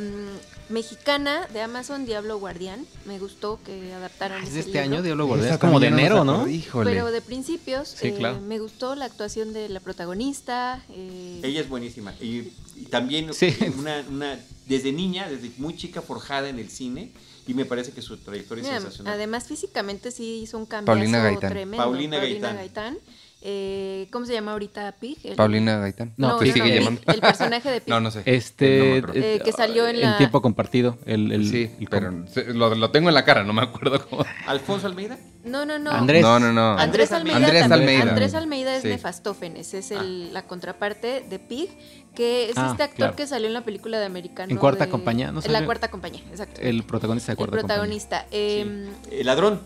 [0.70, 2.86] mexicana de Amazon, Diablo Guardián.
[3.04, 4.84] Me gustó que adaptaran Es ese de este libro.
[4.96, 5.52] año, Diablo Guardián.
[5.52, 6.48] Es como de enero, ¿no?
[6.48, 6.90] Híjole.
[6.90, 8.40] Pero de principios, Sí, eh, claro.
[8.40, 10.82] me gustó la actuación de la protagonista.
[10.88, 12.14] eh, Ella es buenísima.
[12.20, 13.54] Y, y también Sí.
[13.78, 17.12] una, una, desde niña, desde muy chica, forjada en el cine.
[17.46, 19.12] Y me parece que su trayectoria es sensacional.
[19.14, 21.50] además, físicamente sí hizo un cambio Paulina Gaitán.
[21.50, 21.84] tremendo.
[21.84, 22.56] Paulina Gaitán.
[22.56, 22.98] Gaitán.
[23.42, 25.16] Eh, ¿Cómo se llama ahorita Pig?
[25.24, 26.12] El- Paulina Gaitán.
[26.18, 27.00] No, No, ¿te no, sigue no, llamando?
[27.06, 27.88] el personaje de Pig.
[27.88, 28.22] No, no sé.
[28.26, 29.12] Este, No.
[29.14, 30.98] Eh, que salió en la- tiempo compartido.
[31.06, 32.12] El, el- sí, el- pero
[32.52, 34.26] lo, lo tengo en la cara, no me acuerdo cómo.
[34.46, 35.18] ¿Alfonso Almeida?
[35.44, 35.90] No, no, no.
[35.90, 36.20] Andrés.
[36.20, 36.72] No, no, no.
[36.78, 37.38] Andrés Almeida.
[37.38, 37.80] Andrés también.
[37.90, 38.10] Almeida.
[38.10, 38.88] Andrés Almeida es Sí.
[38.88, 41.70] Nefastófenes, es el- la contraparte de Pig,
[42.14, 43.16] que es Ah, este actor claro.
[43.16, 44.50] que salió en la película de Americano.
[44.50, 46.60] En Cuarta de- Compañía, ¿no En la cuarta compañía, exacto.
[46.60, 47.66] el protagonista de El Cuarta Compañía.
[47.74, 48.26] protagonista.
[48.30, 49.60] eh, El ladrón.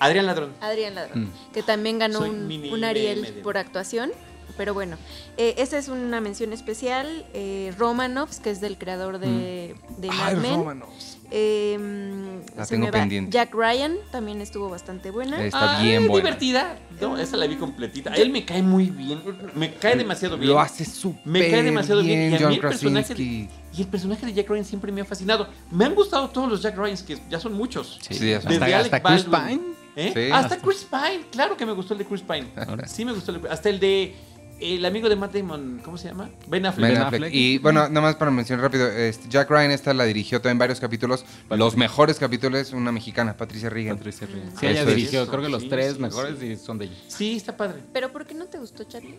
[0.00, 0.52] Adrián Ladrón.
[0.60, 1.52] Adrián Ladrón, Mm.
[1.52, 4.10] que también ganó Soy un, Ariel de- por actuación.
[4.56, 4.96] Pero bueno,
[5.36, 7.26] eh, esta es una mención especial.
[7.34, 10.82] Eh, Romanovs, que es del creador de, de Mad Ay, Men.
[11.30, 13.30] Eh, mm, La tengo pendiente.
[13.32, 15.44] Jack Ryan también estuvo bastante buena.
[15.44, 16.24] Está Ah, bien buena.
[16.24, 16.78] divertida.
[17.02, 18.14] No, esa la vi completita.
[18.14, 19.20] Él me cae muy bien.
[19.54, 20.48] Me cae demasiado bien.
[20.50, 22.32] Lo hace súper Me cae demasiado bien.
[22.32, 23.50] Y a mí el personaje, Krasinski.
[23.76, 25.48] y el personaje de Jack Ryan siempre me ha fascinado.
[25.70, 27.98] Me han gustado todos los Jack Ryans, que ya son muchos.
[28.08, 28.52] Sí, ya son.
[28.52, 29.58] Desde Hasta, Alec hasta Chris Baldwin.
[29.58, 29.75] Pine.
[29.96, 30.12] ¿Eh?
[30.14, 30.30] Sí.
[30.32, 32.46] Hasta Chris Pine, claro que me gustó el de Chris Pine.
[32.86, 34.14] Sí me gustó el de- Hasta el de
[34.58, 36.30] el amigo de Matt Damon, ¿cómo se llama?
[36.48, 36.90] Ben Affleck.
[36.90, 37.34] Ben Affleck.
[37.34, 40.80] Y bueno, nada más para mencionar rápido, este, Jack Ryan esta la dirigió también varios
[40.80, 41.26] capítulos.
[41.50, 43.98] Los mejores capítulos, una mexicana, Patricia Regan.
[43.98, 44.26] Patricia.
[44.26, 44.58] Mm.
[44.58, 44.86] Sí, ella es.
[44.86, 46.56] dirigió, creo que los Sí, tres sí, mejores sí.
[46.56, 46.94] son de ella.
[47.08, 47.80] Sí, está padre.
[47.92, 49.16] ¿Pero por qué no te gustó, Charlie?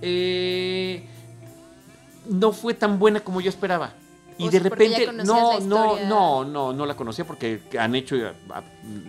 [0.00, 1.02] Eh,
[2.30, 3.92] no fue tan buena como yo esperaba.
[4.38, 8.32] Y de repente, no, no, no, no, no la conocía porque han hecho eh,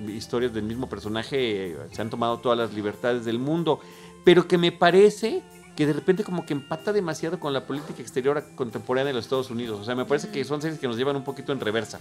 [0.08, 3.80] historias del mismo personaje, eh, se han tomado todas las libertades del mundo,
[4.26, 5.44] pero que me parece
[5.76, 9.50] que de repente como que empata demasiado con la política exterior contemporánea de los Estados
[9.50, 9.80] Unidos.
[9.80, 12.00] O sea, me parece que son series que nos llevan un poquito en reversa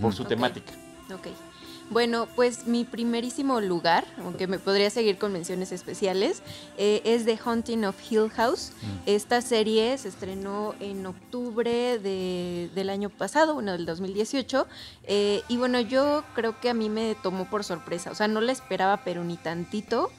[0.00, 0.72] por su temática.
[1.14, 1.28] Ok.
[1.90, 6.42] Bueno, pues mi primerísimo lugar, aunque me podría seguir con menciones especiales,
[6.76, 8.72] eh, es The Haunting of Hill House.
[9.06, 14.66] Esta serie se estrenó en octubre de- del año pasado, bueno, del 2018.
[15.10, 18.10] eh, y bueno, yo creo que a mí me tomó por sorpresa.
[18.10, 20.10] O sea, no la esperaba, pero ni tantito.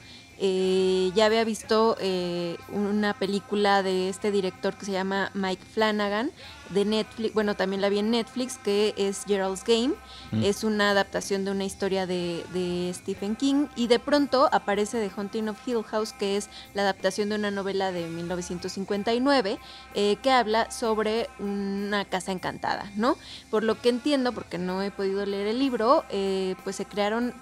[0.42, 6.30] Eh, ya había visto eh, una película de este director que se llama Mike Flanagan
[6.70, 9.94] de Netflix, bueno, también la vi en Netflix, que es Gerald's Game.
[10.30, 10.44] Mm.
[10.44, 15.12] Es una adaptación de una historia de, de Stephen King y de pronto aparece The
[15.14, 19.58] Haunting of Hill House, que es la adaptación de una novela de 1959
[19.94, 23.18] eh, que habla sobre una casa encantada, ¿no?
[23.50, 27.34] Por lo que entiendo, porque no he podido leer el libro, eh, pues se crearon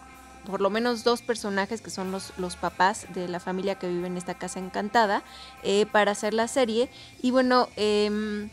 [0.49, 4.07] por lo menos dos personajes que son los, los papás de la familia que vive
[4.07, 5.23] en esta casa encantada
[5.62, 6.89] eh, para hacer la serie.
[7.20, 8.49] Y bueno, em,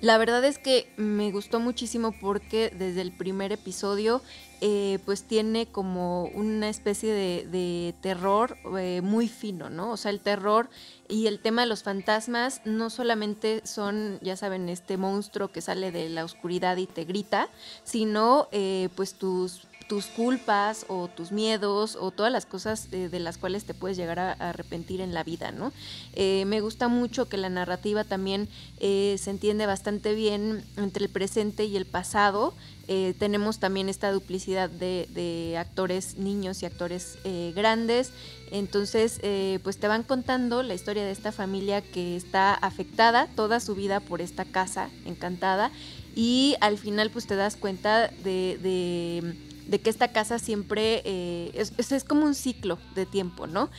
[0.00, 4.22] la verdad es que me gustó muchísimo porque desde el primer episodio
[4.60, 9.92] eh, pues tiene como una especie de, terror eh, muy fino, ¿no?
[9.92, 10.68] O sea, el terror
[11.08, 15.92] y el tema de los fantasmas no solamente son, ya saben, este monstruo que sale
[15.92, 17.48] de la oscuridad y te grita,
[17.84, 18.48] sino
[18.96, 23.64] pues tus tus culpas o tus miedos o todas las cosas de, de las cuales
[23.64, 25.72] te puedes llegar a, arrepentir en la vida, ¿no?
[26.12, 28.48] Eh, me gusta mucho que la narrativa también
[28.78, 32.54] eh, se entiende bastante bien entre el presente y el pasado.
[32.92, 38.10] Eh, tenemos también esta duplicidad de, actores niños y actores eh, grandes.
[38.50, 43.60] Entonces, eh, pues te van contando la historia de esta familia que está afectada toda
[43.60, 45.70] su vida por esta casa encantada
[46.16, 49.36] y al final pues te das cuenta de,
[49.70, 53.70] de que esta casa siempre eh, es, es, como un ciclo de tiempo, ¿no?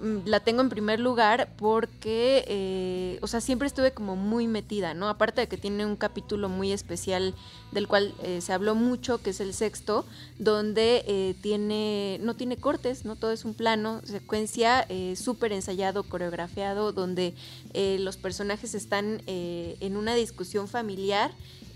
[0.00, 4.94] Mm, la tengo en primer lugar porque, eh, o sea, siempre estuve como muy metida,
[4.94, 5.08] ¿no?
[5.08, 7.34] Aparte de que tiene un capítulo muy especial
[7.72, 10.06] del cual eh, se habló mucho, que es el sexto,
[10.38, 13.16] donde eh, tiene, no tiene cortes, ¿no?
[13.16, 17.34] Todo es un plano, secuencia eh, súper ensayado, coreografiado, donde
[17.74, 21.30] los personajes están en una discusión familiar.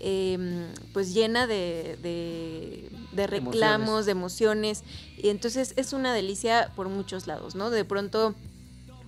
[0.07, 4.83] Eh, pues llena de, de- de reclamos, de emociones,
[5.17, 7.69] y entonces es una delicia por muchos lados, ¿no?
[7.71, 8.35] De pronto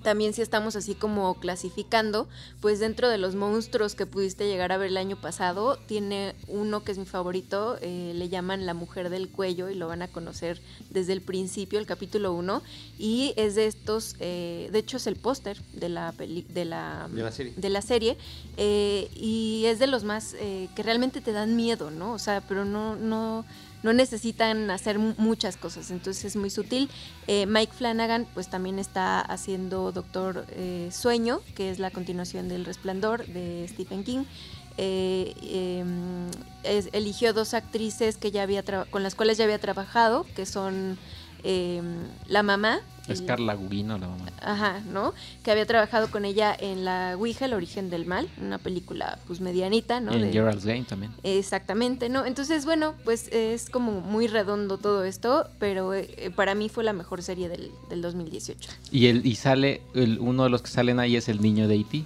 [0.03, 2.27] también si estamos así como clasificando,
[2.61, 6.83] pues dentro de los monstruos que pudiste llegar a ver el año pasado, tiene uno
[6.83, 10.07] que es mi favorito, eh, le llaman La Mujer del Cuello y lo van a
[10.07, 12.61] conocer desde el principio, el capítulo 1,
[12.97, 17.07] y es de estos, eh, de hecho es el póster de la, peli- de la,
[17.11, 17.53] De la serie.
[17.57, 18.17] de la serie,
[18.57, 22.13] eh, y es de los más eh, que realmente te dan miedo, ¿no?
[22.13, 23.45] O sea, pero no, no,
[23.87, 26.89] no necesitan hacer mu- muchas cosas, entonces es muy sutil.
[27.27, 32.65] Eh, Mike Flanagan pues también está haciendo Doctor eh, Sueño, que es la continuación del
[32.65, 34.25] Resplandor de Stephen King.
[34.77, 36.29] Eh, em,
[36.91, 38.61] eligió dos actrices que ya había
[38.91, 40.97] con las cuales ya había trabajado, que son
[41.47, 41.85] em,
[42.27, 42.79] la mamá.
[43.07, 44.25] Es Carla Gugino, la mamá.
[44.41, 45.13] Ajá, ¿no?
[45.41, 49.39] Que había trabajado con ella en La Ouija, El origen del mal, una película pues
[49.39, 50.11] medianita, ¿no?
[50.11, 51.13] en De- Gerald's Game también.
[51.23, 52.25] Exactamente, ¿no?
[52.25, 56.91] Entonces, bueno, pues es como muy redondo todo esto, pero eh, para mí fue la
[56.91, 58.69] mejor serie del, del 2018.
[58.91, 61.75] Y, el, y sale, el, uno de los que salen ahí es el niño de
[61.77, 62.03] E.T.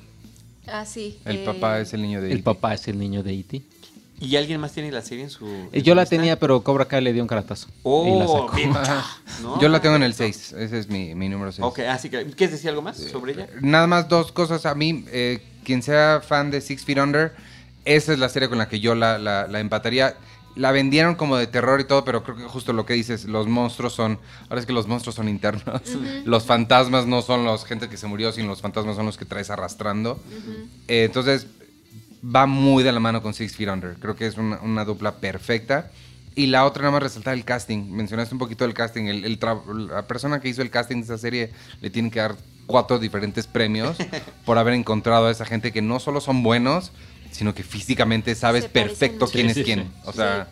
[0.68, 1.18] Ah, sí.
[1.26, 3.63] El eh, papá es el niño de El papá es el niño de E.T.
[4.22, 5.45] ¿Y alguien más tiene la serie en su.
[5.45, 6.15] en Eh, su Yo la lista?
[6.15, 7.68] tenía, pero Cobra Kai le dio un caratazo.
[7.84, 8.57] y la Oh, sacó.
[9.61, 11.65] Yo la tengo en el 6, ese es mi, mi número 6.
[11.65, 12.23] Ok, así que.
[12.27, 13.48] ¿Quieres decir algo más sobre ella?
[13.61, 14.65] Nada más dos cosas.
[14.65, 17.34] A mí, eh, quien sea fan de Six Feet Under,
[17.84, 20.15] esa es la serie con la que yo la, la- la empataría.
[20.57, 23.48] La vendieron como de terror y todo, pero creo que justo lo que dices, los
[23.48, 24.19] monstruos son,
[24.49, 25.81] ahora es que los monstruos son internos.
[26.26, 29.23] Los fantasmas no son los gente que se murió, sino los fantasmas son los que
[29.23, 30.19] traes arrastrando.
[30.89, 31.48] Eh, entonces,
[32.23, 33.95] va muy de la mano con Six Feet Under.
[33.95, 35.91] Creo que es una, una dupla perfecta.
[36.34, 37.91] Y la otra, nada más resaltar el casting.
[37.91, 39.06] Mencionaste un poquito el casting.
[39.06, 39.39] El,
[39.89, 42.35] la persona que hizo el casting de esa serie le tiene que dar
[42.68, 43.98] cuatro diferentes premios
[44.45, 46.91] por haber encontrado a esa gente que no solo son buenos,
[47.31, 49.34] sino que físicamente sabes perfecto mucho.
[49.34, 49.80] quién Sí, es sí, quién.
[49.84, 49.91] sí.
[50.06, 50.48] O sea,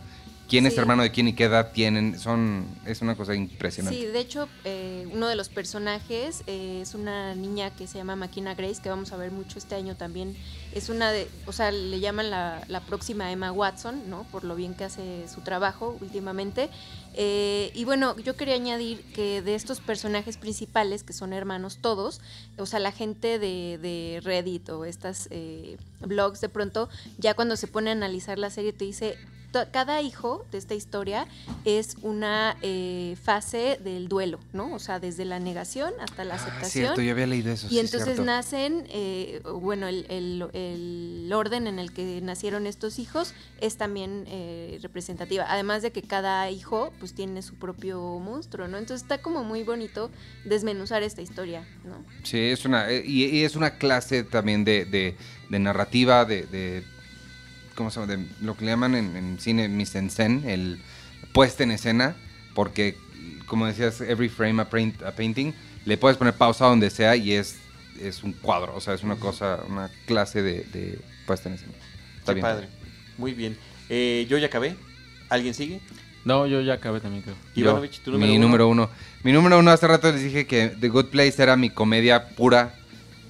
[0.50, 2.20] quién es hermano de quién y qué edad tienen.
[2.20, 3.98] Son, es una cosa impresionante.
[3.98, 8.16] Sí, de hecho, eh, uno de los personajes eh, es una niña que se llama
[8.16, 10.36] Makina Grace, que vamos a ver mucho este año también.
[10.74, 14.24] Es una de, o sea, le llaman la, la próxima Emma Watson, ¿no?
[14.32, 16.70] Por lo bien que hace su trabajo últimamente.
[17.14, 22.22] Eh, y bueno, yo quería añadir que de estos personajes principales, que son hermanos todos,
[22.58, 25.30] o sea, la gente de, de Reddit o estas
[26.02, 29.18] blogs, de pronto, ya cuando se pone a analizar la serie, te dice,
[29.72, 31.28] cada hijo de esta historia
[31.66, 34.74] es una eh, fase del duelo, ¿no?
[34.74, 36.70] O sea, desde la negación hasta la Ah, aceptación.
[36.86, 37.68] cierto, yo había leído eso.
[37.68, 38.24] Y sí, entonces cierto.
[38.26, 44.26] nacen, eh, bueno, el, el- el orden en el que nacieron estos hijos es también
[44.28, 45.46] eh, representativa.
[45.48, 48.78] Además de que cada hijo pues tiene su propio monstruo, ¿no?
[48.78, 50.12] Entonces está como muy bonito
[50.46, 52.04] desmenuzar esta historia, ¿no?
[52.24, 55.16] Sí, es una, eh, y, y es una clase también de, de-
[55.50, 56.84] de narrativa, de, de-
[57.80, 58.12] ¿cómo se llama?
[58.14, 60.80] De lo que le llaman en, en cine mise en scène, el
[61.34, 62.16] puesta en escena,
[62.54, 62.98] porque,
[63.48, 65.54] como decías, every frame a, paint- a painting,
[65.86, 67.56] le puedes poner pausa donde sea y es,
[68.02, 71.72] es un cuadro, o sea, es una cosa, una clase de, de puesta en escena.
[72.20, 72.42] Está Qué bien.
[72.46, 72.68] padre.
[73.18, 73.58] Muy bien.
[73.90, 74.76] Eh, yo ya acabé.
[75.30, 75.80] ¿Alguien sigue?
[76.26, 77.36] No, yo ya acabé también, creo.
[77.56, 78.46] Ivanovich, tu número mi uno.
[78.46, 78.90] número uno.
[79.24, 82.76] Mi número uno, hace rato les dije que The Good Place era mi comedia pura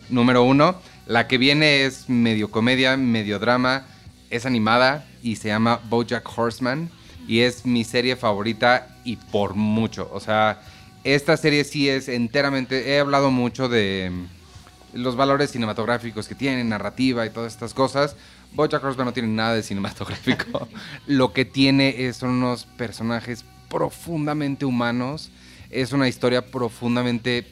[0.10, 0.82] número uno.
[1.06, 3.86] La que viene es medio comedia, medio drama,
[4.30, 6.90] es animada y se llama Bojack Horseman
[7.28, 10.10] y es mi serie favorita y por mucho.
[10.12, 10.62] O sea,
[11.04, 16.64] esta serie sí es enteramente, he hablado mucho de mm, los valores cinematográficos que tiene,
[16.64, 18.16] narrativa y todas estas cosas.
[18.54, 20.68] Bojack Horseman no tiene nada de cinematográfico.
[21.08, 25.30] Lo que tiene es, son unos personajes profundamente humanos.
[25.70, 27.46] Es una historia profundamente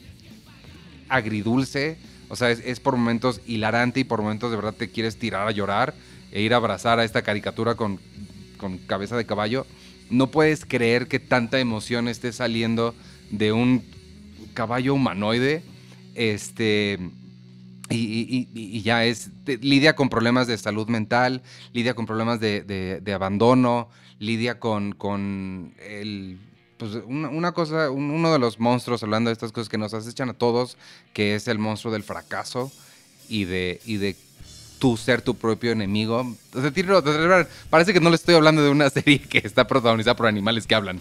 [1.08, 1.98] agridulce.
[2.28, 5.46] O sea, es, es por momentos hilarante y por momentos de verdad te quieres tirar
[5.46, 5.94] a llorar
[6.32, 7.98] e ir a abrazar a esta caricatura con,
[8.86, 9.66] cabeza de caballo.
[10.10, 12.94] No puedes creer que tanta emoción esté saliendo
[13.30, 13.84] de un
[14.54, 15.62] caballo humanoide.
[16.14, 16.98] Este.
[17.90, 19.30] Y, ya es.
[19.46, 21.42] lidia con problemas de salud mental,
[21.72, 23.88] lidia con problemas de, abandono,
[24.18, 26.38] lidia con, con el.
[26.76, 30.28] Pues una, cosa, un- uno de los monstruos, hablando de estas cosas que nos acechan
[30.28, 30.76] a todos,
[31.12, 32.70] que es el monstruo del fracaso
[33.28, 33.80] y de
[34.78, 36.34] tú ser tu propio enemigo.
[36.54, 40.16] O sea, verdad, parece que no le estoy hablando de una serie que está protagonizada
[40.16, 41.00] por animales que hablan.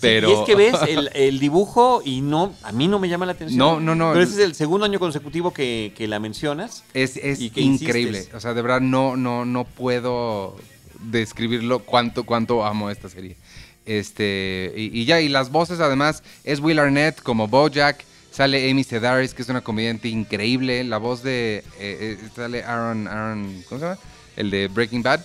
[0.00, 0.28] Pero...
[0.28, 3.26] Sí, y es que ves el, el dibujo y no, a mí no me llama
[3.26, 3.58] la atención.
[3.58, 4.12] No, no, no.
[4.12, 6.84] Pero ese es el segundo año consecutivo que, que la mencionas.
[6.94, 8.18] Es, es y que increíble.
[8.18, 8.34] insistes.
[8.36, 10.56] O sea, de verdad no, no, no puedo
[11.00, 13.36] describirlo cuánto, cuánto amo esta serie.
[13.86, 18.04] Este, y, y ya, y las voces además es Will Arnett como Bojack,
[18.38, 23.08] sale Amy Sedaris, que es una comediante increíble, la voz de, eh, eh, sale Aaron,
[23.08, 23.98] Aaron, ¿cómo se llama?
[24.36, 25.20] El de Breaking Bad.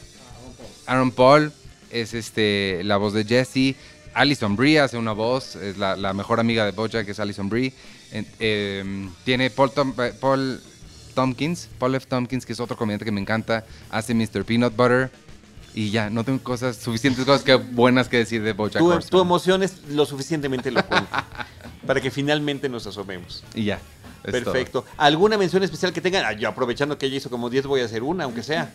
[0.87, 1.53] Aaron Paul
[1.91, 3.75] es este, la voz de Jesse.
[4.15, 7.49] Alison Brie hace una voz, es la, la mejor amiga de Bojack, que es Alison
[7.49, 7.71] Brie.
[8.39, 10.59] Em, tiene Paul, Tom- eh, Paul
[11.13, 12.07] Tompkins, Paul F.
[12.07, 14.43] Tompkins, que es otro comediante que me encanta, hace Mr.
[14.43, 15.11] Peanut Butter.
[15.75, 19.09] Y ya, no tengo cosas, suficientes cosas que buenas que decir de Bojack Tu, Horseman.
[19.09, 21.09] tu emoción es lo suficientemente elocuente
[21.85, 23.43] para que finalmente nos asomemos.
[23.55, 23.79] Y ya.
[24.23, 24.85] es Perfecto.
[24.97, 26.23] ¿Alguna mención especial que tengan?
[26.25, 28.71] Ah, yo aprovechando que ella hizo como 10 voy a hacer una, aunque sea.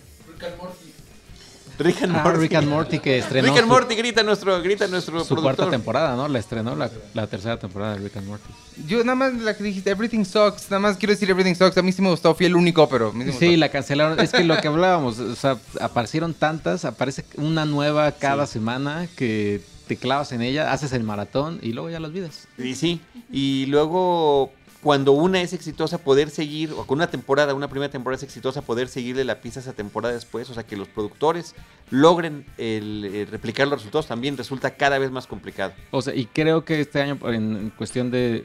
[1.79, 2.41] Rick and Ah, Morty.
[2.41, 5.71] Rick and Morty que estrenó Rick and su- Morty grita nuestro, grita nuestro su cuarta
[5.71, 6.27] temporada, ¿no?
[6.27, 8.53] La estrenó la, la tercera temporada de Rick and Morty.
[8.89, 11.79] Yo nada más la que dijiste, Everything Sucks, nada más quiero decir Everything Sucks.
[11.79, 13.47] A mí sí me gustó, fui el único, pero sí gustó.
[13.59, 14.19] la cancelaron.
[14.19, 19.61] Es que lo que hablábamos, o sea, aparecieron tantas, aparece una nueva cada semana que
[19.89, 22.47] te clavas en ella, haces el maratón y luego ya las vidas.
[22.57, 23.01] Y sí,
[23.33, 24.53] y luego
[24.83, 28.63] cuando una es exitosa poder seguir, o con una temporada, una primera temporada es exitosa,
[28.63, 31.55] poder seguirle la pista a esa temporada después, o sea que los productores
[31.91, 35.73] logren el, eh, replicar los resultados también resulta cada vez más complicado.
[35.91, 38.45] O sea, y creo que este año en, en cuestión de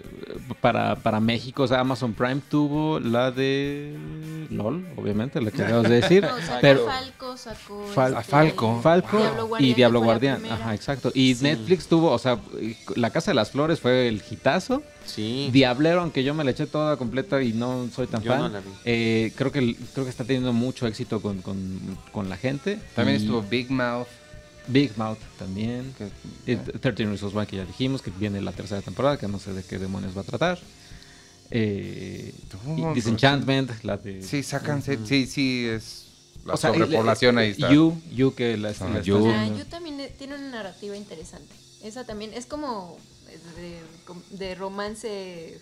[0.61, 3.95] para, para México, o sea, Amazon Prime tuvo la de
[4.49, 6.23] LOL, obviamente, la que acabas de decir.
[6.23, 7.85] No, sacó pero Falco, sacó.
[7.93, 8.81] Fal- este, a Falco.
[8.81, 10.45] Falco Diablo Guardián, y Diablo Guardián.
[10.49, 11.11] Ajá, exacto.
[11.13, 11.43] Y Sí.
[11.43, 12.39] Netflix tuvo, o sea,
[12.95, 14.81] La Casa de las Flores fue el hitazo.
[15.05, 15.49] Sí.
[15.51, 18.41] Diablero, aunque yo me la eché toda completa y no soy tan Yo fan.
[18.41, 18.69] no la vi.
[18.85, 22.79] eh, creo, que, creo que está teniendo mucho éxito con, con- con la gente.
[22.95, 24.07] También Y estuvo Big Mouth.
[24.67, 25.93] Big Mouth también.
[25.97, 26.09] que-
[26.53, 29.53] Eh, 13 Reasons Why que ya dijimos que viene la tercera temporada, que no sé
[29.53, 30.59] de qué demonios va a tratar.
[31.51, 32.33] Eh,
[32.77, 34.21] y Disenchantment, la de...
[34.23, 36.05] Sí, sacan, sí, sí, sí, es
[36.45, 37.71] la o sea, sobrepoblación eh, ahí está.
[37.71, 39.17] You, You que la, Ah, la You.
[39.17, 39.59] está Ah, haciendo.
[39.59, 41.53] yo también eh, tiene una narrativa interesante.
[41.83, 43.12] Esa también es como eh,
[43.55, 45.59] de, com- de romance,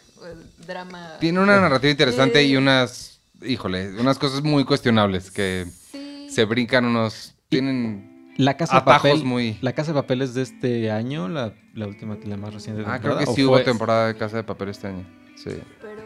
[0.65, 1.17] drama.
[1.19, 2.57] Tiene una narrativa interesante y Eh.
[2.57, 6.27] unas, híjole, unas cosas muy cuestionables que Sí.
[6.29, 8.09] se brincan unos, tienen...
[8.37, 9.25] La Casa de Atajos Papel.
[9.25, 12.81] muy- La Casa de Papel es de este año, la, la última, la más reciente
[12.81, 15.05] Ah, creo temporada, que ¿o sí hubo fue- temporada de Casa de Papel este año.
[15.35, 15.51] Sí.
[15.81, 16.00] Pero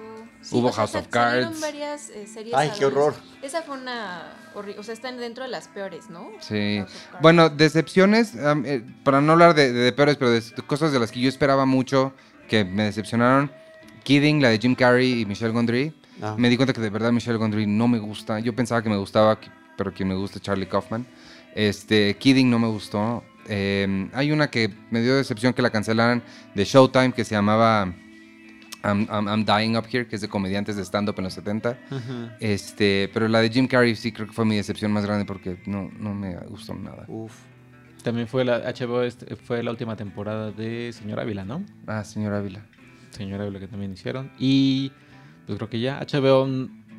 [0.51, 1.59] Hubo sea, House of Cards.
[1.61, 3.15] varias eh, series Ay, qué horror.
[3.41, 4.23] Esa fue una
[4.53, 6.29] horrible, o sea, están dentro de las peores, ¿no?
[6.39, 6.83] Sí.
[7.21, 10.99] Bueno, decepciones, eh, para no hablar de, de- de peores, pero de, de cosas de
[10.99, 12.13] las que yo esperaba mucho
[12.47, 13.51] que me decepcionaron.
[14.03, 15.93] Kidding, la de Jim Carrey y Michelle Gondry.
[16.21, 16.35] Ah.
[16.37, 18.39] Me di cuenta que de verdad Michelle Gondry no me gusta.
[18.39, 21.05] Yo pensaba que me gustaba, que- pero quien me gusta es Charlie Kaufman.
[21.55, 23.23] Este, Kidding no me gustó.
[23.47, 26.23] Eh, hay una que me dio decepción que la cancelaran
[26.53, 27.93] de Showtime que se llamaba
[28.85, 31.77] I'm, I'm- I'm Dying Up Here, que es de comediantes de stand-up en los 70.
[31.91, 31.99] Ujú.
[32.39, 35.57] Este, pero la de Jim Carrey sí creo que fue mi decepción más grande porque
[35.65, 37.05] no, no me gustó nada.
[37.07, 37.33] Uf.
[38.03, 41.63] También fue la HBO, este- fue la última temporada de Señor Ávila, ¿no?
[41.87, 42.63] Ah, señor Ávila.
[43.09, 44.31] Señor Ávila que también hicieron.
[44.37, 44.91] Y
[45.47, 46.47] pues creo que ya HBO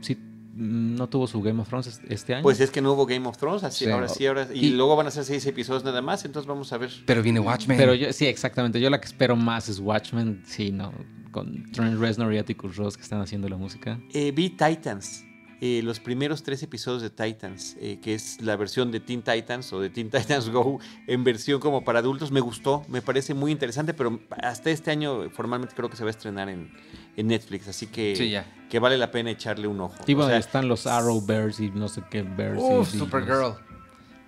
[0.00, 0.18] sí
[0.58, 2.42] no tuvo su Game of Thrones es- este año.
[2.42, 3.90] Pues es que no hubo Game of Thrones, así, Sí.
[3.90, 6.72] ahora sí, ahora y, Y- luego van a ser seis episodios nada más, entonces vamos
[6.72, 6.90] a ver.
[7.04, 7.76] Pero viene Watchmen.
[7.76, 8.80] Pero yo, sí, exactamente.
[8.80, 10.42] Yo la que espero más es Watchmen.
[10.46, 10.92] Sí, no.
[11.36, 14.00] Con Trent Reznor y Atticus Ross que están haciendo la música.
[14.14, 15.22] Eh, vi Titans,
[15.60, 19.70] eh, los primeros tres episodios de Titans, eh, que es la versión de Teen Titans
[19.74, 22.32] o de Teen Titans Go en versión como para adultos.
[22.32, 26.08] Me gustó, me parece muy interesante, pero hasta este año formalmente creo que se va
[26.08, 26.70] a estrenar en,
[27.18, 28.46] en Netflix, así que, Sí, ya.
[28.70, 29.94] que vale la pena echarle un ojo.
[30.06, 32.62] Y O bueno, sea, están los Arrow Bears y no sé qué Bears.
[32.62, 33.56] Uf, y- Supergirl.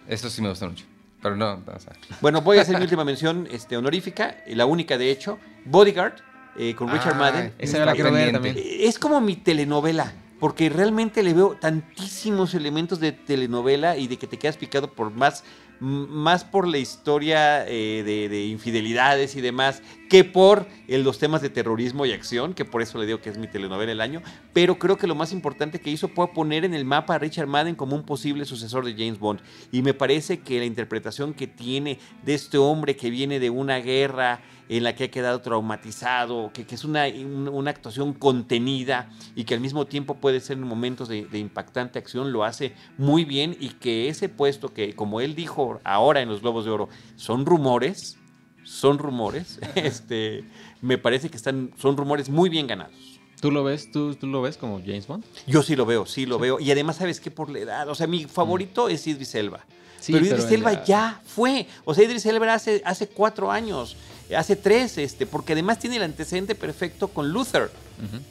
[0.06, 0.84] Eso sí me gustó mucho.
[1.22, 1.94] Pero no, o sea.
[2.20, 6.14] Bueno, voy a hacer mi última mención este, honorífica, la única de hecho, Bodyguard,
[6.58, 7.52] eh, con Richard Ay, Madden.
[7.58, 8.56] Esa la quiero ver también.
[8.58, 14.26] Es como mi telenovela, porque realmente le veo tantísimos elementos de telenovela y de que
[14.26, 15.44] te quedas picado por más,
[15.80, 21.42] más por la historia eh, de, de infidelidades y demás, que por eh, los temas
[21.42, 24.22] de terrorismo y acción, que por eso le digo que es mi telenovela del año.
[24.52, 27.46] Pero creo que lo más importante que hizo fue poner en el mapa a Richard
[27.46, 29.40] Madden como un posible sucesor de James Bond.
[29.70, 33.78] Y me parece que la interpretación que tiene de este hombre que viene de una
[33.78, 39.10] guerra en la que ha quedado traumatizado, que, que es una, un- una actuación contenida
[39.34, 42.74] y que al mismo tiempo puede ser en momentos de, de impactante acción, lo hace
[42.96, 46.70] muy bien y que ese puesto que, como él dijo ahora en los Globos de
[46.70, 48.16] Oro, son rumores,
[48.64, 50.44] son rumores, este,
[50.82, 52.94] me parece que están, son rumores muy bien ganados.
[53.40, 53.90] ¿Tú lo ves?
[53.92, 55.24] ¿Tú, tú lo ves como James Bond?
[55.46, 56.58] Yo sí lo veo, sí lo veo.
[56.58, 57.30] Y además, ¿sabes qué?
[57.30, 57.88] Por la edad.
[57.88, 59.64] O sea, mi favorito es Idris Elba.
[60.00, 61.68] Sí, pero pero Idris Elba ya- ya fue.
[61.84, 63.96] O sea, Idris Elba hace, hace cuatro años,
[64.36, 67.70] hace tres, este, porque además tiene el antecedente perfecto con Luther.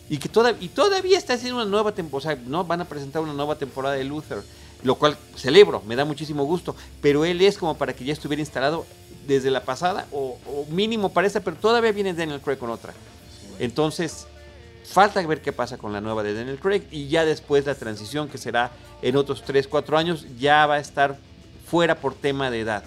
[0.09, 2.63] Y que toda, y todavía está haciendo una nueva temporada, o sea, ¿no?
[2.63, 4.41] van a presentar una nueva temporada de Luther,
[4.83, 8.39] lo cual celebro, me da muchísimo gusto, pero él es como para que ya estuviera
[8.39, 8.85] instalado
[9.27, 12.93] desde la pasada, o, o mínimo para pero todavía viene Daniel Craig con otra.
[13.59, 14.25] Entonces,
[14.85, 18.29] falta ver qué pasa con la nueva de Daniel Craig, y ya después la transición,
[18.29, 18.71] que será
[19.01, 21.17] en otros 3, 4 años, ya va a estar
[21.69, 22.83] fuera por tema de edad.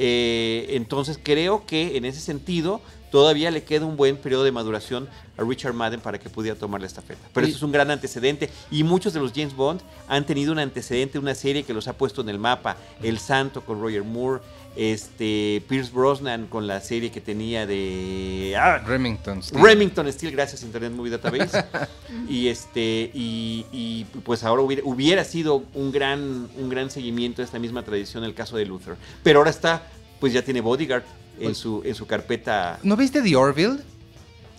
[0.00, 2.80] Eh, entonces creo que en ese sentido
[3.10, 6.80] todavía le queda un buen periodo de maduración a Richard Madden para que pudiera tomar
[6.80, 7.20] la estafeta.
[7.34, 10.52] Pero Y- eso es un gran antecedente y muchos de los James Bond han tenido
[10.52, 12.76] un antecedente, una serie que los ha puesto en el mapa.
[13.02, 14.40] El Santo con Roger Moore,
[14.78, 19.42] este Pierce Brosnan con la serie que tenía de ah, Remington.
[19.42, 19.60] Steel.
[19.60, 21.64] Remington Steel, gracias Internet Movie Database.
[22.28, 27.46] y este y, y, pues ahora hubiera, hubiera sido un gran un gran seguimiento de
[27.46, 28.94] esta misma tradición el caso de Luther.
[29.24, 29.82] Pero ahora está
[30.20, 31.02] pues ya tiene Bodyguard
[31.40, 32.78] en su en su carpeta.
[32.84, 33.78] ¿No viste The Orville?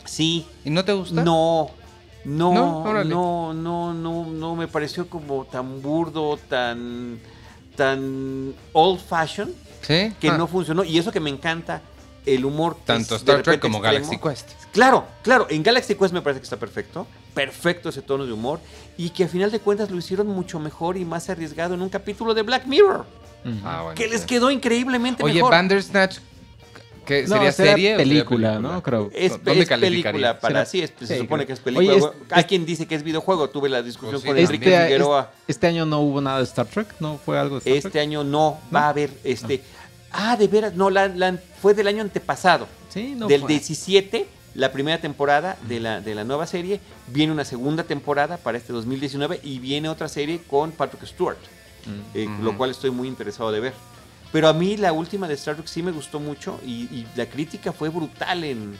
[0.03, 1.23] Sí, ¿Y no te gusta?
[1.23, 1.71] no.
[2.25, 7.17] No, No, no, no, no, no, me pareció como tan burdo, tan,
[7.77, 10.14] tan old fashion, ¿Sí?
[10.19, 10.84] que Ah, no funcionó.
[10.84, 11.81] Y eso que me encanta,
[12.26, 12.77] el humor.
[12.85, 14.07] Tanto es Star Trek como extremo.
[14.10, 14.51] Galaxy Quest.
[14.72, 18.60] Claro, claro, en Galaxy Quest me parece que está perfecto, perfecto ese tono de humor
[18.97, 21.89] y que a final de cuentas lo hicieron mucho mejor y más arriesgado en un
[21.89, 23.06] capítulo de Black Mirror,
[23.45, 23.56] Ujú.
[23.64, 25.51] Ah, bueno, que les quedó increíblemente Oye, mejor.
[25.51, 26.18] Bandersnatch,
[27.10, 27.72] ¿qué, No, ¿sería serie?
[27.95, 28.81] o sería película, ¿no?
[28.84, 29.10] Creo.
[29.14, 31.48] Es, ¿Dónde es película para sí, es- se sí, supone creo.
[31.48, 31.90] que es película.
[31.94, 33.49] Oye, es- Hay es- quien dice que es videojuego.
[33.49, 34.38] Tuve la discusión Pues sí, con.
[34.38, 35.31] Enrique Este, Figueroa.
[35.48, 37.90] es- este año no hubo nada de Star Trek, ¿no fue algo de Star Este
[37.90, 38.02] Trek?
[38.03, 39.61] año no, va a haber este.
[40.11, 42.68] Ah, de veras, no, la, la- fue del año antepasado.
[42.90, 43.49] Sí, no del fue.
[43.49, 44.26] 17,
[44.56, 46.80] la primera temporada de la, de la nueva serie.
[47.07, 51.38] Viene una segunda temporada para este 2019 y viene otra serie con Patrick Stewart,
[51.86, 52.18] Mm.
[52.18, 52.44] eh, Ujú.
[52.44, 53.73] lo cual estoy muy interesado de ver.
[54.31, 57.26] Pero a mí la última de Star Trek sí me gustó mucho y, y la
[57.26, 58.77] crítica fue brutal en,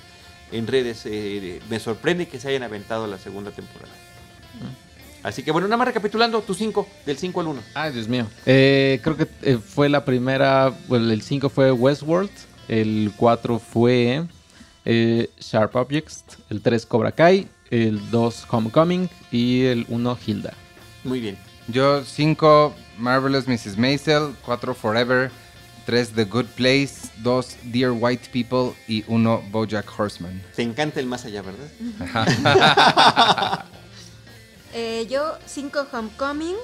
[0.51, 1.01] en redes.
[1.05, 3.91] eh, me sorprende que se hayan aventado la segunda temporada.
[5.21, 7.61] Así que bueno, nada más recapitulando, tu 5, del 5 al 1.
[7.73, 8.26] Ay, Dios mío.
[8.45, 10.73] Eh, creo que eh, fue la primera.
[10.88, 12.30] Bueno, el 5 fue Westworld.
[12.69, 14.23] El 4 fue
[14.85, 16.23] eh, Sharp Objects.
[16.49, 17.49] El 3 Cobra Kai.
[17.69, 19.09] El 2 Homecoming.
[19.30, 20.53] Y el 1 Hilda.
[21.03, 21.38] Muy bien.
[21.67, 23.77] Yo, 5, Marvelous Mrs.
[23.77, 24.34] Maisel.
[24.45, 25.31] 4, Forever.
[25.89, 30.39] 3 The Good Place, 2 Dear White People y 1 Bojack Horseman.
[30.55, 31.67] Te encanta el más allá, ¿verdad?
[34.71, 36.55] Eh, yo 5 Homecoming,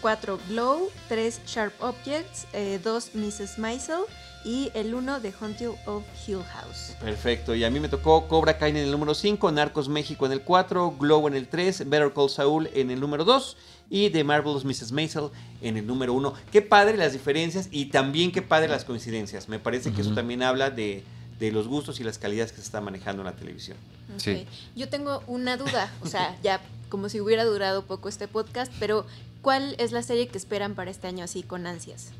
[0.00, 2.46] 4 Glow, 3 Sharp Objects,
[2.84, 3.58] 2 Mrs.
[3.58, 4.02] Maisel
[4.44, 6.94] y el 1 de Haunted of Hill House.
[7.00, 10.30] Perfecto, y a mí me tocó Cobra Kai en el número 5, Narcos México en
[10.30, 13.56] el 4, Glow en el 3, Better Call Saul en el número 2
[13.90, 14.92] y The Marvelous Mrs.
[14.92, 15.28] Maisel
[15.60, 16.32] en el número 1.
[16.50, 19.48] Qué padre las diferencias y también qué padre las coincidencias.
[19.48, 21.04] Me parece que eso también habla de,
[21.38, 23.76] de los gustos y las calidades que se está manejando en la televisión.
[24.16, 24.46] Sí.
[24.76, 29.06] Yo tengo una duda, o sea, ya como si hubiera durado poco este podcast, pero
[29.40, 32.10] ¿cuál es la serie que esperan para este año así con ansias?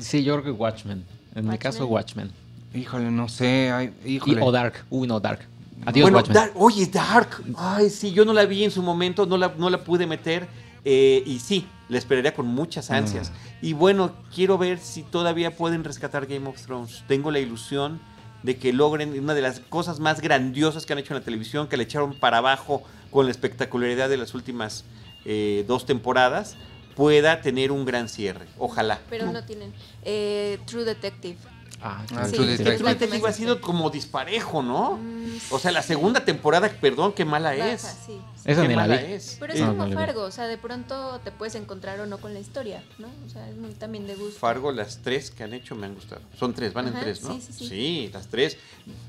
[0.00, 1.04] Sí, yo creo que Watchmen.
[1.34, 2.30] En mi caso, Watchmen.
[2.74, 3.70] Híjole, no sé.
[3.70, 4.40] ay, Y- híjole.
[4.42, 4.84] o Dark.
[4.90, 5.46] Uy, no, Dark.
[5.84, 6.34] Adiós, bueno, Watchmen.
[6.34, 7.42] Dark- oye, Dark.
[7.56, 10.46] Ay, sí, yo no la vi en su momento, no la, no la pude meter.
[10.84, 13.30] eh, y sí, la esperaría con muchas ansias.
[13.30, 13.66] Mm.
[13.66, 17.04] Y bueno, quiero ver si todavía pueden rescatar Game of Thrones.
[17.06, 18.00] Tengo la ilusión
[18.42, 21.68] de que logren una de las cosas más grandiosas que han hecho en la televisión,
[21.68, 22.82] que le echaron para abajo
[23.12, 24.84] con la espectacularidad de las últimas
[25.24, 26.56] eh, dos temporadas,
[26.96, 28.46] pueda tener un gran cierre.
[28.58, 28.98] Ojalá.
[29.08, 29.72] Pero no tienen.
[30.04, 31.36] Eh, True Detective.
[31.80, 34.98] Ah, Ah, Sí, Detective más ha sido como disparejo, ¿no?
[34.98, 37.80] Mm, O sea, la segunda temporada, perdón, qué mala baja, es.
[37.82, 38.20] sí, sí.
[38.44, 39.12] Esa Qué ni la mala vi.
[39.14, 39.36] es.
[39.40, 39.94] Pero es No, como no.
[39.94, 43.08] Fargo, o sea, de pronto te puedes encontrar o no con la historia, ¿no?
[43.26, 44.38] O sea, es muy también de gusto.
[44.38, 46.20] Fargo, las tres que han hecho me han gustado.
[46.38, 47.34] Son tres, van en tres, ¿no?
[47.34, 48.10] sí, sí, sí.
[48.12, 48.56] las tres.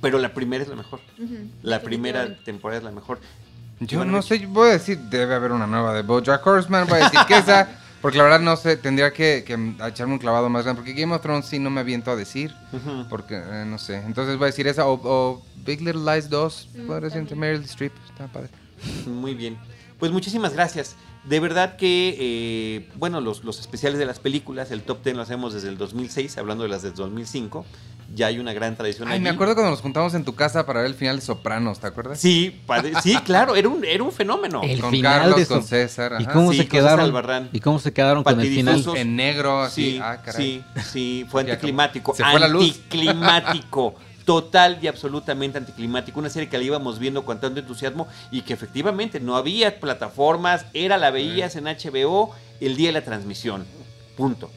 [0.01, 0.99] Pero la primera es la mejor.
[1.61, 3.19] La primera temporada es la mejor.
[3.79, 7.03] Yo no sé, voy a decir, debe haber una nueva de Bojack Horseman, voy a
[7.05, 7.67] decir que esa,
[8.03, 9.53] porque la verdad no sé, tendría que, que
[9.87, 12.53] echarme un clavado más grande, porque Game of Thrones sí no me aviento a decir,
[13.09, 16.69] porque eh, no sé, entonces voy a decir esa, o, o Big Little Lies 2,
[16.75, 17.35] Mm.
[17.39, 18.49] Meryl Streep, está padre.
[19.07, 19.57] Muy bien.
[19.99, 20.95] Pues muchísimas gracias.
[21.23, 25.21] De verdad que, eh, bueno, los, los especiales de las películas, el top 10 lo
[25.21, 27.65] hacemos desde el 2006, hablando de las del 2005.
[28.15, 29.35] Ya hay una gran tradición Ay, me allí.
[29.35, 32.19] acuerdo cuando nos juntamos en tu casa para ver el final de Sopranos, ¿te acuerdas?
[32.19, 34.61] Sí, padre- sí, claro, era un, era un fenómeno.
[34.61, 35.63] El con final Carlos, de con.
[35.63, 37.05] César, ¿Y cómo Sí, se quedaron?
[37.05, 37.49] Albarrán.
[37.51, 38.83] ¿Y cómo se quedaron con el final?
[38.95, 40.63] En negro, así, Sí, ah, caray.
[40.75, 42.13] sí, sí, fue anticlimático.
[42.13, 42.75] se fue la luz.
[42.83, 43.95] Anticlimático.
[44.25, 46.17] Total y absolutamente anticlimático.
[46.19, 50.65] Una serie que la íbamos viendo con tanto entusiasmo y que efectivamente no había plataformas,
[50.73, 52.31] era la veías en HBO
[52.61, 53.65] el día de la transmisión.
[54.15, 54.49] Punto.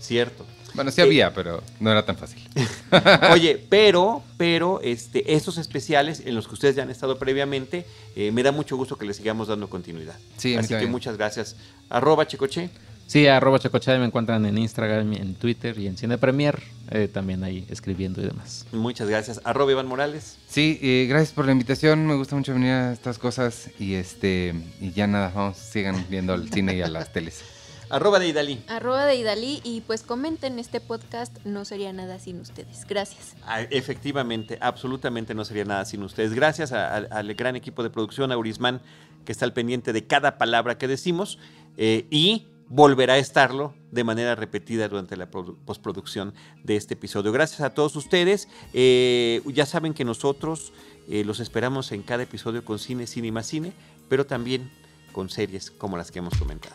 [0.00, 0.44] Cierto.
[0.78, 2.42] Bueno, sí Eh, había, pero no era tan fácil.
[3.32, 7.84] Oye, pero, pero, este, estos especiales en los que ustedes ya han estado previamente,
[8.16, 10.16] eh, me da mucho gusto que les sigamos dando continuidad.
[10.36, 11.56] Sí, Así que muchas gracias.
[11.90, 12.70] Arroba Checoche.
[13.08, 17.42] Sí, arroba Chacochade me encuentran en Instagram, en Twitter y en Cine Premier, eh, también
[17.42, 18.66] ahí escribiendo y demás.
[18.70, 19.40] Muchas gracias.
[19.44, 20.36] Arroba Iván Morales.
[20.46, 22.06] Sí, eh, gracias por la invitación.
[22.06, 23.70] Me gusta mucho venir a estas cosas.
[23.78, 27.42] Y este y ya nada, vamos, sigan viendo el cine y a las teles.
[27.90, 28.62] Arroba de Idalí.
[28.68, 32.84] Arroba de Idalí y pues comenten este podcast, no sería nada sin ustedes.
[32.86, 33.34] Gracias.
[33.46, 36.34] Ah, Efectivamente, absolutamente no sería nada sin ustedes.
[36.34, 38.80] Gracias a- a- al gran equipo de producción, a Urisman,
[39.24, 41.38] que está al pendiente de cada palabra que decimos
[41.76, 46.34] eh, y volverá a estarlo de manera repetida durante la produ- postproducción
[46.64, 47.32] de este episodio.
[47.32, 48.48] Gracias a todos ustedes.
[48.74, 50.72] Eh, ya saben que nosotros
[51.08, 53.72] eh, los esperamos en cada episodio con cine, cine y más cine,
[54.10, 54.70] pero también
[55.12, 56.74] con series como las que hemos comentado.